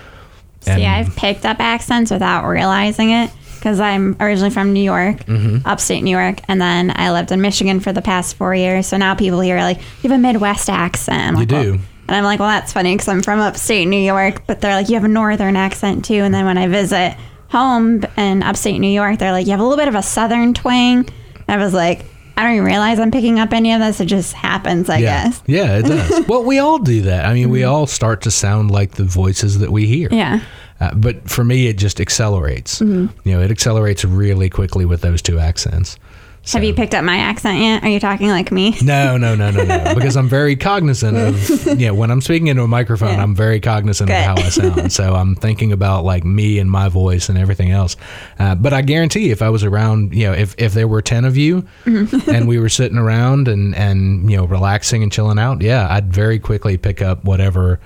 And 0.65 0.79
See, 0.79 0.85
I've 0.85 1.15
picked 1.15 1.45
up 1.45 1.59
accents 1.59 2.09
without 2.09 2.47
realizing 2.47 3.11
it 3.11 3.29
because 3.55 3.79
I'm 3.79 4.15
originally 4.19 4.49
from 4.49 4.73
New 4.73 4.81
York, 4.83 5.25
Mm-hmm. 5.25 5.67
upstate 5.67 6.03
New 6.03 6.11
York, 6.17 6.39
and 6.47 6.59
then 6.59 6.91
I 6.95 7.11
lived 7.11 7.31
in 7.31 7.41
Michigan 7.41 7.79
for 7.79 7.93
the 7.93 8.01
past 8.01 8.35
four 8.35 8.55
years. 8.55 8.87
So 8.87 8.97
now 8.97 9.13
people 9.15 9.39
here 9.41 9.57
are 9.57 9.61
like, 9.63 9.77
you 10.01 10.09
have 10.09 10.11
a 10.11 10.17
Midwest 10.17 10.69
accent. 10.69 11.21
I'm 11.21 11.33
You 11.35 11.39
like, 11.41 11.47
do. 11.49 11.71
"Well," 11.73 11.79
And 12.07 12.15
I'm 12.17 12.23
like, 12.23 12.39
well, 12.39 12.49
that's 12.49 12.73
funny 12.73 12.93
because 12.93 13.07
I'm 13.07 13.21
from 13.21 13.39
upstate 13.39 13.87
New 13.87 14.01
York, 14.01 14.45
but 14.45 14.61
they're 14.61 14.73
like, 14.75 14.89
you 14.89 14.95
have 14.95 15.05
a 15.05 15.09
northern 15.09 15.55
accent 15.55 16.05
too. 16.05 16.15
And 16.15 16.33
then 16.33 16.45
when 16.45 16.57
I 16.57 16.67
visit 16.67 17.15
home 17.49 18.03
in 18.17 18.43
upstate 18.43 18.79
New 18.79 18.89
York, 18.89 19.19
they're 19.19 19.31
like, 19.31 19.45
you 19.45 19.51
have 19.51 19.59
a 19.59 19.63
little 19.63 19.77
bit 19.77 19.87
of 19.87 19.95
a 19.95 20.03
southern 20.03 20.53
twang. 20.53 21.07
And 21.47 21.61
I 21.61 21.63
was 21.63 21.73
like, 21.73 22.05
I 22.35 22.43
don't 22.43 22.53
even 22.53 22.65
realize 22.65 22.99
I'm 22.99 23.11
picking 23.11 23.39
up 23.39 23.53
any 23.53 23.73
of 23.73 23.79
this. 23.79 23.99
It 24.01 24.07
just 24.07 24.33
happens, 24.33 24.89
I 24.89 24.97
yeah, 24.97 25.23
guess. 25.25 25.43
yeah, 25.45 25.77
it 25.77 25.83
does. 25.83 26.27
well, 26.27 26.43
we 26.43 26.59
all 26.59 26.79
do 26.79 27.03
that. 27.03 27.25
I 27.25 27.33
mean, 27.33 27.49
we 27.49 27.63
all 27.63 27.85
start 27.85 28.21
to 28.23 28.31
sound 28.31 28.71
like 28.71 28.93
the 28.93 29.03
voices 29.03 29.59
that 29.59 29.71
we 29.71 29.85
hear. 29.85 30.09
Yeah. 30.11 30.41
Uh, 30.79 30.93
but 30.95 31.29
for 31.29 31.43
me, 31.43 31.67
it 31.67 31.77
just 31.77 32.01
accelerates. 32.01 32.81
You 32.81 33.09
know, 33.23 33.39
it 33.39 33.51
accelerates 33.51 34.03
really 34.03 34.49
quickly 34.49 34.83
with 34.83 35.01
those 35.01 35.21
two 35.21 35.37
accents. 35.39 35.97
So- 36.45 36.57
Have 36.57 36.65
you 36.65 36.73
picked 36.73 36.93
up 36.93 37.05
my 37.05 37.15
accent 37.17 37.59
yet? 37.61 37.83
Are 37.83 37.89
you 37.89 38.01
talking 38.01 38.27
like 38.27 38.51
me? 38.51 38.75
No, 38.83 39.15
no, 39.17 39.33
no, 39.33 39.49
no, 39.49 39.63
no. 39.63 39.95
Because 39.95 40.17
I'm 40.17 40.27
very 40.27 40.57
cognizant 40.57 41.15
of, 41.17 41.65
you 41.79 41.87
know, 41.87 41.93
when 41.93 42.11
I'm 42.11 42.19
speaking 42.19 42.47
into 42.47 42.63
a 42.63 42.67
microphone, 42.67 43.13
Yeah. 43.13 43.23
I'm 43.23 43.33
very 43.33 43.61
cognizant 43.61 44.09
Good. 44.09 44.17
of 44.17 44.23
how 44.25 44.35
I 44.35 44.49
sound. 44.49 44.91
So 44.91 45.15
I'm 45.15 45.35
thinking 45.35 45.71
about 45.71 46.03
like 46.03 46.25
me 46.25 46.59
and 46.59 46.69
my 46.69 46.89
voice 46.89 47.29
and 47.29 47.37
everything 47.37 47.71
else. 47.71 47.95
Uh, 48.39 48.55
but 48.55 48.73
I 48.73 48.81
guarantee 48.81 49.31
if 49.31 49.41
I 49.41 49.49
was 49.49 49.63
around, 49.63 50.13
you 50.13 50.25
know, 50.25 50.33
if, 50.33 50.53
if 50.57 50.73
there 50.73 50.87
were 50.87 51.01
10 51.01 51.23
of 51.23 51.37
you 51.37 51.65
and 51.85 52.45
we 52.47 52.59
were 52.59 52.67
sitting 52.69 52.97
around 52.97 53.47
and, 53.47 53.73
and, 53.75 54.29
you 54.29 54.35
know, 54.35 54.43
relaxing 54.45 55.01
and 55.01 55.11
chilling 55.13 55.39
out, 55.39 55.61
yeah, 55.61 55.87
I'd 55.89 56.11
very 56.13 56.39
quickly 56.39 56.75
pick 56.77 57.01
up 57.01 57.23
whatever, 57.23 57.79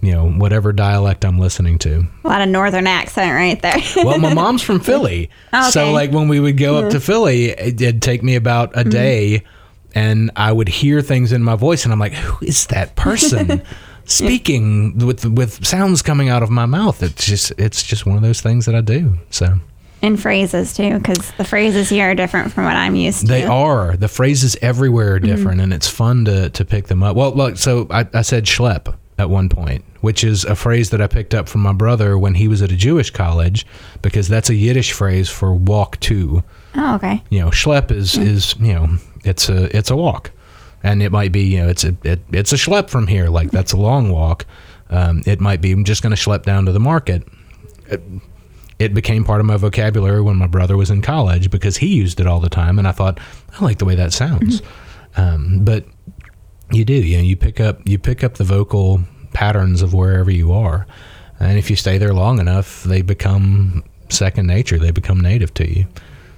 you 0.00 0.12
know, 0.12 0.30
whatever 0.30 0.72
dialect 0.72 1.24
I'm 1.24 1.38
listening 1.38 1.78
to. 1.80 2.06
A 2.24 2.28
lot 2.28 2.40
of 2.40 2.48
northern 2.48 2.86
accent 2.86 3.32
right 3.32 3.60
there. 3.60 4.04
Well, 4.04 4.18
my 4.18 4.32
mom's 4.32 4.62
from 4.62 4.80
Philly. 4.80 5.30
Oh, 5.52 5.60
okay. 5.60 5.70
So, 5.70 5.92
like, 5.92 6.10
when 6.10 6.28
we 6.28 6.40
would 6.40 6.56
go 6.56 6.76
up 6.76 6.90
to 6.90 6.96
mm-hmm. 6.96 7.06
Philly, 7.06 7.44
it- 7.50 7.80
it'd 7.80 8.02
take 8.02 8.22
me 8.22 8.34
about 8.34 8.74
a 8.74 8.80
mm-hmm. 8.80 8.90
day 8.90 9.44
and 9.94 10.30
I 10.36 10.52
would 10.52 10.68
hear 10.68 11.02
things 11.02 11.32
in 11.32 11.42
my 11.42 11.56
voice, 11.56 11.84
and 11.84 11.92
I'm 11.92 11.98
like, 11.98 12.12
who 12.12 12.44
is 12.44 12.66
that 12.66 12.96
person? 12.96 13.62
Speaking 14.04 14.98
with 14.98 15.24
with 15.24 15.64
sounds 15.64 16.02
coming 16.02 16.28
out 16.28 16.42
of 16.42 16.50
my 16.50 16.66
mouth, 16.66 17.02
it's 17.02 17.24
just 17.24 17.52
it's 17.58 17.82
just 17.82 18.06
one 18.06 18.16
of 18.16 18.22
those 18.22 18.40
things 18.40 18.66
that 18.66 18.74
I 18.74 18.80
do. 18.80 19.18
So 19.30 19.60
in 20.02 20.16
phrases 20.16 20.74
too, 20.74 20.98
because 20.98 21.30
the 21.32 21.44
phrases 21.44 21.88
here 21.88 22.10
are 22.10 22.14
different 22.14 22.52
from 22.52 22.64
what 22.64 22.74
I'm 22.74 22.96
used 22.96 23.20
to. 23.20 23.26
They 23.26 23.44
are. 23.44 23.96
The 23.96 24.08
phrases 24.08 24.56
everywhere 24.62 25.14
are 25.14 25.20
mm-hmm. 25.20 25.28
different, 25.28 25.60
and 25.60 25.72
it's 25.72 25.88
fun 25.88 26.24
to, 26.24 26.50
to 26.50 26.64
pick 26.64 26.86
them 26.86 27.02
up. 27.02 27.14
Well, 27.14 27.32
look, 27.32 27.56
so 27.56 27.86
I, 27.90 28.06
I 28.12 28.22
said 28.22 28.46
schlep 28.46 28.96
at 29.20 29.30
one 29.30 29.48
point, 29.48 29.84
which 30.00 30.24
is 30.24 30.44
a 30.44 30.56
phrase 30.56 30.90
that 30.90 31.00
I 31.00 31.06
picked 31.06 31.34
up 31.34 31.48
from 31.48 31.60
my 31.60 31.72
brother 31.72 32.18
when 32.18 32.34
he 32.34 32.48
was 32.48 32.62
at 32.62 32.72
a 32.72 32.76
Jewish 32.76 33.10
college, 33.10 33.66
because 34.02 34.28
that's 34.28 34.50
a 34.50 34.54
Yiddish 34.54 34.92
phrase 34.92 35.28
for 35.28 35.54
walk 35.54 36.00
to. 36.00 36.42
Oh, 36.74 36.96
okay. 36.96 37.22
You 37.30 37.40
know, 37.40 37.50
schlep 37.50 37.90
is 37.90 38.16
is 38.16 38.56
you 38.58 38.74
know 38.74 38.96
it's 39.24 39.48
a 39.48 39.76
it's 39.76 39.90
a 39.90 39.96
walk, 39.96 40.32
and 40.82 41.02
it 41.02 41.12
might 41.12 41.30
be 41.30 41.42
you 41.42 41.58
know 41.58 41.68
it's 41.68 41.84
a 41.84 41.96
it, 42.02 42.20
it's 42.32 42.52
a 42.52 42.56
schlep 42.56 42.90
from 42.90 43.06
here, 43.06 43.28
like 43.28 43.50
that's 43.50 43.72
a 43.72 43.76
long 43.78 44.10
walk. 44.10 44.46
Um, 44.88 45.22
it 45.26 45.40
might 45.40 45.60
be 45.60 45.70
I'm 45.70 45.84
just 45.84 46.02
going 46.02 46.14
to 46.14 46.20
schlep 46.20 46.42
down 46.42 46.66
to 46.66 46.72
the 46.72 46.80
market 46.80 47.22
it 48.80 48.94
became 48.94 49.24
part 49.24 49.40
of 49.40 49.46
my 49.46 49.58
vocabulary 49.58 50.22
when 50.22 50.36
my 50.36 50.46
brother 50.46 50.74
was 50.74 50.90
in 50.90 51.02
college 51.02 51.50
because 51.50 51.76
he 51.76 51.88
used 51.88 52.18
it 52.18 52.26
all 52.26 52.40
the 52.40 52.48
time, 52.48 52.78
and 52.78 52.88
I 52.88 52.92
thought 52.92 53.20
I 53.52 53.62
like 53.62 53.78
the 53.78 53.84
way 53.84 53.94
that 53.94 54.12
sounds. 54.12 54.62
Um, 55.16 55.64
but 55.64 55.84
you 56.72 56.84
do, 56.84 56.94
you 56.94 57.18
know, 57.18 57.22
you 57.22 57.36
pick 57.36 57.60
up 57.60 57.86
you 57.86 57.98
pick 57.98 58.24
up 58.24 58.34
the 58.34 58.44
vocal 58.44 59.02
patterns 59.32 59.82
of 59.82 59.94
wherever 59.94 60.30
you 60.30 60.52
are, 60.52 60.86
and 61.38 61.58
if 61.58 61.70
you 61.70 61.76
stay 61.76 61.98
there 61.98 62.12
long 62.14 62.38
enough, 62.40 62.82
they 62.84 63.02
become 63.02 63.82
second 64.08 64.46
nature. 64.46 64.78
They 64.78 64.90
become 64.90 65.20
native 65.20 65.54
to 65.54 65.68
you. 65.68 65.86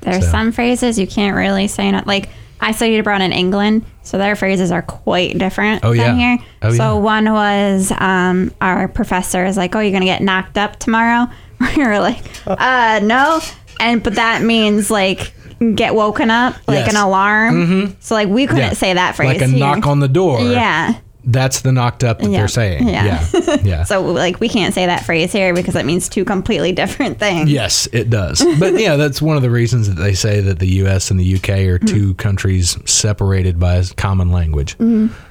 There's 0.00 0.24
So- 0.24 0.30
some 0.30 0.52
phrases 0.52 0.98
you 0.98 1.06
can't 1.06 1.36
really 1.36 1.68
say. 1.68 1.90
Not 1.90 2.06
like 2.06 2.28
I 2.60 2.72
studied 2.72 2.98
abroad 2.98 3.22
in 3.22 3.32
England, 3.32 3.84
so 4.02 4.18
their 4.18 4.36
phrases 4.36 4.70
are 4.70 4.82
quite 4.82 5.36
different 5.38 5.84
Oh, 5.84 5.90
yeah. 5.92 6.04
than 6.08 6.18
here. 6.18 6.38
Oh, 6.62 6.70
so 6.70 6.76
yeah. 6.76 6.92
one 6.92 7.32
was 7.32 7.92
um, 7.98 8.52
our 8.60 8.86
professor 8.88 9.44
is 9.44 9.56
like, 9.56 9.74
"Oh, 9.74 9.80
you're 9.80 9.92
gonna 9.92 10.04
get 10.04 10.22
knocked 10.22 10.58
up 10.58 10.78
tomorrow." 10.78 11.28
we 11.76 11.84
were 11.84 11.98
like, 11.98 12.22
"Uh, 12.46 13.00
no," 13.02 13.40
and 13.80 14.02
but 14.02 14.14
that 14.16 14.42
means 14.42 14.90
like 14.90 15.32
get 15.74 15.94
woken 15.94 16.30
up, 16.30 16.54
like 16.66 16.86
Yes. 16.86 16.90
an 16.90 16.96
alarm. 17.00 17.96
So 18.00 18.14
like 18.14 18.28
we 18.28 18.46
couldn't 18.46 18.62
Yeah. 18.62 18.72
say 18.74 18.94
that 18.94 19.14
phrase. 19.16 19.28
like 19.28 19.40
a 19.42 19.46
here. 19.46 19.58
knock 19.58 19.86
on 19.86 20.00
the 20.00 20.08
door. 20.08 20.40
Yeah. 20.40 20.94
That's 21.24 21.60
the 21.60 21.70
knocked 21.72 22.02
up 22.04 22.18
that 22.18 22.30
Yeah. 22.30 22.38
they're 22.38 22.48
saying. 22.48 22.88
Yeah. 22.88 23.26
yeah, 23.32 23.56
yeah. 23.62 23.84
So 23.84 24.02
like 24.02 24.40
we 24.40 24.48
can't 24.48 24.74
say 24.74 24.86
that 24.86 25.04
phrase 25.04 25.32
here 25.32 25.54
because 25.54 25.76
it 25.76 25.86
means 25.86 26.08
two 26.08 26.24
completely 26.24 26.72
different 26.72 27.18
things. 27.18 27.50
Yes, 27.50 27.86
it 27.92 28.10
does. 28.10 28.44
But 28.58 28.78
yeah, 28.80 28.96
that's 28.96 29.22
one 29.22 29.36
of 29.36 29.42
the 29.42 29.50
reasons 29.50 29.88
that 29.88 29.94
they 30.00 30.14
say 30.14 30.40
that 30.40 30.58
the 30.58 30.66
U.S. 30.78 31.10
and 31.10 31.20
the 31.20 31.24
U.K. 31.24 31.68
are 31.68 31.78
two 31.78 32.14
countries 32.14 32.76
separated 32.90 33.58
by 33.60 33.74
a 33.76 33.84
common 33.96 34.30
language. 34.32 34.76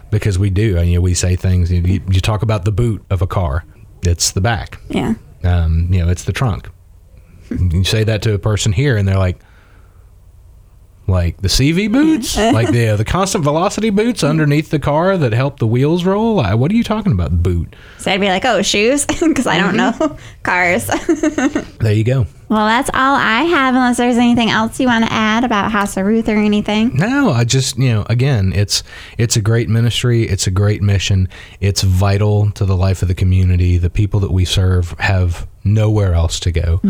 Because 0.10 0.38
we 0.38 0.50
do. 0.50 0.78
I 0.78 0.84
mean, 0.84 1.02
we 1.02 1.14
say 1.14 1.36
things. 1.38 1.72
You, 1.72 2.02
you 2.10 2.20
talk 2.20 2.42
about 2.42 2.66
the 2.66 2.72
boot 2.72 3.02
of 3.10 3.22
a 3.22 3.28
car. 3.28 3.64
It's 4.04 4.32
the 4.32 4.42
back. 4.42 4.78
Yeah. 4.90 5.14
Um, 5.44 5.88
you 5.90 6.00
know, 6.04 6.10
it's 6.10 6.26
the 6.26 6.34
trunk. 6.34 6.70
You 7.50 7.84
say 7.86 8.04
that 8.04 8.22
to 8.24 8.34
a 8.34 8.40
person 8.40 8.72
here, 8.74 8.98
and 8.98 9.08
they're 9.08 9.18
like, 9.18 9.40
like 11.12 11.38
the 11.42 11.48
CV 11.48 11.92
boots, 11.92 12.36
like 12.38 12.72
the 12.72 12.96
the 12.96 13.06
constant 13.06 13.44
velocity 13.44 13.90
boots 13.92 14.24
underneath 14.24 14.70
the 14.72 14.80
car 14.80 15.18
that 15.18 15.34
help 15.34 15.60
the 15.60 15.68
wheels 15.68 16.04
roll. 16.06 16.40
I, 16.40 16.56
what 16.56 16.72
are 16.72 16.76
you 16.76 16.84
talking 16.84 17.12
about, 17.12 17.44
boot? 17.44 17.76
So 18.00 18.12
I'd 18.12 18.20
be 18.22 18.28
like, 18.30 18.46
"Oh, 18.46 18.62
shoes," 18.64 19.06
because 19.20 19.46
I 19.48 19.58
don't 19.60 19.76
Mm-hmm. 19.76 20.00
know 20.10 20.18
cars. 20.44 20.88
There 21.80 21.94
you 21.94 22.04
go. 22.04 22.26
Well, 22.50 22.66
that's 22.66 22.90
all 22.94 23.16
I 23.16 23.44
have, 23.44 23.76
unless 23.76 23.96
there's 23.96 24.18
anything 24.18 24.50
else 24.50 24.78
you 24.78 24.88
want 24.88 25.06
to 25.06 25.12
add 25.14 25.46
about 25.46 25.72
House 25.72 25.96
of 25.96 26.06
Ruth 26.06 26.28
or 26.28 26.36
anything. 26.36 26.98
No, 26.98 27.30
I 27.32 27.46
just 27.46 27.78
you 27.78 27.90
know 27.90 28.06
again, 28.10 28.52
it's 28.54 28.84
it's 29.18 29.36
a 29.38 29.42
great 29.42 29.70
ministry, 29.70 30.24
it's 30.24 30.48
a 30.48 30.52
great 30.52 30.82
mission, 30.82 31.30
it's 31.62 31.82
vital 31.84 32.52
to 32.52 32.66
the 32.66 32.76
life 32.76 33.02
of 33.02 33.08
the 33.08 33.16
community. 33.16 33.78
The 33.78 33.90
people 33.90 34.20
that 34.22 34.32
we 34.32 34.44
serve 34.46 34.92
have 35.00 35.48
nowhere 35.64 36.14
else 36.14 36.40
to 36.42 36.52
go, 36.52 36.82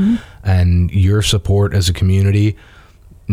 and 0.43 0.89
your 0.91 1.21
support 1.21 1.73
as 1.73 1.89
a 1.89 1.93
community 1.93 2.55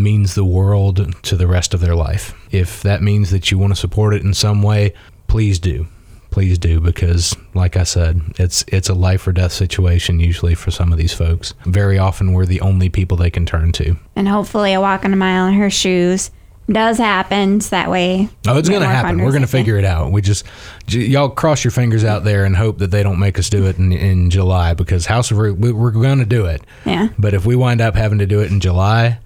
means 0.02 0.34
the 0.34 0.44
world 0.44 1.14
to 1.22 1.36
the 1.36 1.46
rest 1.46 1.74
of 1.74 1.80
their 1.80 1.94
life. 1.94 2.34
If 2.50 2.82
that 2.82 3.02
means 3.02 3.30
that 3.30 3.50
you 3.50 3.58
want 3.58 3.72
to 3.72 3.80
support 3.80 4.14
it 4.14 4.22
in 4.22 4.34
some 4.34 4.62
way, 4.62 4.92
please 5.26 5.58
do. 5.58 5.86
Please 6.30 6.58
do 6.58 6.78
because 6.80 7.34
like 7.54 7.76
I 7.76 7.84
said, 7.84 8.20
it's 8.38 8.62
it's 8.68 8.88
a 8.90 8.94
life 8.94 9.26
or 9.26 9.32
death 9.32 9.52
situation 9.52 10.20
usually 10.20 10.54
for 10.54 10.70
some 10.70 10.92
of 10.92 10.98
these 10.98 11.12
folks. 11.14 11.54
Very 11.64 11.98
often 11.98 12.32
we're 12.34 12.44
the 12.46 12.60
only 12.60 12.88
people 12.90 13.16
they 13.16 13.30
can 13.30 13.46
turn 13.46 13.72
to. 13.72 13.96
And 14.14 14.28
hopefully, 14.28 14.74
a 14.74 14.80
walk 14.80 15.04
in 15.06 15.12
a 15.12 15.16
mile 15.16 15.46
in 15.46 15.54
her 15.54 15.70
shoes 15.70 16.30
does 16.70 16.98
happen. 16.98 17.62
So 17.62 17.70
that 17.70 17.90
way, 17.90 18.28
Oh, 18.46 18.58
it's 18.58 18.68
going 18.68 18.82
to 18.82 18.86
happen. 18.86 19.22
We're 19.22 19.30
going 19.30 19.40
to 19.40 19.46
figure 19.48 19.78
it 19.78 19.86
out. 19.86 20.12
We 20.12 20.20
just, 20.20 20.44
j- 20.86 21.06
y'all 21.06 21.30
cross 21.30 21.64
your 21.64 21.70
fingers 21.70 22.04
out 22.04 22.24
there 22.24 22.44
and 22.44 22.54
hope 22.54 22.76
that 22.78 22.90
they 22.90 23.02
don't 23.02 23.18
make 23.18 23.38
us 23.38 23.48
do 23.48 23.64
it 23.64 23.78
in, 23.78 23.90
in 23.90 24.28
July 24.28 24.74
because 24.74 25.06
House 25.06 25.30
of 25.30 25.38
Ruth, 25.38 25.56
we, 25.58 25.72
we're 25.72 25.92
going 25.92 26.18
to 26.18 26.26
do 26.26 26.44
it. 26.44 26.60
Yeah. 26.84 27.08
But 27.18 27.32
if 27.32 27.46
we 27.46 27.56
wind 27.56 27.80
up 27.80 27.94
having 27.94 28.18
to 28.18 28.26
do 28.26 28.40
it 28.42 28.50
in 28.52 28.60
July, 28.60 29.18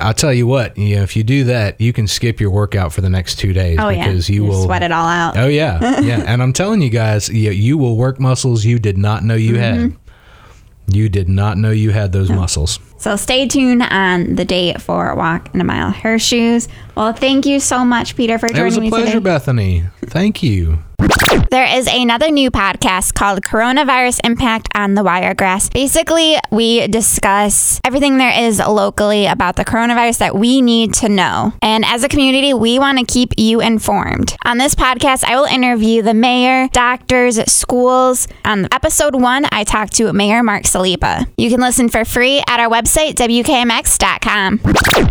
I'll 0.00 0.14
tell 0.14 0.32
you 0.32 0.46
what, 0.46 0.76
you 0.76 0.96
know, 0.96 1.02
if 1.02 1.14
you 1.16 1.22
do 1.22 1.44
that, 1.44 1.80
you 1.80 1.92
can 1.92 2.06
skip 2.06 2.40
your 2.40 2.50
workout 2.50 2.92
for 2.92 3.00
the 3.00 3.10
next 3.10 3.36
two 3.38 3.52
days 3.52 3.78
Oh 3.80 3.88
yeah, 3.88 4.06
because 4.06 4.28
you 4.28 4.44
will 4.44 4.64
sweat 4.64 4.82
it 4.82 4.90
all 4.90 5.06
out. 5.06 5.36
Oh 5.36 5.46
yeah, 5.46 6.00
yeah. 6.00 6.24
and 6.26 6.42
I'm 6.42 6.52
telling 6.52 6.82
you 6.82 6.90
guys, 6.90 7.28
you, 7.28 7.50
you 7.52 7.78
will 7.78 7.96
work 7.96 8.18
muscles 8.18 8.64
you 8.64 8.78
did 8.78 8.98
not 8.98 9.22
know 9.22 9.34
you 9.34 9.56
had. 9.56 9.76
Mm-hmm. 9.76 10.02
You 10.88 11.08
did 11.08 11.28
not 11.28 11.58
know 11.58 11.72
you 11.72 11.90
had 11.90 12.12
those 12.12 12.30
muscles. 12.30 12.78
So 12.98 13.16
stay 13.16 13.48
tuned 13.48 13.82
on 13.82 14.36
the 14.36 14.44
date 14.44 14.80
for 14.80 15.14
Walk 15.16 15.52
in 15.52 15.60
a 15.60 15.64
Mile 15.64 15.90
Her 15.90 16.16
Shoes. 16.18 16.68
Well, 16.96 17.12
thank 17.12 17.44
you 17.44 17.58
so 17.58 17.84
much, 17.84 18.16
Peter, 18.16 18.38
for 18.38 18.48
joining 18.48 18.62
me. 18.62 18.62
It 18.62 18.66
was 18.66 18.76
a 18.78 18.88
pleasure, 18.88 19.12
today. 19.14 19.18
Bethany. 19.18 19.84
Thank 20.04 20.44
you. 20.44 20.78
There 21.50 21.78
is 21.78 21.86
another 21.86 22.30
new 22.30 22.50
podcast 22.50 23.14
called 23.14 23.42
Coronavirus 23.42 24.20
Impact 24.24 24.68
on 24.74 24.94
the 24.94 25.02
Wiregrass. 25.02 25.68
Basically, 25.70 26.36
we 26.50 26.86
discuss 26.88 27.80
everything 27.84 28.18
there 28.18 28.44
is 28.44 28.58
locally 28.58 29.26
about 29.26 29.56
the 29.56 29.64
coronavirus 29.64 30.18
that 30.18 30.36
we 30.36 30.60
need 30.60 30.92
to 30.94 31.08
know. 31.08 31.52
And 31.62 31.84
as 31.84 32.02
a 32.02 32.08
community, 32.08 32.52
we 32.52 32.78
want 32.78 32.98
to 32.98 33.04
keep 33.04 33.32
you 33.38 33.60
informed. 33.60 34.36
On 34.44 34.58
this 34.58 34.74
podcast, 34.74 35.24
I 35.24 35.36
will 35.36 35.44
interview 35.44 36.02
the 36.02 36.14
mayor, 36.14 36.68
doctors, 36.72 37.40
schools. 37.50 38.28
On 38.44 38.66
episode 38.72 39.14
one, 39.14 39.46
I 39.52 39.64
talked 39.64 39.94
to 39.96 40.12
Mayor 40.12 40.42
Mark 40.42 40.64
Saliba. 40.64 41.26
You 41.38 41.48
can 41.48 41.60
listen 41.60 41.88
for 41.88 42.04
free 42.04 42.42
at 42.48 42.60
our 42.60 42.68
website, 42.68 43.14
WKMX.com. 43.14 44.60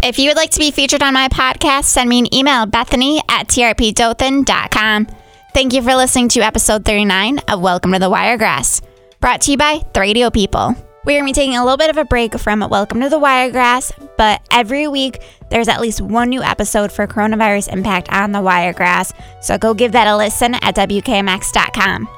If 0.04 0.20
you 0.20 0.30
would 0.30 0.38
like 0.38 0.52
to 0.52 0.60
be 0.60 0.72
featured 0.72 1.02
on 1.02 1.14
my 1.14 1.28
podcast, 1.30 1.86
send 1.86 2.10
me 2.10 2.20
an 2.20 2.34
email, 2.34 2.66
bethany 2.66 3.22
at 3.30 3.48
trpdothan.com. 3.48 5.08
Thank 5.56 5.72
you 5.72 5.82
for 5.82 5.96
listening 5.96 6.28
to 6.30 6.42
episode 6.42 6.84
39 6.84 7.40
of 7.48 7.62
Welcome 7.62 7.94
to 7.94 8.00
the 8.00 8.10
Wiregrass, 8.10 8.82
brought 9.22 9.40
to 9.40 9.52
you 9.52 9.58
by 9.58 9.86
the 9.94 10.02
Radio 10.02 10.30
People. 10.30 10.76
We're 11.06 11.22
going 11.22 11.22
to 11.22 11.30
be 11.30 11.32
taking 11.32 11.56
a 11.56 11.64
little 11.64 11.78
bit 11.78 11.90
of 11.90 11.96
a 11.96 12.04
break 12.04 12.38
from 12.38 12.60
Welcome 12.60 13.00
to 13.00 13.08
the 13.08 13.18
Wiregrass, 13.18 13.94
but 14.18 14.46
every 14.52 14.90
week 14.90 15.22
there's 15.50 15.70
at 15.70 15.80
least 15.80 16.02
one 16.02 16.28
new 16.28 16.44
episode 16.44 16.92
for 16.92 17.08
coronavirus 17.08 17.72
impact 17.72 18.10
on 18.12 18.34
the 18.34 18.42
Wiregrass. 18.42 19.14
So 19.40 19.58
go 19.58 19.74
give 19.74 19.94
that 19.94 20.08
a 20.08 20.18
listen 20.18 20.56
at 20.56 20.76
WKMX.com. 20.76 22.10